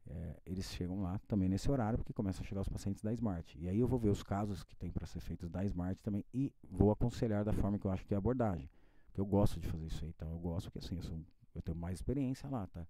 [0.09, 3.59] é, eles chegam lá também nesse horário, porque começam a chegar os pacientes da Smart.
[3.59, 6.25] E aí eu vou ver os casos que tem para ser feitos da Smart também
[6.33, 8.71] e vou aconselhar da forma que eu acho que é a abordagem.
[9.07, 11.19] Porque eu gosto de fazer isso aí, então eu gosto que assim, eu, sou,
[11.57, 12.87] eu tenho mais experiência lá, tá?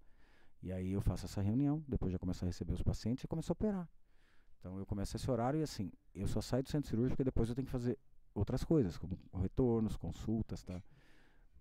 [0.61, 3.51] E aí eu faço essa reunião, depois já começo a receber os pacientes e começo
[3.51, 3.89] a operar.
[4.59, 7.49] Então eu começo esse horário e assim, eu só saio do centro cirúrgico porque depois
[7.49, 7.97] eu tenho que fazer
[8.33, 10.81] outras coisas, como retornos, consultas, tá?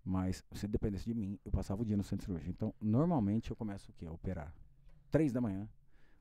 [0.04, 2.50] Mas se dependesse de mim, eu passava o dia no centro cirúrgico.
[2.50, 4.06] Então, normalmente eu começo o quê?
[4.06, 4.54] A operar
[5.10, 5.68] três da manhã.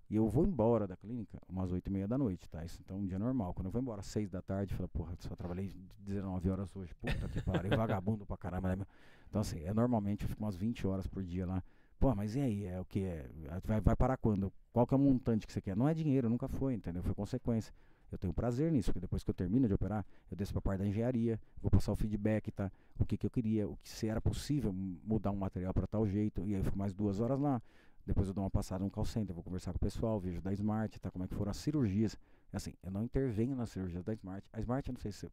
[0.09, 2.63] E eu vou embora da clínica umas oito e meia da noite, tá?
[2.63, 3.53] Isso então é um dia normal.
[3.53, 6.75] Quando eu vou embora às seis da tarde, eu falo, porra, só trabalhei 19 horas
[6.75, 8.75] hoje, puta que pariu, vagabundo pra caramba.
[8.75, 8.85] Né?
[9.29, 11.63] Então assim, é normalmente eu fico umas 20 horas por dia lá.
[11.99, 12.65] Pô, mas e aí?
[12.65, 13.29] É o que é?
[13.63, 14.51] Vai, vai parar quando?
[14.71, 15.75] Qual que é o montante que você quer?
[15.75, 17.01] Não é dinheiro, nunca foi, entendeu?
[17.01, 17.73] Foi consequência.
[18.11, 20.61] Eu tenho prazer nisso, porque depois que eu termino de operar, eu desço para a
[20.61, 22.71] parte da engenharia, vou passar o feedback, tá?
[22.99, 26.05] O que, que eu queria, o que se era possível mudar um material para tal
[26.07, 27.61] jeito, e aí eu fico mais duas horas lá.
[28.05, 30.53] Depois eu dou uma passada no call center, vou conversar com o pessoal, vejo da
[30.53, 31.09] Smart, tá?
[31.09, 32.17] Como é que foram as cirurgias.
[32.53, 34.47] Assim, eu não intervenho nas cirurgias da Smart.
[34.53, 35.31] A Smart, eu não sei se você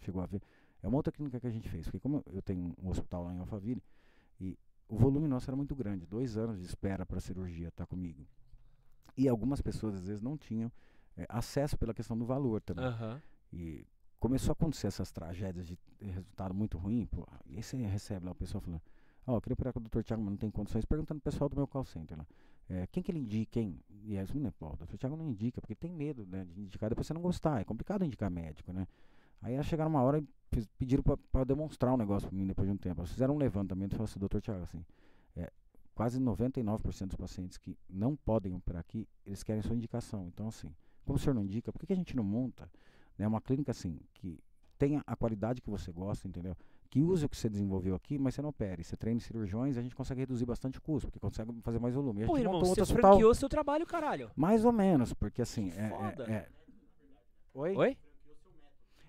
[0.00, 0.40] chegou a ver,
[0.82, 1.84] é uma outra clínica que a gente fez.
[1.84, 3.82] Porque como eu tenho um hospital lá em Alphaville,
[4.40, 4.56] e
[4.88, 8.26] o volume nosso era muito grande, dois anos de espera para cirurgia tá comigo.
[9.16, 10.70] E algumas pessoas às vezes não tinham
[11.16, 12.86] é, acesso pela questão do valor também.
[12.86, 13.20] Uhum.
[13.52, 13.86] E
[14.18, 18.32] começou a acontecer essas tragédias de resultado muito ruim, pô, e aí você recebe lá
[18.32, 18.80] o pessoal falando,
[19.26, 20.02] Ó, queria operar com o Dr.
[20.02, 20.84] Thiago, mas não tem condições.
[20.84, 22.26] Perguntando pro pessoal do meu call center lá.
[22.68, 23.78] É, quem que ele indica, quem?
[24.04, 24.96] E aí, né, o Dr.
[24.96, 27.60] Thiago não indica, porque tem medo né, de indicar, depois você não gostar.
[27.60, 28.86] É complicado indicar médico, né?
[29.40, 32.76] Aí chegaram uma hora e pediram para demonstrar um negócio para mim depois de um
[32.76, 33.00] tempo.
[33.00, 34.84] Eles fizeram um levantamento e falaram assim, doutor Thiago, assim,
[35.36, 35.50] é,
[35.94, 40.28] quase 99% dos pacientes que não podem operar aqui, eles querem sua indicação.
[40.28, 40.72] Então, assim,
[41.04, 42.70] como o senhor não indica, por que, que a gente não monta
[43.18, 44.38] né, uma clínica assim, que
[44.78, 46.56] tenha a qualidade que você gosta, entendeu?
[46.92, 48.84] Que use o que você desenvolveu aqui, mas você não opere.
[48.84, 52.20] Você treina cirurgiões, a gente consegue reduzir bastante o custo, porque consegue fazer mais volume.
[52.20, 54.30] E a Pô, irmão, você franqueou hospital, seu trabalho, caralho.
[54.36, 56.24] mais ou menos, porque assim, Que é, foda.
[56.30, 56.48] é, é-
[57.54, 57.76] Oi?
[57.76, 57.98] Oi?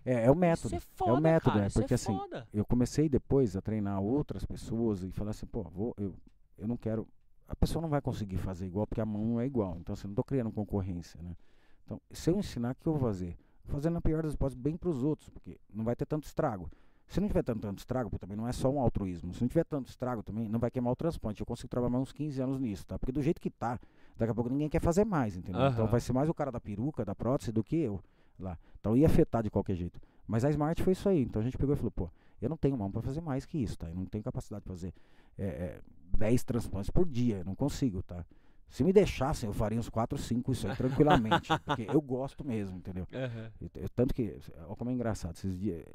[0.05, 0.73] É, é o método.
[0.73, 1.65] É foda, o método, cara.
[1.65, 2.17] é, isso porque é assim,
[2.53, 6.15] eu comecei depois a treinar outras pessoas e falar assim, pô, vou, eu,
[6.57, 7.05] eu não quero.
[7.49, 9.75] A pessoa não vai conseguir fazer igual porque a mão não é igual.
[9.81, 11.35] Então, assim, não estou criando concorrência, né?
[11.83, 13.37] Então, se eu ensinar, o que eu vou fazer?
[13.65, 16.23] Vou fazer na pior das hipóteses bem para os outros, porque não vai ter tanto
[16.23, 16.71] estrago.
[17.07, 19.33] Se não tiver tanto, tanto estrago, porque também não é só um altruísmo.
[19.33, 21.41] Se não tiver tanto estrago também, não vai queimar o transplante.
[21.41, 22.97] Eu consigo trabalhar uns 15 anos nisso, tá?
[22.97, 23.79] Porque do jeito que tá,
[24.17, 25.61] daqui a pouco ninguém quer fazer mais, entendeu?
[25.67, 25.91] Então Aham.
[25.91, 28.01] vai ser mais o cara da peruca, da prótese, do que eu
[28.39, 28.57] lá.
[28.79, 29.99] Então ia afetar de qualquer jeito.
[30.27, 31.21] Mas a Smart foi isso aí.
[31.23, 32.09] Então a gente pegou e falou, pô,
[32.41, 33.87] eu não tenho mão para fazer mais que isso, tá?
[33.89, 34.93] Eu não tenho capacidade de fazer
[35.37, 35.81] é, é,
[36.17, 38.25] 10 transplantes por dia, eu não consigo, tá?
[38.69, 41.49] Se me deixassem, eu faria uns 4, 5 isso aí tranquilamente.
[41.63, 43.07] porque eu gosto mesmo, entendeu?
[43.13, 43.51] Aham.
[43.61, 44.35] Eu- eu- tanto que,
[44.65, 45.85] olha como é engraçado, esses dias,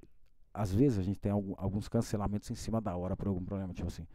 [0.53, 3.89] às vezes a gente tem alguns cancelamentos em cima da hora por algum problema, tipo
[3.89, 4.07] assim,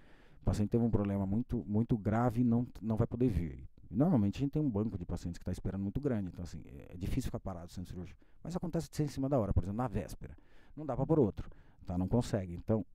[0.42, 3.68] o paciente teve um problema muito, muito grave e não, não vai poder vir.
[3.90, 6.62] Normalmente a gente tem um banco de pacientes que está esperando muito grande, então assim,
[6.90, 8.20] é difícil ficar parado sem cirúrgico.
[8.44, 10.36] Mas acontece de ser em cima da hora, por exemplo, na véspera.
[10.76, 11.50] Não dá para por outro,
[11.86, 11.98] tá?
[11.98, 12.56] Não consegue.
[12.56, 12.86] Então,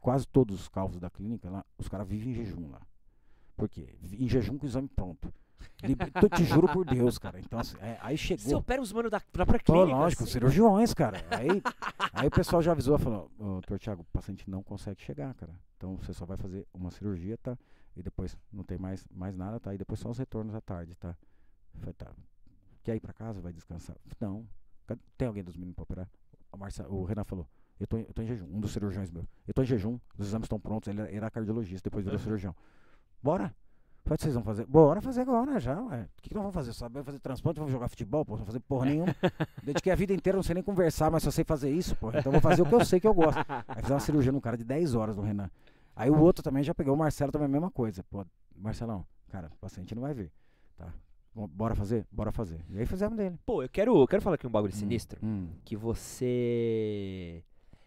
[0.00, 2.80] quase todos os calvos da clínica lá, os caras vivem em jejum lá.
[3.56, 3.94] Por quê?
[4.02, 5.32] Em jejum com o exame pronto.
[6.22, 7.38] Eu te juro por Deus, cara.
[7.40, 8.44] Então, assim, é, aí chegou.
[8.44, 9.96] Você opera os mano da própria Pô, clínica.
[9.96, 10.32] lógico, assim.
[10.32, 11.18] cirurgiões, cara.
[11.30, 11.62] Aí,
[12.12, 15.52] aí o pessoal já avisou, falou, ô, doutor Thiago, o paciente não consegue chegar, cara.
[15.76, 17.56] Então você só vai fazer uma cirurgia, tá?
[17.96, 19.74] E depois não tem mais, mais nada, tá?
[19.74, 21.16] E depois só os retornos à tarde, tá?
[21.74, 22.10] Eu Falei, tá.
[22.82, 23.40] Quer ir pra casa?
[23.40, 23.96] Vai descansar?
[24.20, 24.46] Não.
[25.16, 26.08] Tem alguém dos meninos pra operar?
[26.52, 27.46] O, Marcia, o Renan falou,
[27.78, 28.46] eu tô, em- eu tô em jejum.
[28.46, 29.24] Um dos cirurgiões meu.
[29.46, 32.54] Eu tô em jejum, os exames estão prontos, ele era cardiologista, depois virou cirurgião.
[33.22, 33.54] Bora!
[34.04, 34.66] Falei, vocês vão fazer?
[34.66, 36.02] Bora fazer agora já, ué.
[36.02, 36.72] O que, que nós vamos fazer?
[36.72, 37.58] Saber fazer transplante?
[37.58, 38.24] Vamos jogar futebol?
[38.24, 39.14] Pô, não vou fazer porra nenhuma.
[39.62, 42.18] Dediquei a vida inteira, não sei nem conversar, mas só sei fazer isso, porra.
[42.18, 43.38] Então eu vou fazer o que eu sei que eu gosto.
[43.68, 45.50] Aí fiz uma cirurgia num cara de 10 horas no Renan.
[45.94, 48.02] Aí o outro também já pegou o Marcelo também a mesma coisa.
[48.04, 48.24] Pô,
[48.56, 50.32] Marcelão, cara, o paciente não vai ver.
[50.76, 50.92] Tá?
[51.34, 52.06] Bora fazer?
[52.10, 52.60] Bora fazer.
[52.70, 53.38] E aí fizemos dele.
[53.46, 55.20] Pô, eu quero, eu quero falar aqui um bagulho sinistro.
[55.22, 57.44] Hum, Que você.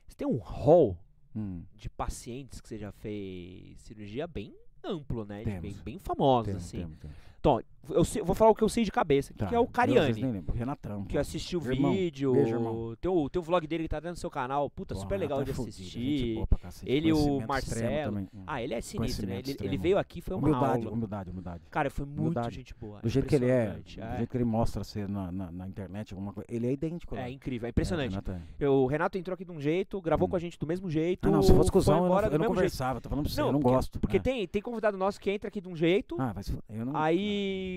[0.08, 0.98] Você tem um hall
[1.36, 1.64] hum.
[1.76, 5.44] de pacientes que você já fez cirurgia bem amplo, né?
[5.44, 5.62] Temos.
[5.62, 6.00] Bem, bem
[6.46, 6.80] Temos, assim.
[6.80, 7.18] temos, temos.
[7.44, 9.48] Então, eu, sei- eu vou falar o que eu sei de cabeça, que, Tá.
[9.48, 10.22] que é o Cariani.
[10.22, 10.56] nem lembro.
[10.56, 11.04] Renatão.
[11.04, 12.32] Que eu assisti o Irmão, vídeo.
[12.32, 12.96] beijo, irmão.
[13.02, 14.70] Tem o, tem o vlog dele que tá dentro do seu canal.
[14.70, 16.42] Puta, super legal de assistir.
[16.86, 18.26] Ele e o Marcelo.
[18.48, 19.40] Ah, ele é sinistro, né?
[19.40, 20.92] Ele, ele veio aqui, foi uma humildade, aula.
[20.96, 21.64] humildade, humildade.
[21.70, 22.56] Cara, foi muito Humildade.
[22.56, 23.02] gente boa.
[23.02, 25.68] Do jeito que ele é, impressionante, do jeito que ele mostra ser na, na, na
[25.68, 27.16] internet, alguma coisa, ele é idêntico.
[27.18, 27.30] É, lá.
[27.30, 28.14] incrível, é impressionante.
[28.14, 28.42] É, Renato é.
[28.66, 30.30] Eu- o Renato entrou aqui de um jeito, gravou Hum.
[30.32, 31.28] com a gente do mesmo jeito.
[31.28, 33.02] Ah, não, se fosse cuzão, eu não, conversava.
[33.02, 34.00] Tô falando pra você, eu não gosto.
[34.00, 34.20] Porque é.
[34.22, 36.96] tem, convidado nosso que entra aqui de um jeito, Ah, fuder, eu não.
[36.96, 37.33] aí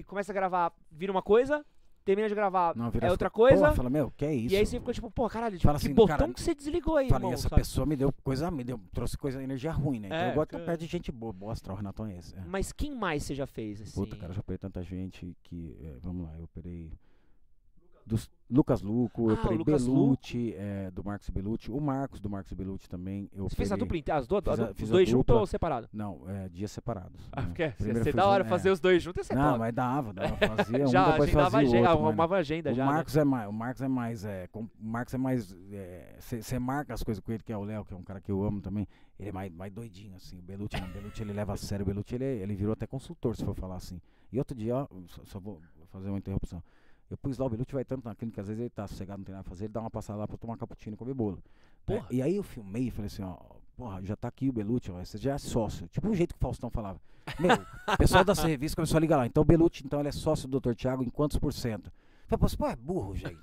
[0.07, 1.64] começa a gravar, vira uma coisa,
[2.04, 3.57] termina de gravar, Não, é outra coisa.
[3.57, 4.54] Porra, fala, meu, que é isso?
[4.54, 6.54] e aí você ficou tipo, pô, caralho, tipo, Fala que assim, botão cara, que você
[6.54, 7.61] desligou aí, irmão, essa sabe?
[7.61, 10.07] pessoa me deu coisa, me deu, trouxe coisa, energia ruim, né?
[10.09, 11.32] Então É, eu gosto de perto de gente boa.
[11.32, 12.34] Bosta, o Renatão é esse.
[12.36, 12.42] é.
[12.46, 13.92] Mas quem mais você já fez, assim?
[13.92, 15.76] Puta, cara, eu já operei tanta gente que.
[15.82, 16.92] é, vamos lá, eu operei.
[18.07, 22.30] Dos, Lucas Luco, Ah, eu o Lucas Belucci, é, do Marcos Belucci, o Marcos do
[22.30, 23.28] Marcos Belucci também.
[23.32, 25.88] Eu Você fez a dupla inteira, as duas, Fiz a- fiz dois juntos ou separado?
[25.92, 27.28] Não, é, dias separados.
[27.32, 27.46] Ah, né?
[27.48, 28.46] porque você eu da um- hora é.
[28.46, 29.59] fazer os dois juntos, você Não, pode.
[29.59, 32.70] mas dava, dava, fazia um, já depois agendava fazia o agenda, outro, mas- arrumava agenda
[32.70, 32.86] o já.
[32.86, 32.92] né?
[32.92, 35.57] Marcos é mais, o Marcos é mais, é, com- o Marcos é mais,
[36.40, 38.30] você marca as coisas com ele, que é o Léo, que é um cara que
[38.30, 38.86] eu amo também,
[39.18, 41.82] ele é mais, mais doidinho, assim, o Belucci não, o Belucci ele leva a sério,
[41.82, 44.00] o Belucci ele, ele virou até consultor, se for falar assim.
[44.32, 44.86] E outro dia, ó,
[45.24, 46.62] só vou fazer uma interrupção,
[47.11, 49.24] eu pus lá, o Belucci vai tanto na clínica, às vezes ele tá sossegado, não
[49.24, 51.36] tem nada pra fazer, ele dá uma passada lá pra tomar cappuccino e comer bolo.
[51.36, 51.42] né?
[51.84, 52.07] Porra.
[52.11, 53.36] E aí eu filmei e falei assim, ó,
[53.76, 56.38] porra, já tá aqui o Belucci, ó, você já é sócio, tipo o jeito que
[56.38, 57.00] o Faustão falava.
[57.38, 57.54] Meu,
[57.94, 60.48] o pessoal da revista começou a ligar lá, então o Belucci, então ele é sócio
[60.48, 60.74] do Dr.
[60.74, 61.90] Tiago em quantos por cento?
[62.30, 63.38] Eu falei, pô, é burro, gente.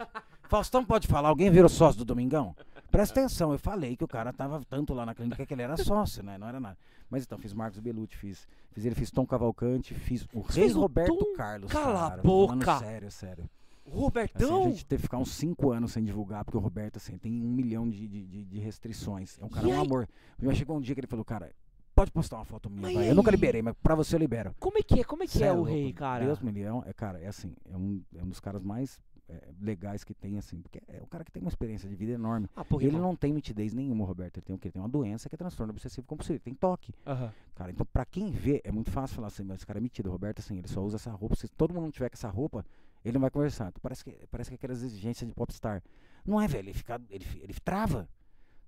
[0.49, 2.55] Faustão pode falar, alguém virou sócio do Domingão?
[2.93, 5.75] Presta atenção, eu falei que o cara tava tanto lá na clínica que ele era
[5.77, 6.37] sócio, né?
[6.37, 6.77] Não era nada.
[7.09, 10.75] Mas então, fiz Marcos Belucci, fiz, fiz ele, fiz Tom Cavalcante, fiz o Rei fez
[10.75, 11.33] o Roberto Tom?
[11.35, 11.71] Carlos.
[11.71, 12.77] Cala a cara, falando boca!
[12.77, 13.49] Sério, sério.
[13.85, 14.65] Assim, Robertão?
[14.65, 17.31] a gente teve que ficar uns 5 anos sem divulgar, porque o Roberto, assim, tem
[17.31, 19.39] um milhão de, de, de- restrições.
[19.41, 19.85] É um cara, E um aí?
[19.85, 20.07] amor.
[20.39, 21.51] Mas chegou um dia que ele falou, cara,
[21.95, 23.09] pode postar uma foto minha, vai.
[23.09, 24.55] Eu nunca liberei, mas pra você eu libero.
[24.59, 25.03] Como é que é?
[25.03, 26.23] Como é que Cê é o rei, cara?
[26.25, 28.99] Deus me livre, é, é, cara, é assim, é um, é um dos caras mais
[29.33, 32.11] é, legais que tem, assim, porque é um cara que tem uma experiência de vida
[32.11, 32.47] enorme.
[32.55, 33.09] Ah, porra, ele irmão.
[33.09, 34.37] não tem mitidez nenhuma, Roberto.
[34.37, 34.67] Ele tem o quê?
[34.67, 36.93] Ele tem uma doença que é transtorno obsessivo compulsivo, ele tem toque.
[37.05, 37.33] Aham.
[37.55, 40.09] Cara, então pra quem vê, é muito fácil falar assim, mas esse cara é metido.
[40.09, 41.35] Roberto, assim, ele só usa essa roupa.
[41.35, 42.65] Se todo mundo não tiver com essa roupa,
[43.03, 43.69] ele não vai conversar.
[43.69, 45.83] Então, parece, que, parece que é aquelas exigências de popstar.
[46.25, 46.69] Não é, velho.
[46.69, 48.07] Ele, fica, ele, ele trava.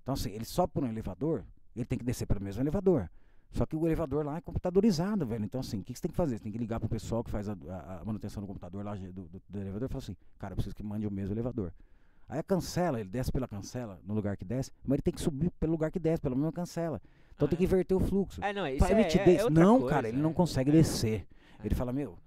[0.02, 1.44] Então, assim, ele sobe por um elevador,
[1.74, 3.10] ele tem que descer pelo mesmo elevador.
[3.52, 5.44] Só que o elevador lá é computadorizado, velho.
[5.44, 6.36] Então, assim, o que, que você tem que fazer?
[6.38, 9.10] Você tem que ligar pro pessoal que faz a, a- manutenção do computador lá do,
[9.12, 11.72] do, do elevador e falar assim, cara, eu preciso que mande o mesmo elevador.
[12.28, 15.20] Aí a cancela, ele desce pela cancela, no lugar que desce, mas ele tem que
[15.20, 17.00] subir pelo lugar que desce, pela mesma cancela.
[17.34, 17.66] Então Ah, tem que é?
[17.66, 18.42] inverter o fluxo.
[18.44, 19.40] É, não, isso Pra é, nitidez.
[19.44, 20.34] é não, coisa, cara, ele não é.
[20.34, 21.26] consegue descer.
[21.62, 21.66] É.
[21.66, 22.18] Ele fala, meu,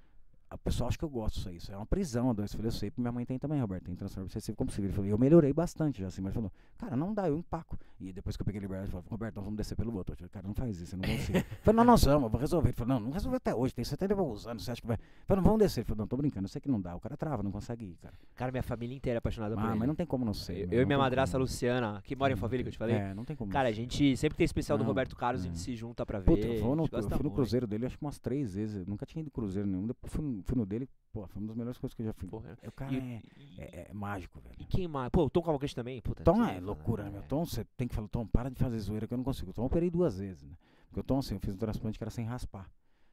[0.49, 1.57] a pessoa acha que eu gosto disso aí.
[1.57, 2.55] Isso é uma prisão, a doença.
[2.55, 3.85] Eu falei, eu sei, porque minha mãe tem também, Roberto.
[3.85, 4.87] Tem transtorno obsessivo compulsivo.
[4.87, 7.77] Ele falou, eu melhorei bastante já assim, mas ele falou, cara, não dá, eu empaco.
[7.99, 10.13] E depois que eu peguei liberdade, ele falou, Roberto, nós vamos descer pelo outro.
[10.13, 11.37] Eu falei, cara, não faz isso, eu não consigo.
[11.37, 12.69] eu falei, não, nós vamos, eu vou resolver.
[12.69, 14.87] Ele falou, não, não resolveu até hoje, tem 70 e poucos anos, você acha que
[14.87, 14.95] vai.
[14.97, 15.81] Eu falei, não, vamos descer.
[15.81, 16.95] Ele falou, não, tô brincando, eu sei que não dá.
[16.95, 18.13] O cara trava, não consegue ir, cara.
[18.35, 19.79] Cara, minha família inteira é apaixonada por Ah, ele.
[19.79, 20.61] mas não tem como não ser.
[20.61, 21.43] Eu, e minha tem madrasta como.
[21.43, 22.95] Luciana, que mora em Favela, que eu te falei.
[22.95, 23.51] É, não tem como.
[23.51, 25.59] Cara, a gente sempre tem especial do Não, Roberto Carlos, a gente é.
[25.59, 26.25] se junta pra ver.
[26.25, 28.77] Puta, eu, vou no, eu fui no cruzeiro dele acho que umas três vezes.
[28.77, 29.85] Eu nunca tinha ido cruzeiro nenhum.
[29.85, 32.29] Depois fui, fui no dele, pô, foi uma das melhores coisas que eu já fui.
[32.29, 32.57] Porra.
[32.67, 33.21] O cara E- é,
[33.57, 34.55] é- é mágico, velho.
[34.59, 35.09] E quem mais?
[35.09, 36.01] Pô, o Tom Cavalcante também?
[36.01, 37.11] Puta, Tom que- é loucura, né, é.
[37.13, 37.23] meu?
[37.23, 39.51] Tom, você tem que falar, Tom, para de fazer zoeira que eu não consigo.
[39.51, 40.55] O Tom eu operei duas vezes, né?
[40.87, 42.69] Porque o Tom, assim, eu fiz um transplante que era sem raspar.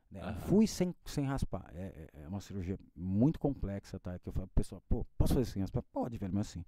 [0.08, 0.20] né?
[0.46, 1.68] Fui sem, sem raspar.
[1.74, 4.16] É, é- é uma cirurgia muito complexa, tá?
[4.20, 5.82] Que eu falo, pro pessoal, pô, posso fazer sem raspar?
[5.92, 6.64] Pode, velho, mas assim,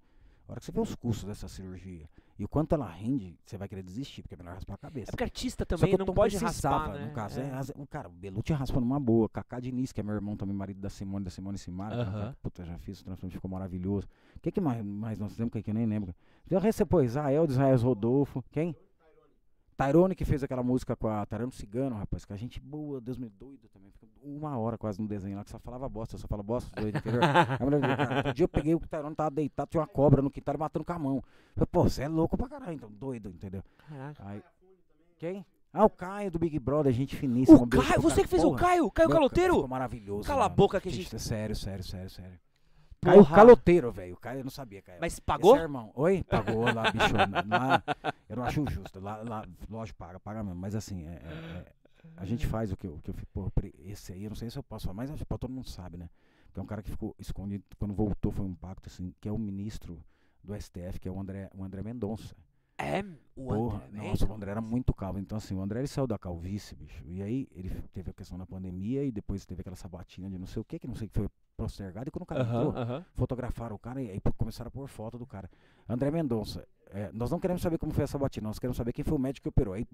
[0.49, 3.57] a hora que você vê os custos dessa cirurgia e o quanto ela rende, você
[3.57, 5.11] vai querer desistir, porque é melhor raspar a É cabeça.
[5.11, 7.05] porque artista Só também não pode raspar, né?
[7.07, 7.43] No caso, É.
[7.43, 7.85] é.
[7.89, 9.27] cara, o Belucci raspa numa boa.
[9.29, 11.95] Cacá Diniz, que é meu irmão também, marido da Simone, da Simone Simara.
[11.95, 14.07] é um cara Puta, já fiz o transplante, ficou maravilhoso.
[14.35, 16.15] O que, que mais, mais nós fizemos que eu nem lembro?
[16.49, 18.43] Já recebeu Israel, de Israel Rodolfo.
[18.49, 18.75] Quem?
[19.85, 23.17] Tyrone que fez aquela música com a Tarano Cigano, rapaz, que a gente boa, Deus
[23.17, 23.89] me doido também.
[23.91, 26.97] Ficou uma hora quase no desenho lá, que só falava bosta, só fala bosta, doido,
[26.97, 27.21] entendeu?
[27.23, 30.57] A cara, outro dia eu peguei o Tyrone tava deitado, tinha uma cobra no quintal
[30.57, 31.15] matando com a mão.
[31.17, 31.23] Eu
[31.55, 33.63] falei, pô, você é louco pra caralho, então, doido, entendeu?
[33.87, 34.21] Caraca.
[34.27, 34.43] Aí,
[35.17, 35.45] quem?
[35.71, 37.57] Ah, o Caio do Big Brother, gente finíssima.
[37.57, 38.59] O um Caio, você que fez o porra.
[38.59, 39.67] Caio, Caio Meu, Caloteiro?
[39.67, 40.27] Maravilhoso.
[40.27, 40.55] Cala a mano.
[40.55, 42.39] boca que a gente- Sério, sério, sério, sério.
[43.01, 43.35] Caio Porra.
[43.35, 44.13] caloteiro, velho.
[44.13, 44.99] O Caio eu não sabia, Caio.
[44.99, 45.51] Mas pagou?
[45.53, 45.91] Esse é irmão.
[45.95, 46.23] Oi?
[46.23, 47.13] Pagou lá, bicho.
[47.47, 47.83] lá,
[48.27, 48.99] eu não acho justo.
[48.99, 50.59] Lá, lá, lógico, paga, paga mesmo.
[50.59, 51.73] Mas assim, é, é- é-
[52.17, 54.49] a gente faz o que, eu- o que eu pre- esse aí, eu não sei
[54.49, 56.09] se eu posso falar, mas acho que todo mundo sabe, né?
[56.53, 57.63] Que é um cara que ficou escondido.
[57.77, 60.03] Quando voltou, foi um pacto, assim, que é o ministro
[60.43, 62.35] do STF, que é o André, o André Mendonça.
[62.81, 63.03] É,
[63.35, 64.07] o Porra, André.
[64.07, 65.19] nossa, o André era muito calvo.
[65.19, 67.03] Então, assim, o André ele saiu da calvície, bicho.
[67.05, 70.47] E aí ele teve a questão da pandemia e depois teve aquela sabatina de não
[70.47, 72.07] sei o que, que não sei o que foi postergado.
[72.07, 73.05] E quando o cara entrou, Aham, aham.
[73.15, 75.49] fotografaram o cara e aí começaram a pôr foto do cara.
[75.89, 79.03] André Mendonça, é, nós não queremos saber como foi essa batina, nós queremos saber quem
[79.03, 79.73] foi o médico que operou.
[79.73, 79.85] Aí,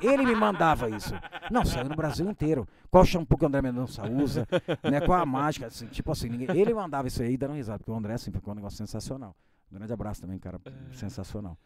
[0.00, 1.12] ele me mandava isso.
[1.50, 2.68] Não, saiu no Brasil inteiro.
[2.88, 4.46] Qual shampoo que o André Mendonça usa,
[4.88, 5.00] né?
[5.00, 7.94] Qual a mágica, assim, tipo assim, ninguém, ele mandava isso aí dando risada, porque o
[7.96, 9.34] André, assim, ficou um negócio sensacional.
[9.70, 10.58] Um grande abraço também, cara,
[10.92, 11.58] sensacional.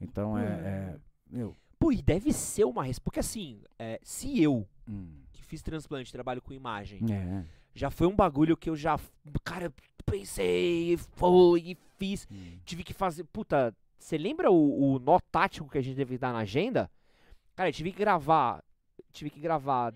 [0.00, 0.96] Então, é, é
[1.30, 3.04] meu, Pô, e deve ser uma resposta.
[3.04, 7.44] Porque assim, é, se eu, hum, que fiz transplante, trabalho com imagem, é,
[7.74, 8.98] já foi um bagulho que eu já.
[9.44, 9.72] Cara,
[10.04, 12.26] pensei, foi e fiz.
[12.30, 13.24] hum, Tive que fazer.
[13.24, 16.90] Puta, você lembra o, o nó tático que a gente teve que dar na agenda?
[17.56, 18.62] Cara, eu tive que gravar.
[19.12, 19.94] Tive que gravar.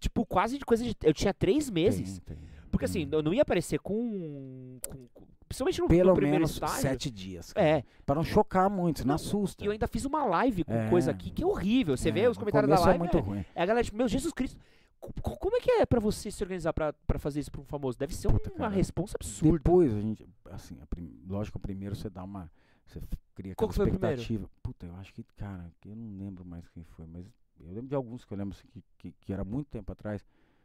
[0.00, 0.96] Tipo, quase de coisa de.
[1.02, 2.20] Eu tinha três meses.
[2.20, 2.48] tem, tem.
[2.70, 3.10] Porque assim, Hum.
[3.12, 4.78] eu não ia aparecer com.
[4.88, 6.80] com- com- principalmente no, Pelo no primeiro menos estágio.
[6.80, 7.52] sete dias.
[7.52, 7.66] cara.
[7.66, 7.84] É.
[8.06, 9.64] Pra não chocar muito, não Não, assusta.
[9.64, 10.88] E eu ainda fiz uma live com É.
[10.88, 11.96] coisa aqui que é horrível.
[11.96, 12.96] Você É, vê os comentários da começo live.
[12.96, 13.44] é muito é, ruim.
[13.54, 14.58] é a galera, tipo, meu Jesus Cristo.
[15.00, 17.60] co- co- Como é que é pra você se organizar pra, pra fazer isso pra
[17.60, 17.98] um famoso?
[17.98, 18.70] Deve ser Puta, uma cara.
[18.70, 19.58] responsa absurda.
[19.58, 22.50] Depois, a gente, assim, a prim- lógico, primeiro você dá uma.
[22.86, 23.00] Você
[23.34, 24.48] cria Qual aquela o expectativa.
[24.62, 27.24] Puta, eu acho que, cara, eu não lembro mais quem foi, mas
[27.60, 30.24] eu lembro de alguns que eu lembro assim, que, que, que era muito tempo atrás.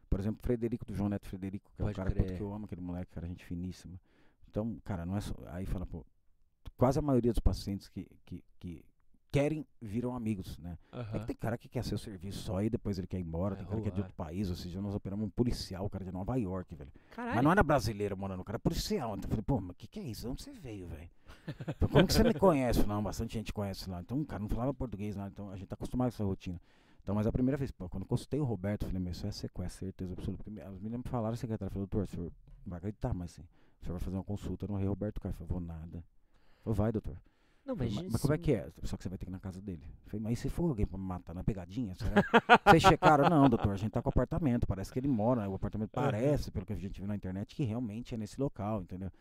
[0.09, 2.37] Por exemplo, Frederico, do João Neto Frederico, que é um Pode cara puta, crer.
[2.37, 3.99] que eu amo, aquele moleque, cara, gente finíssima.
[4.55, 5.35] Então, cara, não é só.
[5.47, 6.05] Aí fala, pô,
[6.77, 8.85] quase a maioria dos pacientes que, que, que
[9.29, 10.77] querem viram amigos, né?
[11.11, 13.57] É que tem cara que quer seu serviço só e depois ele quer ir embora,
[13.57, 16.11] tem cara que é de outro país, ou seja, nós operamos um policial, cara de
[16.13, 16.89] Nova York, velho.
[17.11, 17.35] Caralho.
[17.35, 19.17] Mas não era brasileiro morando, o cara é policial.
[19.17, 20.21] Então eu falei, pô, mas o que, que é isso?
[20.21, 21.09] De onde você veio, velho?
[21.77, 22.85] Falei, Como que você me conhece?
[22.85, 23.99] Não, bastante gente conhece lá.
[23.99, 26.61] Então, o cara não falava português lá, então a gente tá acostumado com essa rotina.
[27.03, 29.27] Então, mas a primeira vez, pô, quando eu consultei o Roberto, eu falei, meu, isso
[29.27, 30.45] é sequestro, certeza absoluta.
[30.45, 32.31] Porque As meninas me falaram, secretário, falou, doutor, o senhor
[32.65, 33.43] não vai acreditar, mas sim,
[33.85, 35.31] o senhor vai fazer uma consulta no rei Roberto Caio.
[35.31, 36.03] Eu falei, vou nada.
[36.65, 37.15] Eu vai, doutor.
[37.63, 38.69] Não, Falei, mas, mas, mas como é que é?
[38.83, 39.83] Só que você vai ter que ir na casa dele.
[40.05, 41.95] Eu falei, mas e se for alguém pra me matar na pegadinha?
[41.95, 42.23] Será?
[42.65, 43.27] Vocês checaram?
[43.29, 44.67] Não, doutor, a gente tá com apartamento.
[44.67, 45.47] Parece que ele mora.
[45.49, 48.81] O apartamento parece, pelo que a gente viu na internet, que realmente é nesse local,
[48.81, 49.11] entendeu?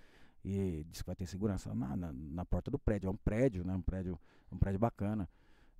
[0.44, 3.08] E diz que vai ter segurança na, na, na porta do prédio.
[3.08, 3.74] É um prédio, né?
[3.74, 4.18] Um prédio,
[4.52, 5.28] um prédio bacana.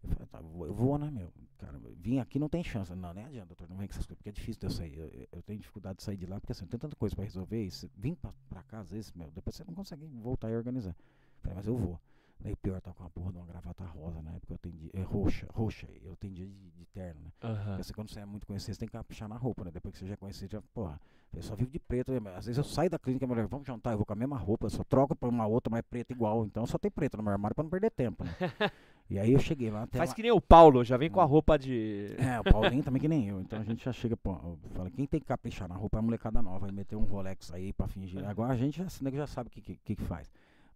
[0.04, 1.32] Eu falei, tá, eu vou- né, meu?
[1.58, 2.94] Cara, vim aqui não tem chance.
[2.94, 4.98] Não, nem adianta, doutor, não vem com essas coisas, porque é difícil de eu sair.
[4.98, 7.64] Eu, eu- tenho dificuldade de sair de lá, porque assim, tem tanta coisa pra resolver.
[7.64, 8.32] E você vim cá,
[8.72, 10.90] às vezes, meu, depois você não consegue voltar e organizar.
[10.90, 11.98] Eu Falei, mas eu vou.
[12.40, 15.00] Daí pior, tá com uma porra de uma gravata rosa na época, eu atendi, é
[15.02, 17.32] roxa, roxa, eu atendia de, de terno, né?
[17.42, 17.64] Aham.
[17.64, 19.70] Porque assim, quando você é muito conhecido, você tem que caprichar na roupa, né?
[19.70, 21.00] Depois que você já é conhecido, já, porra,
[21.32, 22.12] eu só vivo de preto.
[22.12, 22.18] né?
[22.36, 24.66] Às vezes eu saio da clínica, mulher, vamos jantar, eu vou com a mesma roupa,
[24.66, 26.44] eu só troco pra uma outra, mas preta igual.
[26.44, 28.30] Então só tem preto no meu armário pra não perder tempo, né?
[29.10, 31.20] e aí eu cheguei lá até Faz lá- que nem o Paulo, já vem com
[31.20, 32.14] a roupa de.
[32.18, 33.40] É, o Paulinho também que nem eu.
[33.40, 36.00] Então a gente já chega, pô, eu falo, quem tem que caprichar na roupa é
[36.00, 38.24] a molecada nova, e meter um Rolex aí pra fingir.
[38.24, 40.30] Agora a gente já, esse nego já sabe o que, que, que faz.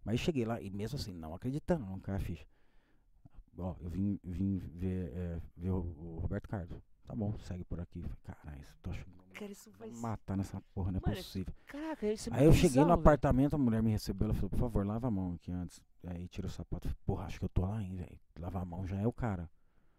[0.05, 2.45] Mas cheguei lá, e mesmo assim, não acreditando, não cai a ficha.
[3.57, 6.69] Ó, eu vim, vim ver, é, ver o, o Roberto Carlos.
[7.09, 8.05] Tá bom, segue por aqui.
[8.23, 11.51] Caralho, tô achando Cara, isso vai matar nessa porra, não é Mano, possível.
[11.65, 12.99] Caraca, isso é Aí eu cheguei no velho.
[12.99, 15.81] apartamento, a mulher me recebeu, ela falou, por favor, lava a mão aqui antes.
[16.05, 16.87] Aí tira o sapato.
[17.07, 18.19] Porra, acho que eu tô lá ainda, velho.
[18.39, 19.49] Lavar a mão já é o cara.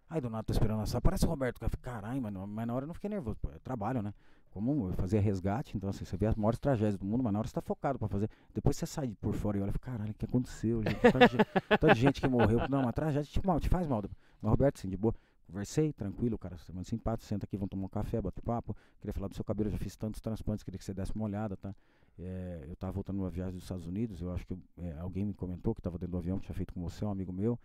[0.08, 1.00] Aí do nada tô esperando essa.
[1.00, 1.58] Parece o Roberto.
[1.58, 2.46] Falei, caralho, mano.
[2.46, 3.38] Mas na hora eu não fiquei nervoso.
[3.42, 4.14] Pô, eu trabalho, né?
[4.50, 7.38] Como eu fazia resgate, então assim, você vê as maiores tragédias do mundo, mas na
[7.40, 8.28] hora você tá focado pra fazer.
[8.54, 10.82] Depois você sai por fora e olha e caralho, o que aconteceu?
[10.82, 11.00] Gente?
[11.00, 12.68] Tanta, gente, tanta gente que morreu.
[12.68, 14.02] Não, uma tragédia te, mal, te faz mal.
[14.42, 15.14] Mas Roberto, assim, de boa.
[15.50, 18.76] Conversei, tranquilo, cara, você é muito simpático, senta aqui, vamos tomar um café, bate papo.
[19.00, 21.24] Queria falar do seu cabelo, eu já fiz tantos transplantes, queria que você desse uma
[21.24, 21.74] olhada, tá?
[22.16, 25.34] É, eu tava voltando numa viagem dos Estados Unidos, eu acho que é, alguém me
[25.34, 27.58] comentou que tava dentro do avião, que tinha feito com você, um amigo meu.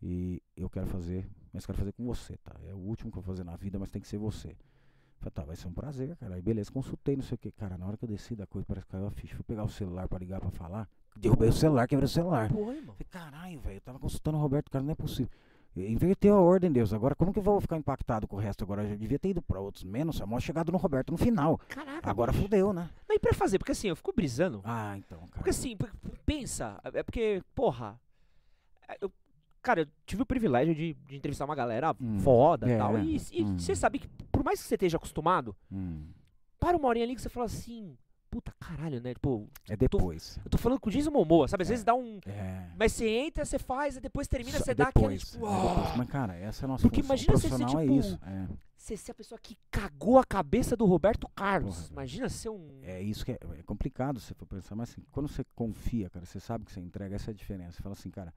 [0.00, 2.54] E eu quero fazer, mas quero fazer com você, tá?
[2.68, 4.56] É o último que eu vou fazer na vida, mas tem que ser você.
[5.18, 6.34] Falei, tá, vai ser um prazer, cara.
[6.36, 7.50] Aí beleza, consultei, não sei o que.
[7.50, 9.34] Cara, na hora que eu desci da coisa, parece que caiu a ficha.
[9.34, 10.88] Fui pegar o celular pra ligar pra falar.
[11.16, 12.52] Derrubei o celular, quebrei o celular.
[12.52, 12.94] Pô, irmão.
[12.94, 15.32] Falei, caralho, velho, eu tava consultando o Roberto, cara, não é possível.
[15.76, 16.92] E- Inverteu a ordem, Deus.
[16.92, 18.62] Agora, como que eu vou ficar impactado com o resto?
[18.64, 21.58] Agora, eu já devia ter ido pra outros menos, só chegado no Roberto no final.
[21.68, 22.08] Caraca.
[22.10, 22.42] Agora bicho.
[22.44, 22.90] fudeu, né?
[23.08, 23.58] Não, e pra fazer?
[23.58, 24.60] Porque assim, eu fico brisando.
[24.64, 25.32] Ah, então, cara.
[25.34, 25.76] Porque assim,
[26.24, 27.98] pensa, é porque, porra,
[28.88, 29.10] é, eu,
[29.62, 32.96] cara, eu tive o privilégio de, de entrevistar uma galera Hum, foda e é, tal.
[32.96, 33.58] é, E hum.
[33.58, 36.06] você sabe que, por mais que você esteja acostumado, Hum,
[36.60, 37.96] para uma horinha ali que você fala assim,
[38.34, 39.14] puta caralho, né?
[39.14, 40.40] Tipo, é depois.
[40.44, 41.62] eu tô falando com o Jason Momoa, sabe?
[41.62, 41.72] Às É.
[41.72, 42.18] vezes dá um.
[42.26, 42.68] É.
[42.76, 45.34] Mas você entra, você faz, e depois termina, Só você dá aquele tipo.
[45.34, 45.96] depois.
[45.96, 48.18] Mas, cara, essa é a nossa Porque imagina você ser, profissional, é tipo, isso.
[48.26, 48.48] É.
[48.76, 51.76] Você ser a pessoa que cagou a cabeça do Roberto Carlos.
[51.82, 51.92] Porra.
[51.92, 52.80] Imagina ser um.
[52.82, 56.26] É isso que é, é complicado se for pensar, mas assim, quando você confia, cara,
[56.26, 57.76] você sabe que você entrega, essa é a diferença.
[57.76, 58.34] Você fala assim, cara,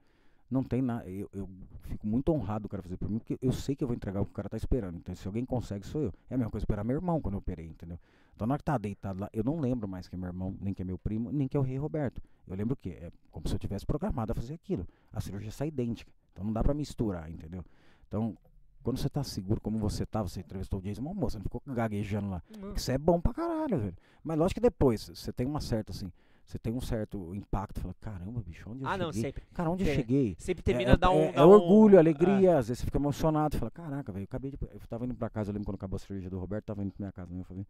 [0.48, 1.04] não tem nada.
[1.10, 1.48] Eu, eu
[1.82, 4.20] fico muito honrado do cara fazer por mim, porque eu sei que eu vou entregar
[4.20, 4.96] o que o cara tá esperando.
[4.96, 6.14] Então, se alguém consegue, sou eu.
[6.30, 7.98] É a mesma coisa esperar meu irmão quando eu operei, entendeu?
[8.38, 10.56] Então, na hora que tá deitado lá, eu não lembro mais que é meu irmão,
[10.60, 12.22] nem que é meu primo, nem que é o rei Roberto.
[12.46, 14.86] Eu lembro que é como se eu tivesse programado a fazer aquilo.
[15.12, 16.12] A cirurgia sai idêntica.
[16.32, 17.64] Então, não dá pra misturar, entendeu?
[18.06, 18.38] Então,
[18.84, 21.60] quando você tá seguro como você tá, você entrevistou o Jason Momoa, você não ficou
[21.66, 22.40] gaguejando lá.
[22.76, 23.96] Isso é bom pra caralho, velho.
[24.22, 26.12] Mas lógico que depois, você tem uma certa, assim,
[26.46, 29.32] você tem um certo impacto, fala, caramba, bicho, onde eu Ah, não, cheguei?
[29.32, 29.42] sempre.
[29.52, 30.36] Cara, onde eu Tem- cheguei?
[30.38, 31.18] Sempre É, termina é, dar um.
[31.22, 34.26] é, dar é um- orgulho, alegria, às vezes você fica emocionado, fala, caraca, velho, eu
[34.26, 34.58] acabei de.
[34.62, 36.92] Eu tava indo pra casa, eu lembro quando acabou a cirurgia do Roberto, tava indo
[36.92, 37.66] pra minha casa, né, eu falei,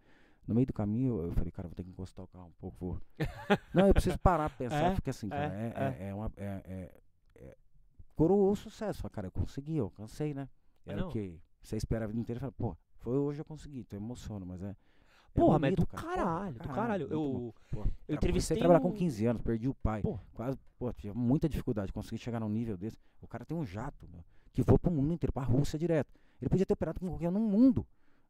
[0.48, 2.76] no meio do caminho, eu falei, cara, vou ter que encostar o carro um pouco,
[2.80, 3.00] vou.
[3.74, 6.32] não, eu preciso parar pra pensar, É, porque assim, cara, é, é, é, é uma.
[6.36, 7.00] É, é,
[7.36, 7.56] é,
[8.16, 10.48] coroou o sucesso, fala, cara, eu consegui, eu cansei, né?
[10.86, 13.44] Ah, Era o que você espera a vida inteira e fala, pô, foi hoje eu
[13.44, 14.70] consegui, então emociona, mas é.
[14.70, 14.76] é
[15.34, 16.02] Porra, mas bonito, do cara.
[16.16, 17.08] Caralho, do caralho.
[17.10, 18.56] Eu, eu entrevistei.
[18.56, 20.02] A trabalhar com um- 15 anos, perdi o pai.
[20.32, 22.96] Quase, pô, tinha muita dificuldade, consegui chegar num nível desse.
[23.20, 26.12] O cara tem um jato, meu, que voa pro mundo inteiro, pra Rússia direto.
[26.40, 27.86] Ele podia ter operado com qualquer um no mundo.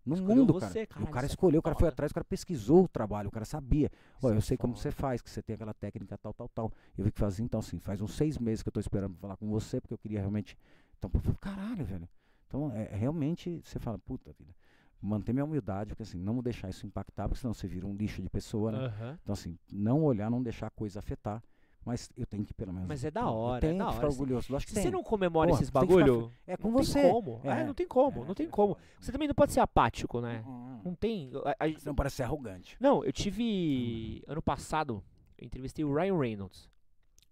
[0.08, 1.04] No Escolheu mundo, você, cara.
[1.04, 3.44] o cara é escolheu, o cara foi atrás, o cara pesquisou o trabalho, o cara
[3.44, 3.90] sabia.
[4.16, 4.82] Isso eu é sei como foda.
[4.82, 6.72] você faz, que você tem aquela técnica tal, tal, tal.
[6.96, 9.36] Eu vi que fazia, então assim, faz uns seis meses que eu tô esperando falar
[9.36, 10.56] com você, porque eu queria realmente.
[10.96, 12.08] Então, pô, caralho, velho.
[12.46, 14.54] Então, é, é realmente, você fala, puta vida.
[15.00, 18.22] Manter minha humildade, porque assim, não deixar isso impactar, porque senão você vira um lixo
[18.22, 18.78] de pessoa, né?
[18.78, 19.18] Aham.
[19.22, 21.42] Então, assim, não olhar, não deixar a coisa afetar.
[21.88, 22.86] Mas eu tenho que, pelo menos.
[22.88, 23.96] Mas é da pô, eu hora, é tenho da que hora.
[24.00, 24.42] ficar Se- orgulhoso.
[24.60, 24.90] Se que você tem.
[24.90, 26.32] não comemora Porra, esses que ficar bagulho.
[26.46, 27.00] É com não você.
[27.02, 27.40] tem como.
[27.44, 27.48] É.
[27.48, 28.76] É, não tem como, É, não tem é como.
[29.00, 30.44] Você também não pode ser apático, né?
[30.46, 31.30] Hum, Não tem.
[31.44, 32.76] a- a- Você não parece ser arrogante.
[32.78, 34.22] não, eu tive.
[34.26, 35.02] Ano passado,
[35.38, 36.68] eu entrevistei o Ryan Reynolds,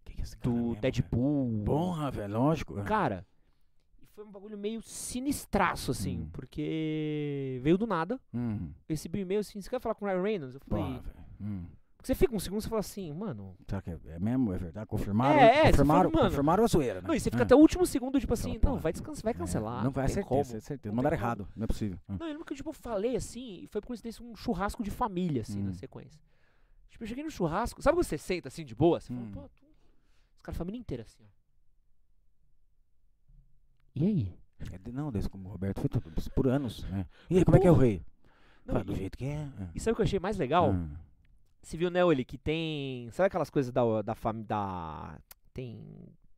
[0.05, 0.77] Que que é esse cara do mesmo?
[0.81, 1.65] Deadpool.
[1.65, 2.75] Porra, velho, lógico.
[2.85, 3.27] Cara,
[4.15, 6.29] foi um bagulho meio sinistraço, assim, Hum.
[6.33, 8.19] porque veio do nada.
[8.33, 10.55] Hum, Recebi um e-mail assim: você quer falar com o Ryan Reynolds?
[10.55, 10.85] Eu falei.
[10.85, 11.17] porra, velho.
[11.41, 11.65] Hum.
[12.07, 13.57] Você fica um segundo e você fala assim, mano.
[13.69, 14.53] Será que é, é mesmo?
[14.53, 14.87] É verdade?
[14.87, 15.41] Confirmaram?
[15.41, 16.31] É, é, confirmaram, fala, mano.
[16.31, 17.09] confirmaram a zoeira, né?
[17.09, 17.47] Não, e você fica É.
[17.47, 19.83] até o último segundo, tipo assim, Fala, não, vai descansar, vai É, cancelar.
[19.83, 20.57] Não vai, é tem certeza, como.
[20.57, 20.93] é certeza.
[20.93, 21.99] Não Mandaram errado, não é possível.
[22.07, 24.91] Não, eu lembro que tipo, eu falei assim, e foi por coincidência um churrasco de
[24.93, 25.75] família, assim, na Hum.
[25.75, 26.21] sequência.
[26.91, 29.01] Tipo, eu cheguei no churrasco, sabe quando você senta assim de boa?
[29.01, 29.17] Você Hum.
[29.17, 29.67] fala, pô, tu...
[30.37, 31.29] os caras, a família inteira assim, ó.
[33.97, 34.39] E aí?
[34.73, 37.05] É de- não, desde como o Roberto foi tudo, por anos, né?
[37.29, 38.01] E aí, como é que é o rei?
[38.65, 39.39] Não, Fala, do jeito que é.
[39.59, 39.69] é.
[39.75, 40.71] e sabe o que eu achei mais legal?
[40.71, 40.89] Hum.
[41.67, 43.09] Você viu, né, Oli, que tem.
[43.11, 44.47] Sabe aquelas coisas da, da família.
[44.47, 45.19] Da,
[45.53, 45.81] tem.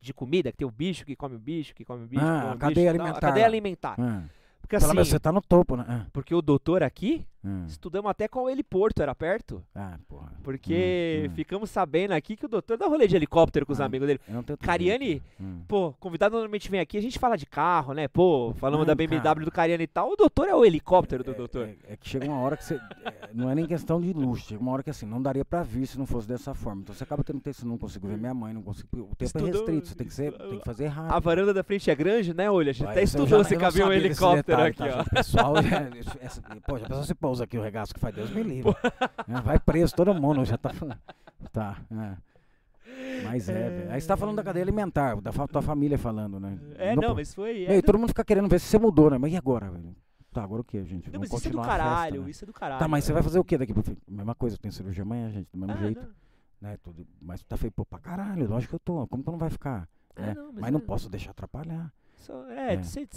[0.01, 2.23] De comida, que tem o bicho que come o bicho, que come o bicho.
[2.23, 3.47] Ah, come a cadeia bicho, alimentar A cadeia lá.
[3.47, 3.99] alimentar.
[3.99, 4.23] Hum.
[4.59, 4.95] Porque assim.
[4.95, 5.85] mas você tá no topo, né?
[5.87, 7.65] Ah, Porque o doutor aqui, hum.
[7.67, 9.63] estudamos até qual heliporto era perto.
[9.73, 10.31] Ah, porra.
[10.43, 11.35] Porque Hum, hum.
[11.35, 14.19] ficamos sabendo aqui que o doutor dá rolê de helicóptero com os Ah, amigos dele.
[14.61, 15.21] Cariani.
[15.39, 15.61] Hum.
[15.67, 18.07] Pô, convidado normalmente vem aqui, a gente fala de carro, né?
[18.07, 19.39] Pô, falamos da BMW cara.
[19.45, 20.11] do Cariani e tal.
[20.11, 21.67] O doutor é o helicóptero do É- doutor.
[21.67, 22.75] É, é que chega uma hora que você.
[22.75, 25.63] é, não é nem questão de luxo, chega uma hora que assim, não daria pra
[25.63, 26.81] vir se não fosse dessa forma.
[26.81, 28.87] Então você acaba tendo tempo, você não consigo ver minha mãe, não consigo.
[28.93, 31.13] O tempo Estudou- é restrito, você tem que, ser, tem que fazer rápido.
[31.15, 32.69] A varanda da frente é grande, né, Olha?
[32.71, 34.97] A gente Vai, até estudou já- se cabia um helicóptero detalhe, aqui, tá, ó.
[35.03, 35.09] gente?
[35.09, 38.41] Pessoal, é, essa- pô, já pensou se pousa aqui o regaço que faz Deus me
[38.43, 38.73] livre.
[39.27, 40.99] É, Vai preso todo mundo, já tá falando.
[41.51, 42.17] Tá, é.
[43.23, 43.91] Mas é, velho.
[43.91, 46.57] Aí você tá falando da cadeia alimentar, da fa- tua família falando, né?
[46.75, 47.59] É, não, po- mas foi.
[47.59, 49.17] E É, aí, todo mundo fica querendo ver se você mudou, né?
[49.17, 49.95] Mas e agora, velho?
[50.31, 51.05] Tá, agora o que, gente?
[51.05, 52.29] não, Vamos mas isso é do a festa, caralho, né?
[52.29, 52.79] isso é do caralho.
[52.79, 53.13] Tá, mas você é.
[53.13, 53.97] vai fazer o que daqui pro fim?
[54.07, 56.69] Mesma coisa, tem cirurgia amanhã, gente, do mesmo Ah, jeito, não.
[56.69, 56.77] né?
[56.83, 59.07] Tudo, mas tá feio, pô, pra caralho, lógico que eu tô.
[59.07, 59.87] Como que eu não vai ficar?
[60.15, 60.33] Ah, né?
[60.35, 61.91] não, mas mas não é- posso deixar atrapalhar.
[62.15, 62.83] Só- é, É.
[62.83, 63.07] você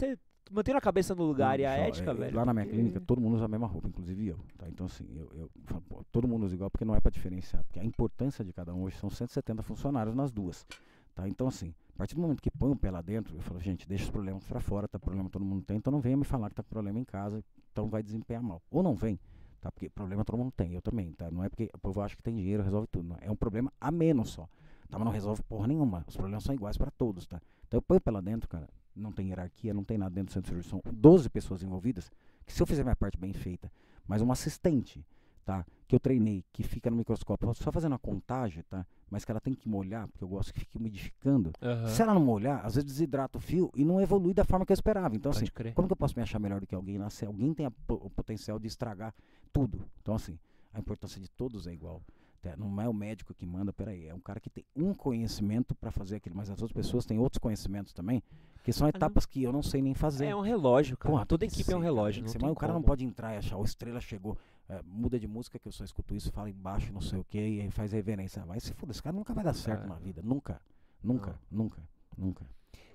[0.52, 2.36] mantendo a cabeça no lugar e a Não, só, ética, é, velho.
[2.36, 4.38] Lá na minha clínica, todo mundo usa a mesma roupa, inclusive eu.
[4.58, 4.68] Tá?
[4.68, 7.64] Então, assim, eu, eu falo, pô, todo mundo usa igual porque não é pra diferenciar.
[7.64, 10.66] Porque a importância de cada um hoje são 170 funcionários nas duas.
[11.14, 11.28] Tá?
[11.28, 13.86] Então, assim, a partir do momento que põe o pé lá dentro, eu falo, gente,
[13.88, 14.98] deixa os problemas pra fora, tá?
[14.98, 17.88] Problema todo mundo tem, então não venha me falar que tá problema em casa, então
[17.88, 18.62] vai desempenhar mal.
[18.70, 19.20] Ou não vem,
[19.60, 19.70] tá?
[19.70, 21.30] Porque problema todo mundo tem, eu também, tá?
[21.30, 23.08] Não é porque o povo acha que tem dinheiro, resolve tudo.
[23.08, 23.16] Não.
[23.20, 24.48] É um problema a menos só.
[24.88, 24.98] Tá?
[24.98, 26.04] Mas não resolve porra nenhuma.
[26.06, 27.40] Os problemas são iguais pra todos, tá?
[27.66, 30.34] Então eu ponho pé lá dentro, cara, não tem hierarquia, não tem nada dentro do
[30.34, 30.82] centro de cirurgia.
[30.84, 32.10] São 12 pessoas envolvidas,
[32.46, 33.70] que se eu fizer minha parte bem feita,
[34.06, 35.04] mas um assistente,
[35.44, 35.64] tá?
[35.88, 38.86] Que eu treinei, que fica no microscópio, só fazendo a contagem, tá?
[39.10, 41.52] Mas que ela tem que molhar, porque eu gosto que fique umidificando.
[41.60, 44.64] Aham, Se ela não molhar, às vezes desidrata o fio e não evolui da forma
[44.64, 45.14] que eu esperava.
[45.14, 45.74] Então, assim, Pode crer.
[45.74, 48.10] como que eu posso me achar melhor do que alguém lá se alguém tem o
[48.10, 49.14] potencial de estragar
[49.52, 49.84] tudo?
[50.00, 50.38] Então, assim,
[50.72, 52.02] a importância de todos é igual.
[52.40, 52.56] tá?
[52.56, 55.90] Não é o médico que manda, peraí, é um cara que tem um conhecimento para
[55.90, 58.22] fazer aquilo, mas as outras pessoas têm outros conhecimentos também,
[58.62, 60.26] que são não- etapas que eu não sei nem fazer.
[60.26, 61.12] É um relógio, cara.
[61.12, 62.22] Porra, Toda equipe é um cara, relógio.
[62.24, 65.26] Não mas o cara não pode entrar e achar, o estrela chegou, é, muda de
[65.26, 67.92] música que eu só escuto isso, fala embaixo, não sei o que, e aí faz
[67.92, 68.44] reverência.
[68.44, 69.88] Vai se fuder, esse cara nunca vai dar certo É.
[69.88, 70.60] na vida, nunca,
[71.02, 71.82] nunca, nunca,
[72.16, 72.46] nunca.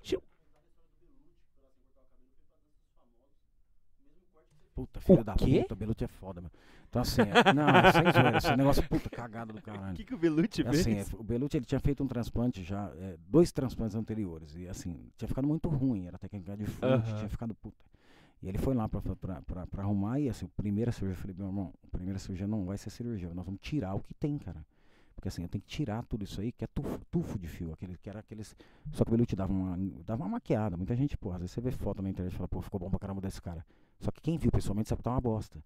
[0.02, 0.20] Deixa
[4.74, 5.62] puta, filho O da quê?
[5.62, 6.50] puta, Belucci é foda, meu.
[6.88, 9.94] Então assim, é, não, é sem zoeira, esse negócio puta cagada do O caralho.
[9.94, 12.90] que, que o Belucci É assim, é, o Belucci ele tinha feito um transplante já,
[12.96, 17.16] é, dois transplantes anteriores, e assim, tinha ficado muito ruim, era técnica de fonte, Aham.
[17.18, 17.84] tinha ficado puta.
[18.42, 21.20] E ele foi lá pra, pra, pra, pra arrumar, e assim, a primeira cirurgia, eu
[21.20, 24.14] falei, meu irmão, a primeira cirurgia não vai ser cirurgia, nós vamos tirar o que
[24.14, 24.64] tem, cara.
[25.14, 27.72] Porque assim, eu tenho que tirar tudo isso aí, que é tufo, tufo de fio,
[27.72, 28.54] aquele, que era aqueles.
[28.92, 30.76] Só que o Belucci dava uma, dava uma maquiada.
[30.76, 32.88] Muita gente, pô, às vezes você vê foto na internet e fala, pô, ficou bom
[32.88, 33.66] pra caramba desse cara.
[33.98, 35.58] Só que quem viu pessoalmente sabe que tá uma bosta.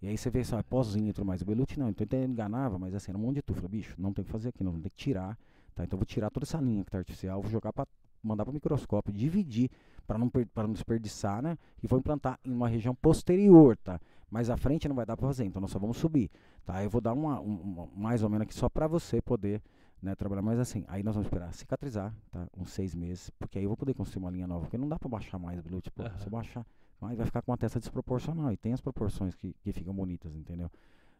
[0.00, 1.42] E aí você vê só, é pozinho e tudo mais.
[1.42, 3.54] O Belucci não, então ele enganava, mas assim, era um monte de.
[3.54, 5.36] Falei, bicho, não tem o que fazer aqui, não, tem que tirar.
[5.74, 5.84] Tá?
[5.84, 7.86] Então eu vou tirar toda essa linha que tá artificial, vou jogar pra.
[8.22, 9.70] mandar pro microscópio, dividir
[10.06, 11.56] para não, pra não desperdiçar, né?
[11.82, 14.00] E vou implantar em uma região posterior, tá?
[14.30, 16.30] Mas a frente não vai dar pra fazer, então nós só vamos subir,
[16.64, 16.82] tá?
[16.82, 19.62] Eu vou dar uma, um- uma- mais ou menos aqui só pra você poder
[20.02, 20.84] né, trabalhar mais assim.
[20.88, 22.46] Aí nós vamos esperar cicatrizar, tá?
[22.56, 24.96] Uns seis meses, porque aí eu vou poder construir uma linha nova, porque não dá
[24.98, 26.18] pra baixar mais, Bilu, tipo, Aham.
[26.18, 26.64] se eu baixar,
[27.06, 30.34] aí vai ficar com uma testa desproporcional, e tem as proporções que, que ficam bonitas,
[30.34, 30.70] entendeu?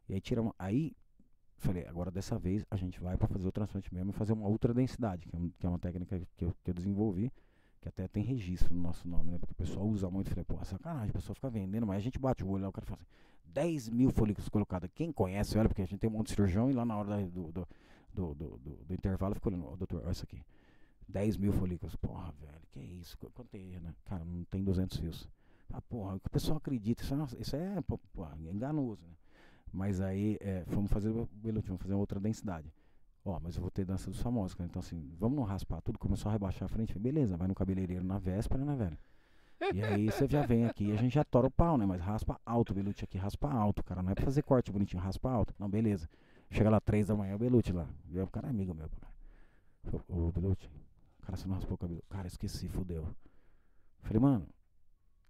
[0.09, 0.93] E aí tira uma, aí
[1.57, 4.47] falei, agora dessa vez a gente vai pra fazer o transplante mesmo e fazer uma
[4.49, 7.33] ultra densidade, que é, um- que é uma técnica que eu, que eu desenvolvi,
[7.81, 9.39] que até tem registro no nosso nome, né?
[9.39, 10.29] Porque o pessoal usa muito.
[10.31, 12.73] Falei, pô, sacanagem, o pessoal fica vendendo, mas a gente bate o olho lá, o
[12.73, 13.07] cara fala assim,
[13.45, 14.89] 10 mil folículos colocados.
[14.95, 17.09] Quem conhece, olha, porque a gente tem um monte de cirurgião e lá na hora
[17.09, 17.69] da- do, do,
[18.13, 20.43] do, do, do- intervalo ficou olhando, "Ô, doutor, olha isso aqui.
[21.09, 21.95] 10 mil folículos.
[21.97, 23.17] Porra, velho, que isso?
[23.19, 23.95] Qu- Quanto é, né?
[24.05, 25.29] Cara, não tem 200 fios.
[25.73, 29.15] Ah, porra, o que o pessoal acredita, isso é, isso é, é enganoso, né?
[29.73, 32.73] Mas aí, é, fomos fazer Beluti, vamos fazer outra densidade.
[33.24, 34.66] Ó, mas eu vou ter dança dos famosos, cara.
[34.69, 35.99] Então, assim, vamos não raspar tudo.
[35.99, 36.99] Começou a rebaixar a frente.
[36.99, 38.99] Beleza, vai no cabeleireiro na véspera, né, velho?
[39.74, 41.85] E aí você já vem aqui e a gente já tora o pau, né?
[41.85, 44.03] Mas raspa alto, o Beluti aqui raspa alto, cara.
[44.03, 45.53] Não é pra fazer corte bonitinho, raspa alto.
[45.59, 46.09] Não, beleza.
[46.51, 47.86] Chega lá três da manhã, o Beluti lá.
[48.11, 50.03] Aí o cara é amigo meu, cara.
[50.09, 50.70] Ô, Beluti,
[51.23, 52.03] cara, você não raspou o cabelo.
[52.09, 53.07] Cara, esqueci, fudeu.
[54.01, 54.47] Falei, mano.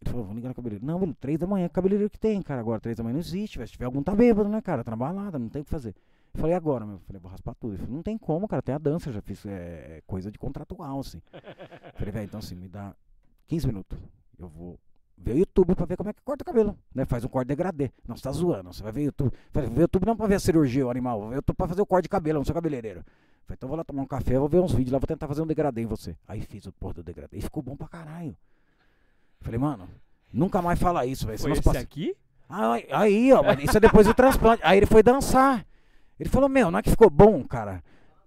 [0.00, 0.86] Ele falou, vou ligar no cabeleireiro.
[0.86, 2.60] Não, Beluti, três da manhã, que cabeleireiro que tem, cara.
[2.60, 3.66] Agora, três da manhã não existe, velho.
[3.66, 4.84] Se tiver algum, tá bêbado, né, cara?
[4.84, 5.94] Tá na balada, não tem o que fazer.
[6.34, 6.96] Eu falei, agora, meu?
[6.96, 7.74] Eu falei, vou raspar tudo.
[7.74, 10.38] Ele falou, não tem como, cara, tem a dança, eu já fiz é, coisa de
[10.38, 11.20] contratual, assim.
[11.32, 12.94] Eu falei, velho, então assim, me dá
[13.48, 13.98] 15 minutos.
[14.38, 14.78] Eu vou
[15.16, 16.78] ver o YouTube pra ver como é que corta o cabelo.
[16.94, 17.04] Né?
[17.04, 17.90] Faz um corte degradê.
[18.06, 19.32] Não, você tá zoando, você vai ver o YouTube.
[19.32, 21.38] Eu Falei, ver o YouTube não pra ver a cirurgia, o animal, vou ver o
[21.38, 23.04] YouTube pra fazer o corte de cabelo, não sou cabeleireiro.
[23.46, 25.42] Falei, então vou lá tomar um café, vou ver uns vídeos lá, vou tentar fazer
[25.42, 26.14] um degradê em você.
[26.28, 28.36] Aí fiz o porra do degradê e ficou bom pra caralho.
[29.40, 29.88] Falei, mano,
[30.32, 31.38] nunca mais fala isso, velho.
[31.38, 32.14] Foi senão esse passa- aqui?
[32.48, 34.62] Aí, aí, ó, isso é depois do transplante.
[34.64, 35.64] Aí ele foi dançar.
[36.18, 37.82] Ele falou, meu, não é que ficou bom, cara.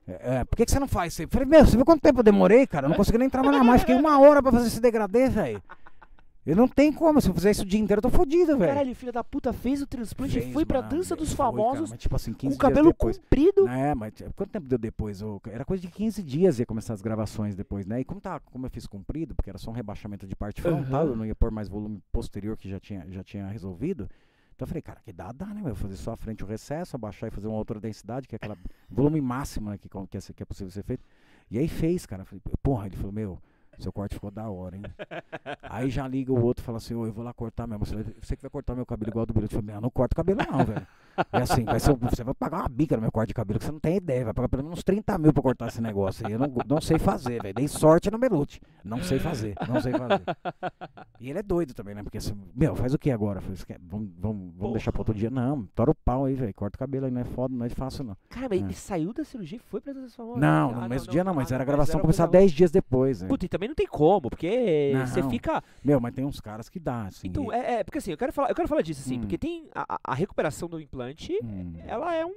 [0.08, 1.26] É, é, por que, que você não faz isso aí?
[1.26, 2.86] Eu falei, meu, você viu quanto tempo eu demorei, cara?
[2.86, 3.82] Eu não consegui nem trabalhar mais.
[3.82, 5.62] Fiquei uma hora pra fazer esse degradê, velho.
[6.44, 7.22] Eu não tenho como.
[7.22, 8.74] Se eu fizer isso o dia inteiro, eu tô fodido, velho.
[8.74, 11.52] Caralho, filho da puta fez o transplante e foi pra mano, dança dos foi, cara,
[11.52, 13.18] famosos mas, tipo assim, 15 com o cabelo depois.
[13.18, 13.68] comprido.
[13.68, 15.22] É, mas tipo, quanto tempo deu depois?
[15.48, 18.00] Era coisa de 15 dias ia começar as gravações depois, né?
[18.02, 21.04] E como, tá, como eu fiz comprido, porque era só um rebaixamento de parte frontal,
[21.04, 21.10] Aham.
[21.12, 24.10] eu não ia pôr mais volume posterior que já tinha, já tinha resolvido.
[24.56, 25.62] Então eu falei, cara, que dá, dá, né?
[25.64, 25.76] meu?
[25.76, 28.58] Fazer só a frente o recesso, abaixar e fazer uma outra densidade, que é aquela
[28.90, 31.04] volume máximo né, que, é, que é possível ser feito.
[31.50, 32.24] E aí fez, cara.
[32.24, 33.40] Eu falei, porra, ele falou, meu,
[33.84, 34.84] seu corte ficou da hora, hein?
[35.64, 37.86] aí já liga o outro e fala assim, ô, eu vou lá cortar mesmo.
[37.86, 39.56] Você, que vai cortar meu cabelo igual do Bilhete.
[39.56, 40.88] Eu falei, eu não corto cabelo não, velho.
[41.32, 43.66] É assim, vai ser, você vai pagar uma bica no meu corte de cabelo, que
[43.66, 44.26] você não tem ideia.
[44.26, 46.34] Vai pagar pelo menos uns 30 mil pra cortar esse negócio aí.
[46.34, 47.54] Eu não, não sei fazer, velho.
[47.54, 48.62] Dei sorte no Belute.
[48.84, 50.22] Não sei fazer, não sei fazer.
[51.20, 52.02] E ele é doido também, né?
[52.04, 53.38] Porque assim, meu, faz o que agora?
[53.38, 55.30] Eu falei, "Você quer- vamos, vamos, vamos deixar pra outro dia?
[55.30, 56.54] Não, tora o pau aí, velho.
[56.54, 58.18] Corta o cabelo aí, não é foda, não é fácil, não.
[58.30, 58.64] Cara, mas É.
[58.64, 60.40] ele saiu da cirurgia e foi pra famosos.
[60.42, 62.40] Não, Ah, no mesmo dia não, mas ah, era a não, gravação era começar coisa
[62.40, 63.28] 10 dias depois, né?
[63.28, 65.06] Puta, e também não tem como, porque Não.
[65.06, 65.64] você fica.
[65.84, 67.28] Meu, mas tem uns caras que dá, assim.
[67.28, 69.22] Então, é, é, porque assim, eu quero falar, eu quero falar disso, assim, Hum.
[69.22, 71.01] porque tem a, a- a recuperação do implante,
[71.44, 71.74] Hum.
[71.86, 72.36] ela é um.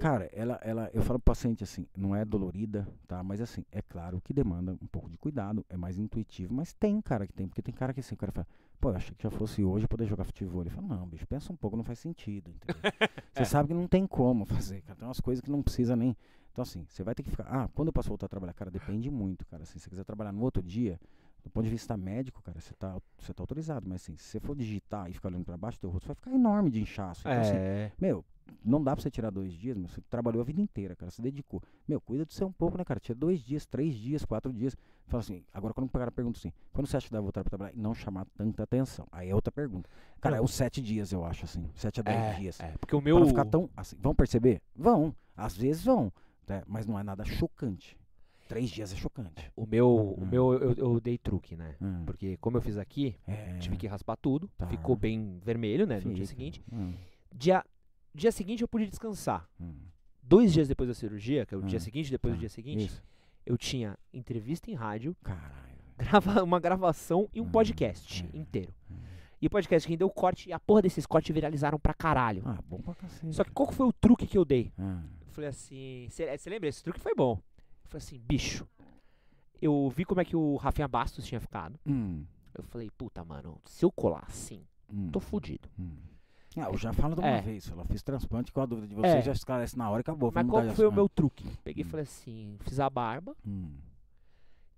[0.00, 3.22] Cara, ela, ela, eu falo pro paciente assim, não é dolorida, tá?
[3.22, 7.00] Mas assim, é claro que demanda um pouco de cuidado, é mais intuitivo, mas tem
[7.00, 8.46] cara que tem, porque tem cara que assim, o cara fala,
[8.80, 10.62] pô, eu achei que já fosse hoje poder jogar futebol.
[10.62, 12.82] Ele fala, não, bicho, pensa um pouco, não faz sentido, entendeu?
[13.32, 13.44] Você É.
[13.44, 16.16] sabe que não tem como fazer, cara, tem umas coisas que não precisa nem.
[16.50, 18.52] Então assim, você vai ter que ficar, ah, quando eu posso voltar a trabalhar?
[18.54, 20.98] Cara, depende muito, cara, assim, se você quiser trabalhar no outro dia,
[21.44, 24.40] do ponto de vista médico, cara, você tá, você tá autorizado, mas assim, se você
[24.40, 27.20] for digitar e ficar olhando pra baixo, teu rosto vai ficar enorme de inchaço.
[27.28, 27.92] Então, assim, É.
[28.00, 28.24] meu,
[28.64, 31.10] não dá pra você tirar dois dias, mas você trabalhou a vida inteira, cara.
[31.10, 31.62] Você dedicou.
[31.86, 32.98] Meu, cuida de você um pouco, né, cara?
[32.98, 34.74] Tira dois dias, três dias, quatro dias.
[35.06, 37.50] Fala assim, agora quando o cara pergunta assim, quando você acha que dá voltar pra
[37.50, 39.06] trabalhar e não chamar tanta atenção?
[39.12, 39.88] Aí é outra pergunta.
[40.20, 40.44] Cara, é Não.
[40.46, 41.68] os sete dias, eu acho, assim.
[41.74, 42.60] Sete a dez É, dias.
[42.60, 43.20] é, porque o Pra meu.
[43.20, 43.96] não ficar tão assim.
[44.00, 44.62] Vão perceber?
[44.74, 45.14] Vão.
[45.36, 46.10] Às vezes vão.
[46.48, 46.62] né?
[46.66, 47.98] Mas não é nada chocante.
[48.48, 49.50] Três dias é chocante.
[49.56, 50.26] O meu, o Hum.
[50.26, 51.76] meu eu, eu dei truque, né?
[51.80, 52.02] Hum.
[52.04, 53.56] Porque como eu fiz aqui, É.
[53.58, 54.66] tive que raspar tudo, Tá.
[54.66, 55.96] ficou bem vermelho, né?
[55.96, 56.26] No dia Fica.
[56.26, 56.62] seguinte.
[56.72, 56.92] Hum,
[57.36, 57.64] Dia,
[58.14, 59.48] dia seguinte eu pude descansar.
[60.22, 62.40] Dois dias depois da cirurgia, que é o dia seguinte, depois do tá.
[62.40, 63.02] dia seguinte, Isso.
[63.44, 65.74] eu tinha entrevista em rádio, Caralho.
[65.98, 68.28] grava, uma gravação e um podcast hum.
[68.40, 68.72] inteiro.
[69.42, 72.42] E o podcast rendeu corte e a porra desses cortes viralizaram pra caralho.
[72.46, 73.34] Ah, bom pra cacete.
[73.34, 74.72] Só que qual foi o truque que eu dei?
[74.78, 76.68] Eu falei assim, você lembra?
[76.68, 77.38] Esse truque foi bom.
[77.84, 78.66] Eu falei assim, bicho,
[79.60, 81.78] eu vi como é que o Rafinha Bastos tinha ficado.
[81.86, 82.24] hum,
[82.56, 85.68] Eu falei, puta, mano, se eu colar assim, hum, tô fudido.
[85.78, 85.96] hum.
[86.56, 87.40] Ah, eu já falo de uma É.
[87.40, 87.68] vez.
[87.68, 89.22] Ela fiz transplante com a dúvida de você, É.
[89.22, 90.30] já esclarece na hora e acabou.
[90.32, 91.44] Mas qual foi o meu truque?
[91.64, 91.90] Peguei e Hum.
[91.90, 93.72] falei assim, fiz a barba, Hum,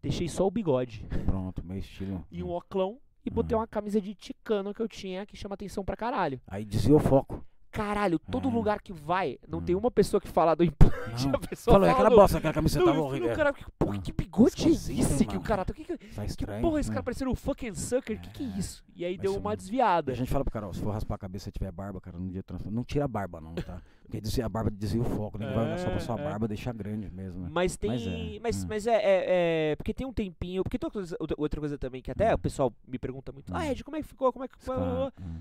[0.03, 2.25] deixei só o bigode pronto, meu estilo.
[2.31, 3.61] e um oclão e botei Hum.
[3.61, 6.41] uma camisa de ticano que eu tinha que chama atenção pra caralho.
[6.47, 7.45] Aí desvia o foco.
[7.77, 8.53] Caralho, todo É.
[8.53, 9.63] lugar que vai, não Hum.
[9.63, 11.35] tem uma pessoa que fala do implante, Não.
[11.37, 13.35] a pessoa Falou, é fala aquela do- bosta, aquela camiseta Não, falei, horrível.
[13.37, 15.73] cara, que, porra, que bigode é esse que o cara tá?
[15.75, 16.63] Que, que, Tá que estranho.
[16.63, 16.95] porra, esse né?
[16.95, 18.21] cara parecendo o fucking sucker?
[18.21, 18.59] Que que é É.
[18.59, 18.85] isso?
[18.95, 20.13] E aí Mas deu uma desviada.
[20.13, 22.19] a gente fala pro cara, ó, se for raspar a cabeça e tiver barba, cara,
[22.19, 23.81] no dia transplante, não tira a barba não, tá?
[24.07, 25.53] Porque desvia- a barba desvia o foco, né?
[25.53, 26.25] Vai olhar só pra sua É, é.
[26.25, 27.49] barba, deixa grande mesmo, né?
[27.53, 27.91] Mas tem.
[27.91, 28.05] Mas
[28.41, 28.91] Mas, é, mas, hum.
[28.91, 29.25] é, é-
[29.73, 30.63] é- Porque tem um tempinho.
[30.63, 32.35] Porque tem outra coisa, outra- coisa também que até Hum.
[32.37, 33.53] o pessoal me pergunta muito.
[33.53, 33.57] Hum.
[33.57, 34.33] Ah, Ed, como é que ficou?
[34.33, 34.57] Como é que.
[34.59, 35.41] Claro, hum.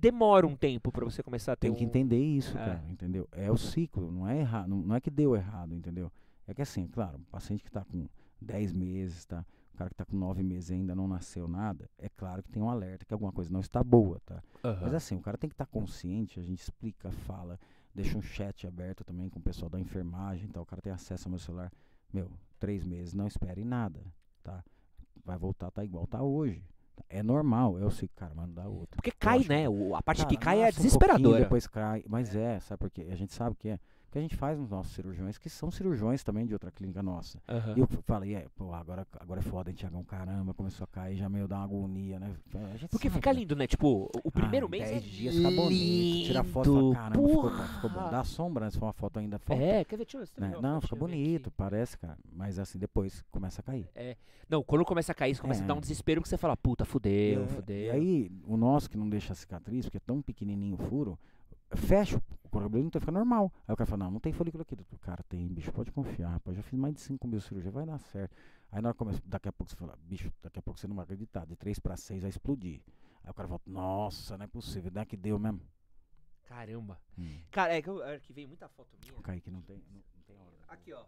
[0.00, 2.64] Demora um tempo pra você começar a ter Tem que um- entender isso, É.
[2.64, 3.28] cara, entendeu?
[3.32, 6.10] É o ciclo, não é errado, não, não é que deu errado, entendeu?
[6.46, 8.06] É que assim, claro, um paciente que tá com
[8.40, 9.44] 10 meses, tá?
[9.74, 12.50] O cara que tá com 9 meses e ainda não nasceu nada, é claro que
[12.50, 14.42] tem um alerta que alguma coisa não está boa, tá?
[14.64, 14.80] Aham.
[14.82, 17.58] Mas assim, o cara tem que estar consciente, a gente explica, fala,
[17.94, 21.28] deixa um chat aberto também com o pessoal da enfermagem, então o cara tem acesso
[21.28, 21.70] ao meu celular.
[22.12, 24.00] Meu, três meses, não espere nada,
[24.42, 24.64] tá?
[25.24, 26.64] Vai voltar, tá igual tá hoje.
[27.08, 28.96] É normal, eu sei, cara, mas não dá outra.
[28.96, 29.68] Porque cai, né?
[29.68, 31.40] O- a parte Cara, que cai é um pouquinho, desesperadora.
[31.40, 33.08] depois cai, mas é, sabe por quê?
[33.10, 33.78] A gente sabe o que é.
[34.10, 37.40] Porque a gente faz nos nossos cirurgiões, que são cirurgiões também de outra clínica nossa.
[37.48, 37.74] Aham.
[37.76, 40.02] E eu falei, é, pô, agora, agora é foda, hein, Tiagão?
[40.02, 42.34] Caramba, começou a cair, já meio dá uma agonia, né?
[42.52, 43.38] A Porque sabe, fica né?
[43.38, 43.68] lindo, né?
[43.68, 46.26] Tipo, o- primeiro Ah, mês é 10 dias fica bonito.
[46.26, 46.92] Tira foto lindo.
[46.92, 48.10] fala, caramba, ficou bom, ficou bom.
[48.10, 48.70] Dá sombra, né?
[48.72, 49.60] Se for uma foto ainda foto.
[49.60, 50.04] É, quer ver?
[50.04, 50.40] Deixa eu ver.
[50.40, 50.58] né?
[50.60, 52.18] Não, fica bonito, parece, cara.
[52.32, 53.88] Mas assim, depois começa a cair.
[54.48, 55.66] Não, quando começa a cair, isso começa a É.
[55.68, 57.76] dar um desespero que você fala, puta, fudeu, É, fudeu.
[57.86, 61.16] E aí, o nosso que não deixa a cicatriz, porque é tão pequenininho o furo,
[61.76, 62.20] fecha
[62.50, 63.52] o couro cabeludo, então fica normal.
[63.66, 64.74] Aí o cara fala, não, não tem folículo aqui.
[64.74, 64.98] doutor.
[64.98, 66.56] Cara, tem, bicho, pode confiar, rapaz.
[66.56, 68.36] Já fiz mais de 5 mil cirurgias, vai dar certo.
[68.72, 70.96] Aí na hora começa, daqui a pouco você fala, bicho, daqui a pouco você não
[70.96, 72.82] vai acreditar, de 3 para 6 vai explodir.
[73.22, 75.60] Aí o cara fala, nossa, não é possível, dá que deu mesmo.
[76.44, 77.00] Caramba.
[77.16, 77.40] Hum.
[77.50, 79.16] Cara, é que eu arquivei muita foto minha.
[79.16, 80.56] O Kaique não tem, não, não tem hora.
[80.68, 81.04] Aqui, ó.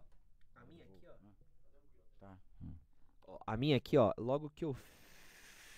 [0.55, 1.13] A minha aqui, ó.
[2.19, 2.37] Tá.
[2.61, 2.73] Hum.
[3.45, 4.13] A minha aqui, ó.
[4.17, 4.73] Logo que eu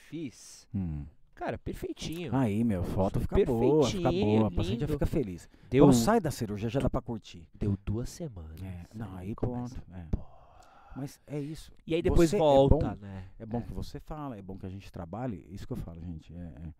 [0.07, 0.67] fiz.
[0.73, 1.07] Hum.
[1.35, 2.33] Cara, perfeitinho.
[2.35, 5.49] Aí, meu, foto fica boa, fica boa, a paciente já fica feliz.
[5.69, 7.47] deu, Quando sai da cirurgia já dá pra curtir.
[7.53, 8.61] deu duas semanas.
[8.63, 9.75] É, não, aí pronto.
[9.93, 10.05] é.
[10.95, 11.73] Mas é isso.
[11.85, 13.25] E aí depois Você é volta, bom- né?
[13.37, 15.45] É bom que você fala, é bom que a gente trabalhe.
[15.51, 16.33] Isso que eu falo, gente.
[16.33, 16.73] é- é,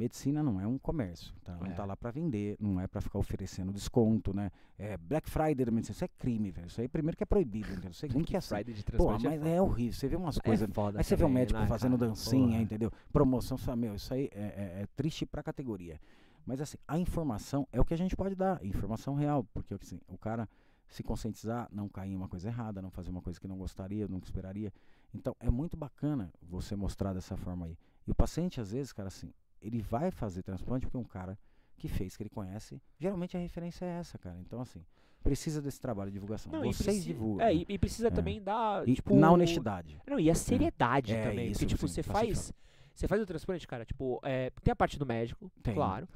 [0.00, 1.54] medicina não é um comércio, tá?
[1.56, 1.74] Não É.
[1.74, 4.50] tá lá pra vender, não é pra ficar oferecendo desconto, né?
[4.78, 6.66] É Black Friday da medicina, isso é crime, velho.
[6.68, 7.92] Isso aí primeiro que é proibido, entendeu?
[7.92, 8.54] Segundo que é assim.
[8.54, 9.92] Friday de Pô, transplante mas é horrível.
[9.92, 10.68] Você vê umas é coisas.
[10.72, 12.08] foda Aí você vê também, médico né, fazendo cara?
[12.08, 12.62] dancinha, Porra.
[12.62, 12.90] entendeu?
[13.12, 16.00] Promoção, você fala, meu, isso aí é, é- é triste pra categoria.
[16.46, 20.00] Mas assim, a informação é o que a gente pode dar, informação real, porque assim,
[20.08, 20.48] o cara
[20.88, 24.08] se conscientizar, não cair em uma coisa errada, não fazer uma coisa que não gostaria,
[24.08, 24.72] nunca esperaria.
[25.14, 27.76] Então, é muito bacana você mostrar dessa forma aí.
[28.06, 31.38] E o paciente, às vezes, cara, assim, ele vai fazer transplante porque é um cara
[31.76, 32.80] que fez, que ele conhece.
[32.98, 34.38] Geralmente a referência é essa, cara.
[34.40, 34.84] Então, assim,
[35.22, 36.52] precisa desse trabalho de divulgação.
[36.52, 37.46] Não, Vocês preci- divulgam.
[37.46, 38.10] É, e, e precisa É.
[38.10, 39.14] também dar, E tipo...
[39.16, 39.98] na honestidade.
[40.06, 41.50] Não, e a seriedade É, também.
[41.50, 42.52] isso, porque, tipo, sim, você paciente faz...
[43.00, 46.06] Você faz o transplante, cara, tipo, é, tem a parte do médico, Tem, claro.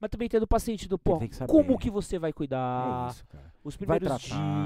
[0.00, 3.10] Mas também tem a do paciente, do, pô, que como que você vai É cuidar,
[3.10, 3.52] isso, cara.
[3.64, 4.08] os primeiros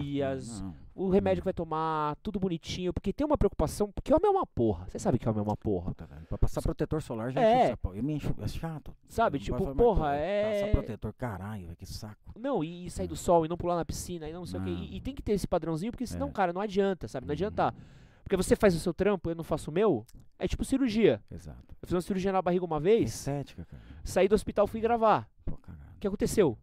[0.02, 0.74] dias, Não.
[0.94, 1.40] o remédio Hum.
[1.40, 4.98] que vai tomar, tudo bonitinho, porque tem uma preocupação, porque homem é uma porra, você
[4.98, 5.86] sabe que homem é uma porra.
[5.92, 7.58] Puta, velho, pra passar protetor solar já É.
[7.60, 7.94] enche saco.
[7.94, 8.94] Eu me encho, é chato.
[9.08, 12.38] Sabe, Não tipo, porra, é- Passar protetor, caralho, velho, que saco.
[12.38, 13.16] Não, e, e sair do Hum.
[13.16, 14.70] sol e não pular na piscina e não sei o quê.
[14.70, 14.76] Não.
[14.78, 16.32] E, e tem que ter esse padrãozinho, porque senão, É.
[16.32, 17.26] cara, não adianta, sabe?
[17.26, 17.72] Não adianta.
[17.74, 18.01] Hum,
[18.32, 20.06] Porque você faz o seu trampo, eu não faço o meu,
[20.38, 21.22] é tipo cirurgia.
[21.30, 21.76] Exato.
[21.82, 23.82] Eu fiz uma cirurgia na barriga uma vez, Estética, cara.
[24.02, 25.28] saí do hospital, fui gravar.
[25.44, 25.52] Pô.
[25.52, 26.56] O que aconteceu?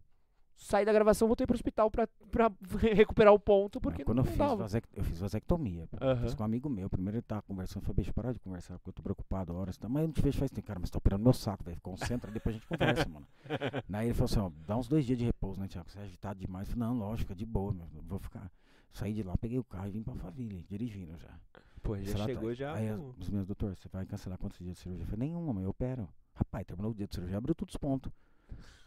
[0.56, 2.52] Saí da gravação, voltei pro hospital pra, pra
[2.96, 4.56] recuperar o ponto, porque Mas quando não, eu fiz, dava.
[4.56, 4.90] vasect...
[4.96, 5.88] eu fiz vasectomia,
[6.24, 6.90] fiz com um amigo meu.
[6.90, 9.78] Primeiro ele tava conversando, falei, bicho, para de conversar, porque eu tô preocupado horas.
[9.78, 9.88] Tá?
[9.88, 11.80] Mas eu não te vejo faz tempo, cara, mas tá operando meu saco, velho.
[11.84, 13.28] Concentra, depois a gente conversa, mano.
[13.88, 15.88] Daí ele falou assim, ó, dá uns dois dias de repouso, né, Tiago?
[15.88, 16.68] Você é agitado demais.
[16.68, 17.86] Eu falei, não, lógico, é de boa, meu.
[17.96, 18.52] eu Vou ficar.
[18.91, 21.30] Saí de lá, peguei o carro e vim pra família, dirigindo já.
[21.82, 22.74] Pô, já chegou já.
[22.74, 25.03] Aí os meus doutor, você vai cancelar quantos dias de cirurgia?
[25.03, 26.07] Eu falei, nenhuma, mas eu opero.
[26.34, 28.11] Rapaz, terminou o dia de cirurgia, abriu todos os pontos.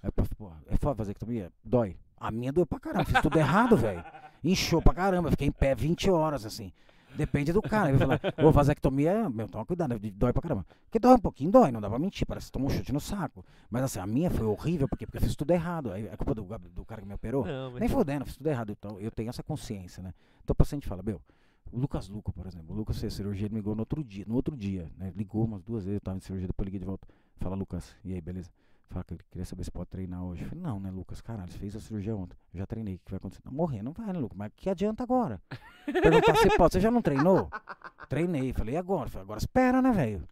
[0.03, 1.53] Aí pô, é foda fazer ectomia?
[1.65, 1.97] Dói.
[2.17, 4.05] A minha doeu pra caramba, fiz tudo errado, velho.
[4.45, 6.73] Inchou pra caramba, fiquei em pé 20 horas, assim.
[7.17, 7.91] Depende do cara.
[7.91, 10.67] Ele vai falar, vou fazer ectomia, meu, toma cuidado, dói pra caramba.
[10.85, 13.01] Porque dói um pouquinho, dói, não dá pra mentir, parece que toma um chute no
[13.01, 13.45] saco.
[13.71, 15.93] Mas assim, a minha foi horrível, porque, porque eu fiz tudo errado.
[15.93, 17.45] Aí é culpa do, do cara que me operou?
[17.45, 18.73] Não, mas Nem fodendo, fiz tudo errado.
[18.73, 20.13] Então, eu tenho essa consciência, né?
[20.43, 21.21] Então o paciente fala, meu,
[21.71, 24.25] o Lucas Luco, por exemplo, o Lucas fez cirurgia, ele me ligou no outro dia,
[24.27, 25.13] no outro dia, né?
[25.17, 27.07] Ligou umas duas vezes, eu tava em cirurgia, depois liguei de volta.
[27.39, 28.51] Fala, Lucas, e aí, beleza?
[28.93, 30.43] Fala que ele queria saber se pode treinar hoje.
[30.43, 31.23] Eu falei, não, né, Lucas?
[31.23, 32.37] Caralho, você fez a cirurgia ontem.
[32.53, 33.41] Eu já treinei, o que vai acontecer?
[33.43, 34.37] Não, morrer não vai, né, Lucas?
[34.37, 35.41] Mas que adianta agora?
[35.87, 37.49] Perguntar se pode, você já não treinou?
[38.09, 38.53] Treinei.
[38.53, 39.09] Falei, e agora?
[39.09, 40.29] Falei, agora espera, né, velho?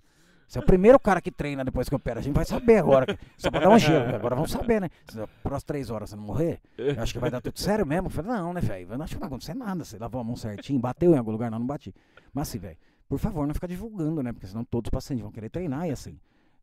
[0.46, 2.20] Você é o primeiro cara que treina depois que opera.
[2.20, 3.18] A gente vai saber agora.
[3.38, 4.14] Só pra dar um gelo.
[4.14, 4.90] Agora vamos saber, né?
[5.08, 8.08] Se Próximas três horas você não morrer, eu acho que vai dar tudo sério mesmo.
[8.08, 8.90] Eu falei, não, né, velho?
[8.90, 9.84] Eu não acho que não vai acontecer nada.
[9.84, 11.94] Você lavou a mão certinho, bateu em algum lugar, não, não bati.
[12.34, 12.76] Mas assim, velho,
[13.08, 14.32] por favor, não fica divulgando, né?
[14.32, 16.18] Porque senão todos os pacientes vão querer treinar e assim.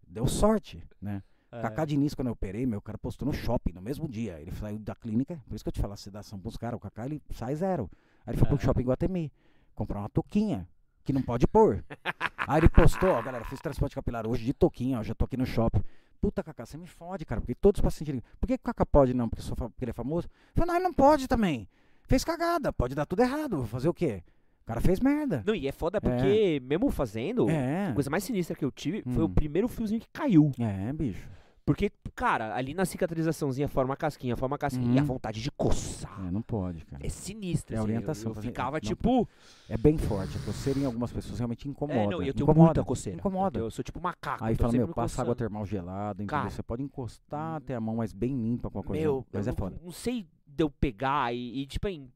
[0.05, 1.23] Deu sorte, né?
[1.51, 1.61] É.
[1.61, 4.39] Cacá Diniz, quando eu operei, meu, cara postou no shopping no mesmo dia.
[4.41, 6.79] Ele saiu da clínica, por isso que eu te falo, a sedação pros caras, o
[6.81, 7.89] Cacá ele sai zero.
[8.25, 8.49] Aí ele foi É.
[8.49, 9.31] pro shopping Guatemi,
[9.73, 10.67] comprar uma touquinha,
[11.03, 11.83] que não pode pôr.
[12.47, 15.37] Aí ele postou, ó, galera, fiz transplante capilar hoje de touquinha, ó, já tô aqui
[15.37, 15.81] no shopping.
[16.19, 18.85] Puta, Cacá, você me fode, cara, porque todos os pacientes ligam, por que o Cacá
[18.85, 19.29] pode não?
[19.29, 20.27] Porque, só porque ele é famoso?
[20.27, 21.69] Eu falei, não, ele não pode também.
[22.03, 24.23] Fez cagada, pode dar tudo errado, vou fazer o quê?
[24.67, 25.41] O cara fez merda.
[25.47, 29.01] Não, e é foda porque, mesmo fazendo, É, a coisa mais sinistra que eu tive
[29.13, 29.33] foi o Hum.
[29.33, 30.51] primeiro fiozinho que caiu.
[30.59, 31.25] é, bicho.
[31.65, 34.95] Porque, cara, ali na cicatrizaçãozinha forma casquinha, forma casquinha.
[34.95, 35.07] E a Uhum.
[35.07, 36.17] vontade de coçar.
[36.25, 37.05] É, não pode, cara.
[37.05, 39.27] É sinistra, É a assim, eu- orientação, Eu, fazer- ficava não- tipo.
[39.69, 40.37] É bem forte.
[40.37, 41.99] A coceira em algumas pessoas realmente incomoda.
[41.99, 43.19] É, não, eu tenho incomoda, muita coceira.
[43.19, 43.59] Incomoda.
[43.59, 44.43] Eu, eu sou tipo macaco.
[44.45, 46.39] Aí tô fala, meu, me passa água termal gelada, entendeu?
[46.39, 49.01] Cara, Você pode encostar, ter a mão mais bem limpa com a coisa.
[49.01, 49.79] Meu, mas eu é não, foda.
[49.83, 52.09] não sei de eu pegar e, e, tipo, em,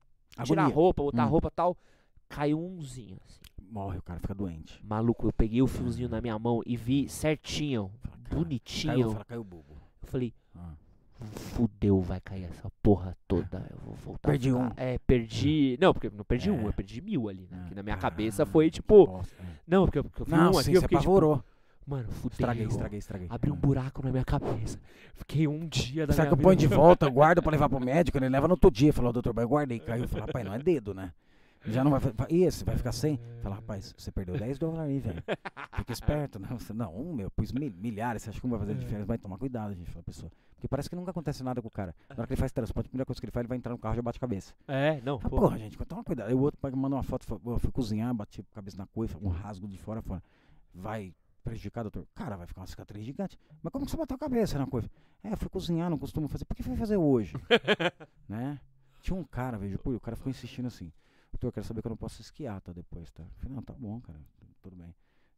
[0.45, 1.30] tirar a roupa, botar a Hum.
[1.30, 1.78] roupa e tal.
[2.32, 3.40] Caiu umzinho, assim.
[3.70, 4.80] Morre, o cara fica doente.
[4.84, 8.94] Maluco, eu peguei o fiozinho na minha mão e vi certinho, Fala, cara, bonitinho.
[8.94, 9.76] Caiu, fala, caiu o bulbo.
[10.02, 10.74] Eu falei, Ah.
[11.20, 13.66] fudeu, vai cair essa porra toda.
[13.70, 14.30] Eu vou voltar.
[14.30, 14.70] Perdi um.
[14.76, 15.78] É, perdi.
[15.80, 16.52] Não, porque não perdi É.
[16.52, 17.62] um, eu perdi mil ali, né?
[17.66, 19.06] Ah, Que na minha caralho, cabeça foi tipo.
[19.06, 19.45] bosta, é.
[19.68, 20.95] Não, porque eu, porque eu vi Não, um aqui, você fiquei tipo.
[20.98, 21.44] apavorou.
[21.86, 22.30] Mano, fudeu.
[22.32, 23.28] Estraguei, estraguei, estraguei.
[23.30, 23.58] Abri um Ah.
[23.58, 24.80] buraco na minha cabeça.
[25.14, 27.70] Fiquei um dia da Será que eu ponho vida- de volta, eu guardo pra levar
[27.70, 28.18] pro médico?
[28.18, 28.91] Ele leva no outro dia.
[28.94, 29.80] Falou, doutor, mas eu guardei.
[29.80, 30.08] Caiu.
[30.08, 31.12] Falei, rapaz, não é dedo, né?
[31.65, 31.99] Já não vai.
[31.99, 33.19] fa- E esse, vai ficar sem?
[33.41, 35.23] Fala, rapaz, você perdeu 10 dólares aí, velho.
[35.77, 36.39] Fica esperto.
[36.39, 38.23] Não, você- não um, meu, pus mil- milhares.
[38.23, 39.05] Você acha que um vai fazer diferença?
[39.05, 39.89] Vai tomar cuidado, gente.
[39.91, 40.31] Fala, pessoa.
[40.55, 41.95] Porque parece que nunca acontece nada com o cara.
[42.09, 43.71] Na hora que ele faz transplante, a primeira coisa que ele faz, ele vai entrar
[43.71, 44.53] no carro e já bate a cabeça.
[44.67, 45.29] É, não, pô.
[45.29, 46.27] porra, gente, toma cuidado.
[46.27, 48.85] Aí o outro manda uma foto, fala, "Pô, eu fui cozinhar, bati a cabeça na
[48.88, 50.21] coisa, um rasgo de fora, fora.
[50.73, 51.13] Vai
[51.43, 52.05] prejudicar, doutor?
[52.13, 53.39] Cara, vai ficar uma cicatriz gigante.
[53.63, 54.88] Mas como que você bateu a cabeça na coisa?
[55.23, 56.45] É, fui cozinhar, não costumo fazer.
[56.45, 57.33] Por que foi fazer hoje?
[58.29, 58.59] né?
[59.01, 60.91] Tinha um cara, e o cara ficou insistindo assim.
[61.32, 62.72] Doutor, eu quero saber que eu não posso esquiar, tá?
[62.74, 63.24] Depois, tá?
[63.24, 64.20] Eu falei, não, tá bom, cara,
[64.62, 64.94] tudo bem.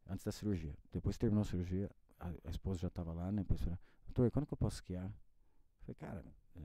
[0.08, 0.74] Antes da cirurgia.
[0.92, 3.42] Depois terminou a cirurgia, a, a esposa já tava lá, né?
[3.42, 5.04] Depois falou, doutor, quando que eu posso esquiar?
[5.06, 6.24] Eu falei, cara,
[6.56, 6.60] é,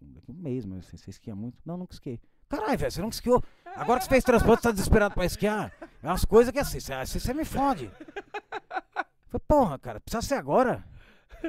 [0.00, 1.58] daqui a um mês, mas assim, você esquia muito?
[1.64, 2.20] Não, nunca esquiei.
[2.48, 3.42] Caralho, velho, você nunca esquiou?
[3.64, 5.72] Agora que você fez transplante, você tá desesperado pra esquiar?
[6.02, 7.86] É umas coisas que assim, você, você me fode.
[7.86, 10.84] Eu falei, porra, cara, precisa ser agora?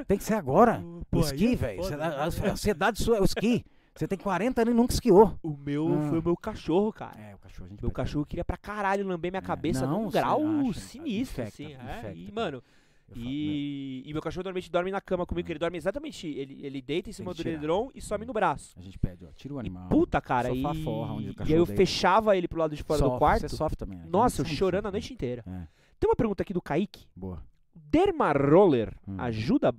[0.06, 0.82] Tem que ser agora.
[1.10, 1.96] Pô, o esqui, é velho.
[1.96, 2.04] né?
[2.04, 3.64] a ansiedade sua é o esqui.
[3.96, 5.38] Você tem 40 anos e nunca esquiou.
[5.42, 6.08] O meu Ah.
[6.08, 7.18] foi o meu cachorro, cara.
[7.20, 10.04] É, o cachorro, a gente Meu cachorro queria pra caralho lamber minha É, cabeça não,
[10.04, 11.72] num grau acha, sinistro, infecta, assim.
[11.72, 11.98] é.
[11.98, 12.34] infecta, E, cara.
[12.34, 12.62] mano,
[13.08, 16.26] falo, e, e meu cachorro normalmente dorme na cama comigo, que ele dorme exatamente.
[16.26, 18.74] Ele, ele deita em cima do edredom e some no braço.
[18.78, 19.88] A gente pede, ó, tira o animal.
[19.88, 21.80] Puta, cara, e, forra, onde o e aí eu deita.
[21.80, 23.48] fechava ele pro lado de fora do quarto.
[23.48, 23.98] Você sofre também.
[23.98, 24.04] né?
[24.08, 25.42] Nossa, eu chorando a noite inteira.
[25.46, 25.66] É,
[25.98, 27.06] Tem uma pergunta aqui do Kaique.
[27.16, 27.42] boa.
[27.74, 29.16] Derma Roller Hum.
[29.18, 29.74] ajuda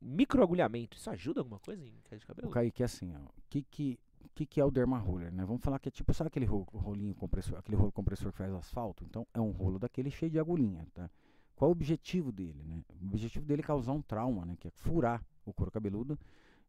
[0.00, 0.96] microagulhamento?
[0.96, 2.50] Isso ajuda alguma coisa em queda de O cabelo?
[2.50, 3.14] Kaique é assim.
[3.14, 3.98] O que que,
[4.34, 5.44] que que é o derma roller, né?
[5.44, 8.52] Vamos falar que é tipo, sabe aquele ro- rolinho compressor, aquele rolo compressor que faz
[8.52, 9.04] asfalto?
[9.04, 11.10] Então, é um rolo daquele cheio de agulhinha, tá?
[11.54, 12.82] Qual o objetivo dele, né?
[13.02, 14.56] O objetivo dele é causar um trauma, né?
[14.58, 16.18] Que é furar o couro cabeludo.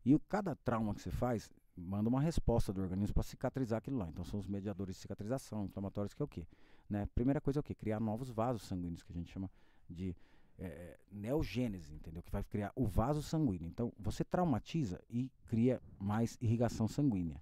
[0.03, 3.97] E o, cada trauma que você faz, manda uma resposta do organismo para cicatrizar aquilo
[3.97, 4.09] lá.
[4.09, 6.45] Então, são os mediadores de cicatrização, inflamatórios, que é o quê?
[6.89, 7.07] Né?
[7.15, 7.73] Primeira coisa é o quê?
[7.73, 9.49] Criar novos vasos sanguíneos, que a gente chama
[9.89, 10.13] de
[10.61, 12.21] é, neogênese, entendeu?
[12.21, 13.67] Que vai criar o vaso sanguíneo.
[13.67, 17.41] Então, você traumatiza e cria mais irrigação sanguínea.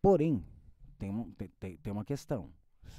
[0.00, 0.44] Porém,
[0.98, 2.50] tem, um, tem, tem, uma questão.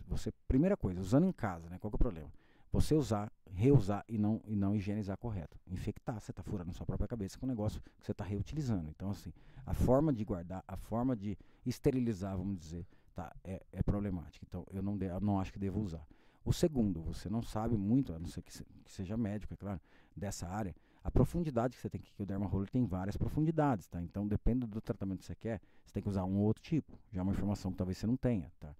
[0.08, 1.78] Você, primeira coisa, usando em casa, né?
[1.78, 2.32] Qual é o problema?
[2.72, 5.60] Você usar, reusar e não, e não higienizar correto.
[5.68, 8.90] Infectar, você está furando sua própria cabeça com um negócio que você está reutilizando.
[8.90, 9.32] Então, assim,
[9.66, 14.44] a forma de guardar, a forma de esterilizar, vamos dizer, tá, é, é problemática.
[14.48, 16.04] Então, eu não, de, eu não acho que devo usar.
[16.46, 19.58] O segundo, você não sabe muito, a não ser que, se- que seja médico, é
[19.58, 19.80] claro,
[20.16, 23.88] dessa área, a profundidade que você tem que, que o derma roller tem várias profundidades,
[23.88, 24.02] tá?
[24.02, 26.98] Então, depende do tratamento que você quer, você tem que usar um ou outro tipo.
[27.12, 28.76] Já é uma informação que talvez você não tenha, tá?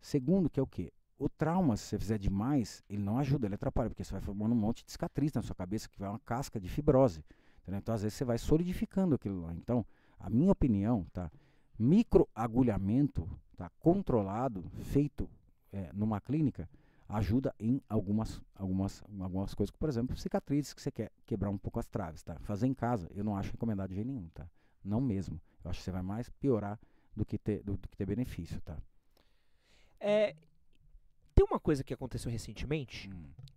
[0.00, 0.92] Segundo, que é o quê?
[1.18, 4.52] O trauma, se você fizer demais, ele não ajuda, ele atrapalha, porque você vai formando
[4.52, 7.24] um monte de cicatriz na sua cabeça, que vai uma casca de fibrose.
[7.62, 7.78] entendeu?
[7.78, 9.54] Então, às vezes, você vai solidificando aquilo lá.
[9.54, 9.86] Então,
[10.18, 11.30] a minha opinião, tá?
[11.78, 13.70] Microagulhamento, tá?
[13.78, 15.28] Controlado, feito
[15.72, 16.68] é, numa clínica,
[17.08, 21.78] ajuda em algumas, algumas, algumas coisas, por exemplo, cicatrizes que você quer quebrar um pouco
[21.78, 22.38] as traves, tá?
[22.40, 24.48] Fazer em casa, eu não acho recomendado de jeito nenhum, tá?
[24.82, 25.40] Não mesmo.
[25.62, 26.78] Eu acho que você vai mais piorar
[27.14, 28.76] do que ter, do, do que ter benefício, tá?
[30.00, 30.34] É,
[31.34, 33.10] tem uma coisa que aconteceu recentemente,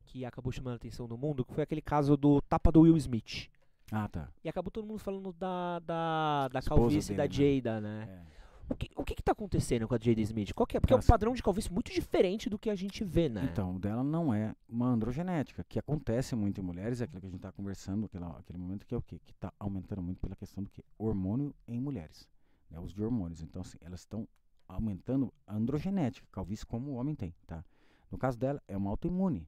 [0.06, 2.98] que acabou chamando a atenção do mundo, que foi aquele caso do tapa do Will
[2.98, 3.50] Smith.
[3.92, 4.30] Ah, tá.
[4.44, 7.56] E acabou todo mundo falando da, da, da Esposa calvície da dele, né?
[7.56, 8.08] Jada, né?
[8.10, 8.38] É.
[8.70, 10.54] O, que, o que que tá acontecendo com a Jada Smith?
[10.54, 10.80] Qual que é?
[10.80, 13.48] Porque é um padrão de calvície muito diferente do que a gente vê, né?
[13.52, 17.28] Então, o dela não é uma androgenética, que acontece muito em mulheres, é aquilo que
[17.28, 19.20] a gente está conversando, aquela, aquele momento que é o quê?
[19.24, 20.84] Que está aumentando muito pela questão do que?
[20.98, 22.28] Hormônio em mulheres.
[22.70, 22.80] Né?
[22.80, 23.42] Uso de hormônios.
[23.42, 24.28] Então, assim, elas estão
[24.68, 27.64] aumentando a androgenética, calvície como o homem tem, tá?
[28.12, 29.48] No caso dela, é uma autoimune.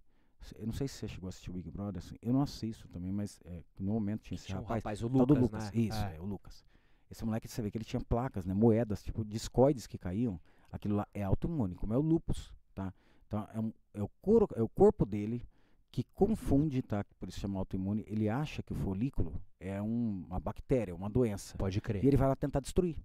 [0.58, 2.88] Eu não sei se você chegou a assistir o Big Brother, assim, eu não assisto
[2.88, 5.64] também, mas é, no momento tinha esse Tinha um rapaz, rapaz, o do Lucas, Lucas.
[5.66, 5.72] né?
[5.82, 6.16] Isso, É.
[6.16, 6.22] é.
[6.22, 6.64] o Lucas.
[7.10, 8.54] Esse moleque, você vê que ele tinha placas, né?
[8.54, 10.40] Moedas, tipo discoides que caíam.
[10.72, 12.94] Aquilo lá é autoimune, como é o lupus, tá?
[13.28, 15.44] Então é, um- é o, coro, é o corpo dele
[15.92, 17.04] que confunde, tá?
[17.20, 18.06] Por isso chama autoimune.
[18.08, 21.58] Ele acha que o folículo é um- uma bactéria, uma doença.
[21.58, 22.04] Pode crer.
[22.04, 22.96] E ele vai lá tentar destruir.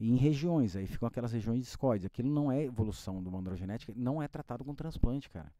[0.00, 2.06] E em regiões, aí ficam aquelas regiões discoides.
[2.06, 5.52] Aquilo não é evolução de uma androgenética, não é tratado com transplante, cara.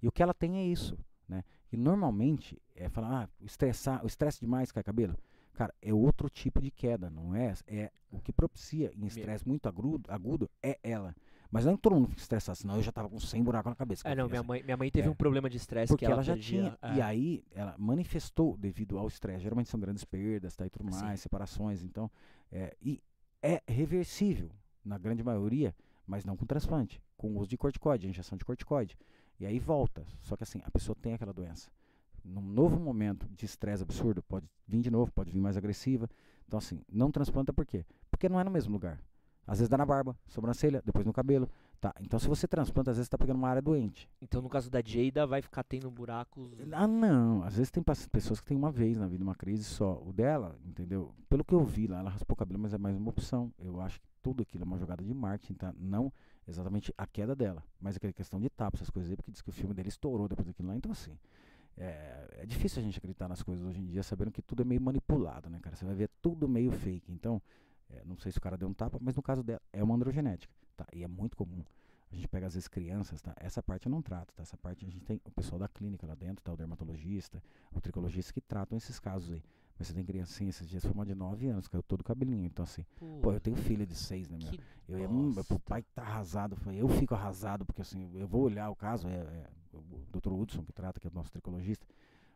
[0.00, 0.96] E o que ela tem é isso,
[1.28, 1.42] né?
[1.72, 5.16] E normalmente é falar, ah, estressar, o estresse demais cai cabelo.
[5.54, 7.54] Cara, é outro tipo de queda, não é?
[7.66, 11.14] É o que propicia em estresse muito agudo, agudo é ela.
[11.50, 13.70] Mas não é que todo mundo fica estressado, senão eu já tava com 100 buracos
[13.70, 14.08] na cabeça.
[14.08, 15.10] É, não, minha mãe, minha mãe teve É.
[15.10, 16.78] um problema de estresse que ela, já perdia- tinha.
[16.82, 16.96] é.
[16.96, 19.40] E aí ela manifestou devido ao estresse.
[19.44, 21.00] Geralmente são grandes perdas, tá, e tudo Sim.
[21.04, 21.84] mais, separações.
[21.84, 22.10] Então,
[22.50, 23.00] é, e
[23.40, 24.50] é reversível,
[24.84, 25.72] na grande maioria,
[26.04, 27.00] mas não com transplante.
[27.16, 28.98] Com uso de corticoide, injeção de corticoide.
[29.38, 30.04] E aí volta.
[30.22, 31.70] Só que assim, a pessoa tem aquela doença.
[32.24, 36.08] Num novo momento de estresse absurdo, pode vir de novo, pode vir mais agressiva.
[36.46, 37.84] Então, assim, não transplanta por quê?
[38.10, 39.00] Porque não é no mesmo lugar.
[39.46, 41.48] Às vezes dá na barba, sobrancelha, depois no cabelo.
[41.78, 41.94] Tá.
[42.00, 44.08] Então, se você transplanta, às vezes tá pegando uma área doente.
[44.22, 46.50] Então, no caso da Jada, vai ficar tendo buracos.
[46.72, 47.42] Ah, não.
[47.42, 50.02] Às vezes tem pessoas que tem uma vez na vida uma crise só.
[50.02, 51.14] O dela, entendeu?
[51.28, 53.52] Pelo que eu vi lá, ela raspou o cabelo, mas é mais uma opção.
[53.58, 55.74] Eu acho que tudo aquilo é uma jogada de marketing, tá?
[55.78, 56.10] Não
[56.48, 59.48] exatamente a queda dela, mas aquela questão de tapa, essas coisas aí, porque diz que
[59.48, 60.76] o filme dele estourou depois daquilo lá.
[60.76, 61.18] Então, assim,
[61.76, 64.64] é, é difícil a gente acreditar nas coisas hoje em dia, sabendo que tudo é
[64.64, 65.74] meio manipulado, né, cara?
[65.74, 67.12] Você vai ver tudo meio fake.
[67.12, 67.40] Então,
[67.90, 69.94] é, não sei se o cara deu um tapa, mas no caso dela, é uma
[69.94, 70.86] androgenética, tá?
[70.92, 71.64] E é muito comum.
[72.10, 73.34] A gente pega às vezes crianças, tá?
[73.36, 74.42] Essa parte eu não trato, tá?
[74.42, 76.52] Essa parte a gente tem o pessoal da clínica lá dentro, tá?
[76.52, 77.42] O dermatologista,
[77.72, 79.42] o tricologista que tratam esses casos aí.
[79.76, 82.46] Mas você tem criancinha, esses dias foi uma de 9 anos, caiu todo o cabelinho.
[82.46, 82.84] Então, assim,
[83.20, 84.52] pô, eu tenho filha de 6, né, meu?
[84.88, 86.56] Eu ia, hum, o pai tá arrasado.
[86.72, 89.46] Eu fico arrasado, porque assim, eu vou olhar o caso, é, é
[89.78, 90.32] o Dr.
[90.32, 91.86] Hudson que trata, que é o nosso tricologista,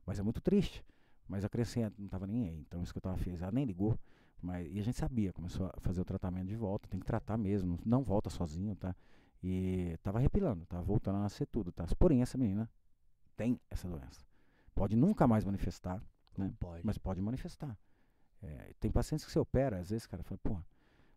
[0.07, 0.85] mas é muito triste.
[1.29, 3.65] Mas a criancinha não tava nem aí, então isso que eu tava feliz, ela nem
[3.65, 3.99] ligou.
[4.41, 7.37] Mas, e a gente sabia, começou a fazer o tratamento de volta, tem que tratar
[7.37, 8.95] mesmo, não volta sozinho, tá?
[9.43, 11.85] E tava repilando, tava voltando a nascer tudo, tá?
[11.99, 12.71] Porém, essa menina
[13.37, 14.25] tem essa doença.
[14.75, 16.03] Pode nunca mais manifestar,
[16.37, 16.55] Não né?
[16.59, 16.87] pode.
[16.87, 17.77] mas pode manifestar.
[18.41, 20.57] É, tem pacientes que você opera, às vezes, cara, fala, pô,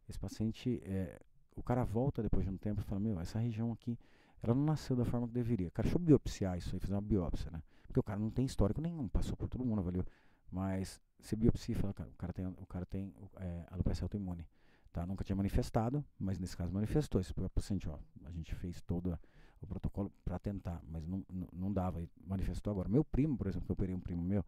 [0.10, 1.20] esse paciente, é,
[1.56, 3.98] o cara volta depois de um tempo e fala, meu, essa região aqui,
[4.42, 5.70] ela não nasceu da forma que deveria.
[5.72, 7.62] Cara, deixa eu biopsiar isso aí, fazer uma biópsia, né?
[7.86, 10.06] Porque o cara não tem histórico nenhum, passou por todo mundo, avaliou.
[10.52, 14.48] Mas se biopsia e fala, cara, o cara tem, o cara tem é, alopecia autoimune.
[14.92, 15.06] Tá?
[15.06, 17.22] Nunca tinha manifestado, mas nesse caso manifestou.
[17.22, 19.18] Esse paciente, ó, a gente fez todo
[19.62, 22.90] o protocolo para tentar, mas não, não, não dava, e manifestou agora.
[22.90, 24.44] Meu primo, por exemplo, que eu operei um primo meu,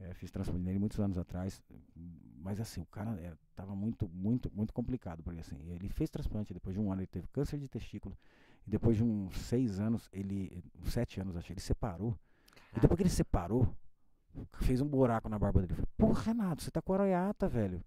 [0.00, 1.62] é, fiz transplante nele muitos anos atrás,
[2.40, 6.54] mas assim, o cara é, tava muito, muito, muito complicado, porque assim, ele fez transplante,
[6.54, 8.16] depois de um ano ele teve câncer de testículo,
[8.68, 12.14] e depois de uns seis anos, ele, uns sete anos, acho, ele separou,
[12.76, 13.74] e depois que ele separou,
[14.58, 15.72] fez um buraco na barba dele.
[15.72, 17.82] Falei, Porra, Renato, você tá com aroiata, velho.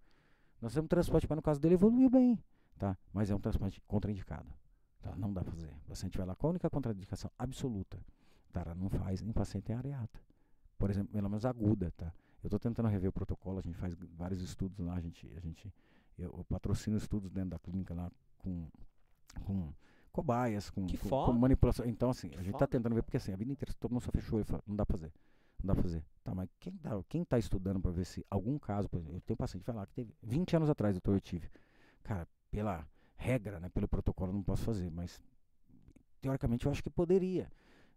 [0.59, 2.43] Nós temos transplante, mas no caso dele evoluiu bem,
[2.79, 2.97] tá?
[3.13, 4.51] Mas é um transplante contraindicado,
[5.03, 5.15] tá?
[5.15, 5.71] Não dá pra fazer.
[5.85, 8.03] O paciente vai lá com a única contraindicação absoluta,
[8.51, 10.19] cara, não faz em paciente tem areata.
[10.79, 12.11] Por exemplo, pelo menos aguda, tá?
[12.43, 15.39] Eu tô tentando rever o protocolo, a gente faz vários estudos lá, a gente, a
[15.39, 15.71] gente
[16.17, 18.67] eu, eu patrocino estudos dentro da clínica lá com,
[19.45, 19.71] com
[20.11, 21.85] cobaias, com, com, com manipulação.
[21.85, 22.65] Então, assim, a Que gente foda.
[22.65, 24.75] tá tentando ver, porque assim, a vida inteira todo mundo só fechou e fala, não
[24.75, 25.11] dá pra fazer.
[25.63, 26.03] Não dá pra fazer.
[26.23, 29.21] Tá, mas quem tá, quem tá estudando pra ver se algum caso, por exemplo, eu
[29.21, 31.49] tenho um paciente que vai lá que teve 20 anos atrás, doutor, eu tive.
[32.03, 35.21] Cara, pela regra, né, pelo protocolo eu não posso fazer, mas
[36.19, 37.51] teoricamente eu acho que poderia.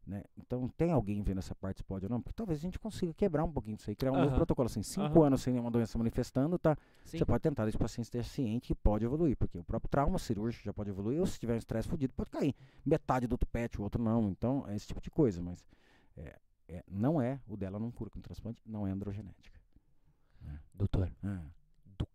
[0.07, 0.23] Né?
[0.37, 2.21] Então tem alguém vendo essa parte se pode ou não?
[2.21, 4.37] Porque talvez a gente consiga quebrar um pouquinho isso aí, criar um novo Aham.
[4.37, 4.67] protocolo.
[4.67, 5.27] Assim, cinco Aham.
[5.29, 6.77] anos sem nenhuma doença manifestando, tá?
[7.05, 7.19] Sim.
[7.19, 10.63] Você pode tentar esse paciente esteja ciente que pode evoluir, porque o próprio trauma cirúrgico
[10.65, 12.55] já pode evoluir, ou se tiver um estresse fudido, pode cair.
[12.85, 14.29] Metade do tupete, o outro não.
[14.29, 15.65] Então, é esse tipo de coisa, mas
[16.17, 16.37] é,
[16.69, 19.59] é, não é, o dela não cura com transplante, não é androgenética.
[20.75, 21.41] Doutor, Ah.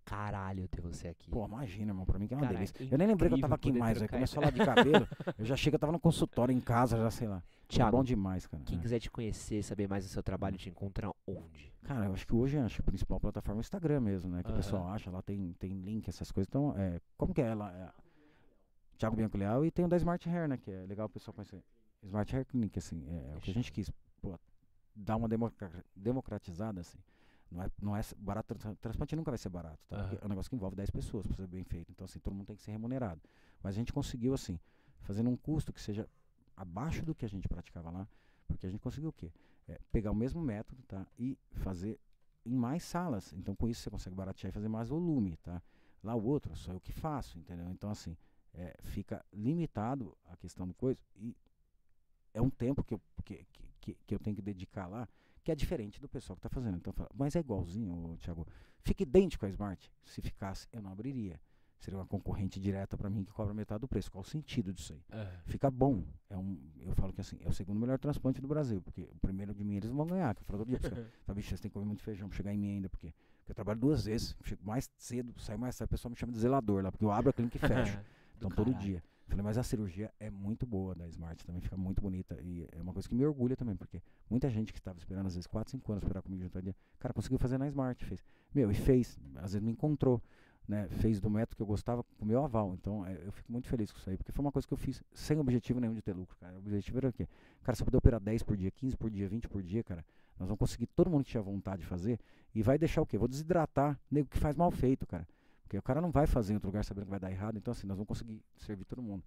[0.09, 1.29] Caralho ter você aqui.
[1.29, 2.75] Pô, imagina, irmão, pra mim que é uma Cara, delícia.
[2.83, 4.65] é eu nem lembrei que eu tava aqui mais, aí trocar começou a falar de
[4.65, 5.07] cabelo,
[5.37, 7.43] eu já chego, eu tava no consultório, em casa, já sei lá.
[7.69, 8.63] Thiago, bom demais, cara.
[8.63, 8.81] quem É.
[8.81, 11.71] quiser te conhecer, saber mais do seu trabalho, te encontra onde?
[11.83, 14.41] Cara, eu acho que hoje acho que a principal plataforma é o Instagram mesmo, né?
[14.41, 14.55] Que Aham.
[14.59, 16.47] o pessoal acha, lá tem, tem link, essas coisas.
[16.49, 17.71] Então, é, como que é ela?
[17.71, 17.89] É,
[18.97, 20.57] Thiago Bianco Leal e tem o da Smart Hair, né?
[20.57, 21.63] Que é legal o pessoal conhecer.
[22.03, 23.89] Smart Hair Clinic, assim, é, é o que a gente quis,
[24.21, 24.37] pô,
[24.95, 26.97] dar uma democra- democratizada, assim.
[27.51, 29.97] Não é, não é barato, trans- transplante nunca vai ser barato, tá?
[29.97, 30.17] Aham.
[30.21, 31.91] é um negócio que envolve 10 pessoas para ser bem feito.
[31.91, 33.21] Então, assim, todo mundo tem que ser remunerado.
[33.63, 34.59] Mas a gente conseguiu, assim,
[35.01, 36.07] fazendo um custo que seja
[36.55, 38.07] abaixo do que a gente praticava lá,
[38.47, 39.31] porque a gente conseguiu o quê?
[39.67, 41.07] É, pegar o mesmo método, tá?
[41.17, 41.99] E fazer
[42.45, 43.33] em mais salas.
[43.33, 45.61] Então, com isso, você consegue baratear e fazer mais volume, tá?
[46.03, 47.69] Lá o outro, só eu que faço, entendeu?
[47.71, 48.15] Então, assim,
[48.53, 51.35] é, fica limitado a questão do coisa e
[52.33, 53.45] é um tempo que eu, que,
[53.81, 55.07] que, que eu tenho que dedicar lá
[55.49, 56.77] que é diferente do pessoal que está fazendo.
[56.77, 58.47] Então, mas é igualzinho, ô, Thiago.
[58.83, 59.91] Fica idêntico à Smart.
[60.05, 61.41] Se ficasse, eu não abriria.
[61.79, 64.11] Seria uma concorrente direta para mim que cobra metade do preço.
[64.11, 65.01] Qual o sentido disso aí?
[65.45, 66.03] Fica bom.
[66.29, 69.17] É um, eu falo que assim, é o segundo melhor transplante do Brasil, porque o
[69.19, 70.35] primeiro de mim eles vão ganhar.
[70.35, 70.77] Que eu falo todo dia,
[71.33, 73.55] bicho, vocês têm que comer muito feijão pra chegar em mim ainda, porque, porque eu
[73.55, 76.83] trabalho duas vezes, chego mais cedo, saio mais cedo, o pessoal me chama de zelador
[76.83, 77.99] lá, porque eu abro a clínica e fecho.
[78.37, 79.01] Então, todo dia.
[79.29, 82.35] Falei, mas a cirurgia é muito boa da Smart, também fica muito bonita.
[82.41, 85.35] E é uma coisa que me orgulha também, porque muita gente que estava esperando, às
[85.35, 88.25] vezes, 4, 5 anos esperar comigo junto dia, cara, conseguiu fazer na Smart, fez.
[88.53, 89.19] Meu, e fez.
[89.35, 90.21] Às vezes me encontrou,
[90.67, 90.87] né?
[90.89, 92.73] Fez do método que eu gostava com o meu aval.
[92.73, 94.77] Então, é, eu fico muito feliz com isso aí, porque foi uma coisa que eu
[94.77, 96.55] fiz sem objetivo nenhum de ter lucro, cara.
[96.55, 97.27] O objetivo era o quê?
[97.61, 100.03] Cara, se eu puder operar 10 por dia, 15 por dia, 20 por dia, cara,
[100.39, 102.19] nós vamos conseguir todo mundo que tinha vontade de fazer
[102.55, 103.17] e vai deixar o quê?
[103.17, 105.27] Vou desidratar nego que faz mal feito, cara.
[105.69, 107.71] Porque o cara não vai fazer em outro lugar sabendo que vai dar errado, então
[107.71, 109.23] assim, nós vamos conseguir servir todo mundo.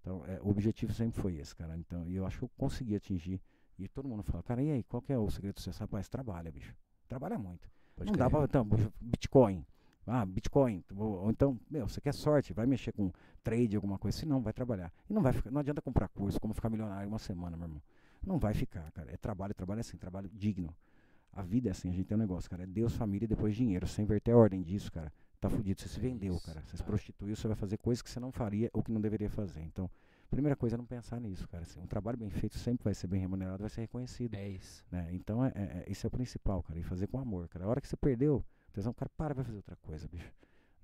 [0.00, 1.76] Então, é, o objetivo sempre foi esse, cara.
[1.76, 3.42] Então, e eu acho que eu consegui atingir.
[3.78, 5.80] E todo mundo fala, cara, e aí, qual que é o segredo do sucesso?
[5.80, 6.74] Rapaz, trabalha, bicho.
[7.06, 7.68] Trabalha muito.
[7.94, 8.48] Pode não dá crer.
[8.48, 8.62] pra.
[8.62, 9.66] Então, Bitcoin.
[10.06, 10.82] Ah, Bitcoin.
[10.96, 13.12] Ou, ou então, meu, você quer sorte, vai mexer com
[13.44, 14.90] trade, alguma coisa, se não, vai trabalhar.
[15.10, 17.82] E não vai ficar, não adianta comprar curso, como ficar milionário uma semana, meu irmão.
[18.26, 19.12] Não vai ficar, cara.
[19.12, 20.74] É trabalho, trabalho é assim, trabalho digno.
[21.34, 22.62] A vida é assim, a gente tem um negócio, cara.
[22.62, 23.86] É Deus, família e depois dinheiro.
[23.86, 25.12] Sem inverter a ordem disso, cara,
[25.42, 25.80] tá fudido.
[25.80, 26.62] Você se vendeu, Isso, cara.
[26.62, 29.28] Você se prostituiu, você vai fazer coisas que você não faria ou que não deveria
[29.28, 29.60] fazer.
[29.60, 29.90] Então,
[30.30, 31.62] primeira coisa é não pensar nisso, cara.
[31.64, 34.34] Assim, um trabalho bem feito sempre vai ser bem remunerado, vai ser reconhecido.
[34.34, 34.84] É isso.
[34.90, 35.08] Né?
[35.12, 36.78] Então, é, é, é- isso é o principal, cara.
[36.78, 37.64] E fazer com amor, cara.
[37.64, 40.32] A hora que você perdeu, tesão, cara, para, vai fazer outra coisa, bicho.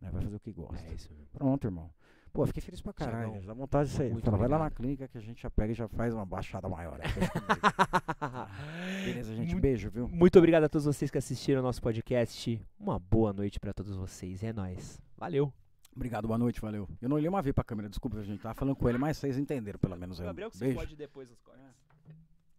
[0.00, 0.10] Né?
[0.10, 0.86] Vai fazer o que gosta.
[0.88, 1.28] É isso mesmo.
[1.32, 1.90] Pronto, irmão.
[2.38, 3.42] Pô, fiquei feliz pra é caralho.
[3.44, 4.14] Dá vontade disso aí.
[4.20, 6.68] Fala, vai lá na clínica que a gente já pega e já faz uma baixada
[6.68, 7.00] maior.
[7.00, 7.08] É
[9.04, 9.48] Beleza, gente.
[9.48, 10.06] Muito, beijo, viu?
[10.06, 12.64] Muito obrigado a todos vocês que assistiram o nosso podcast.
[12.78, 14.44] Uma boa noite pra todos vocês.
[14.44, 15.02] É nóis.
[15.16, 15.52] Valeu.
[15.96, 16.88] Obrigado, boa noite, valeu.
[17.02, 19.16] Eu não olhei uma vez pra câmera, desculpa, a gente tava falando com ele, mas
[19.16, 20.20] vocês entenderam, pelo menos.
[20.20, 20.52] Gabriel, eu.
[20.52, 20.74] que Beijo.
[20.74, 21.64] você pode depois nos cortes.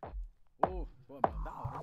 [0.03, 0.09] É.
[0.67, 0.85] Oh,
[1.21, 1.79] da hora.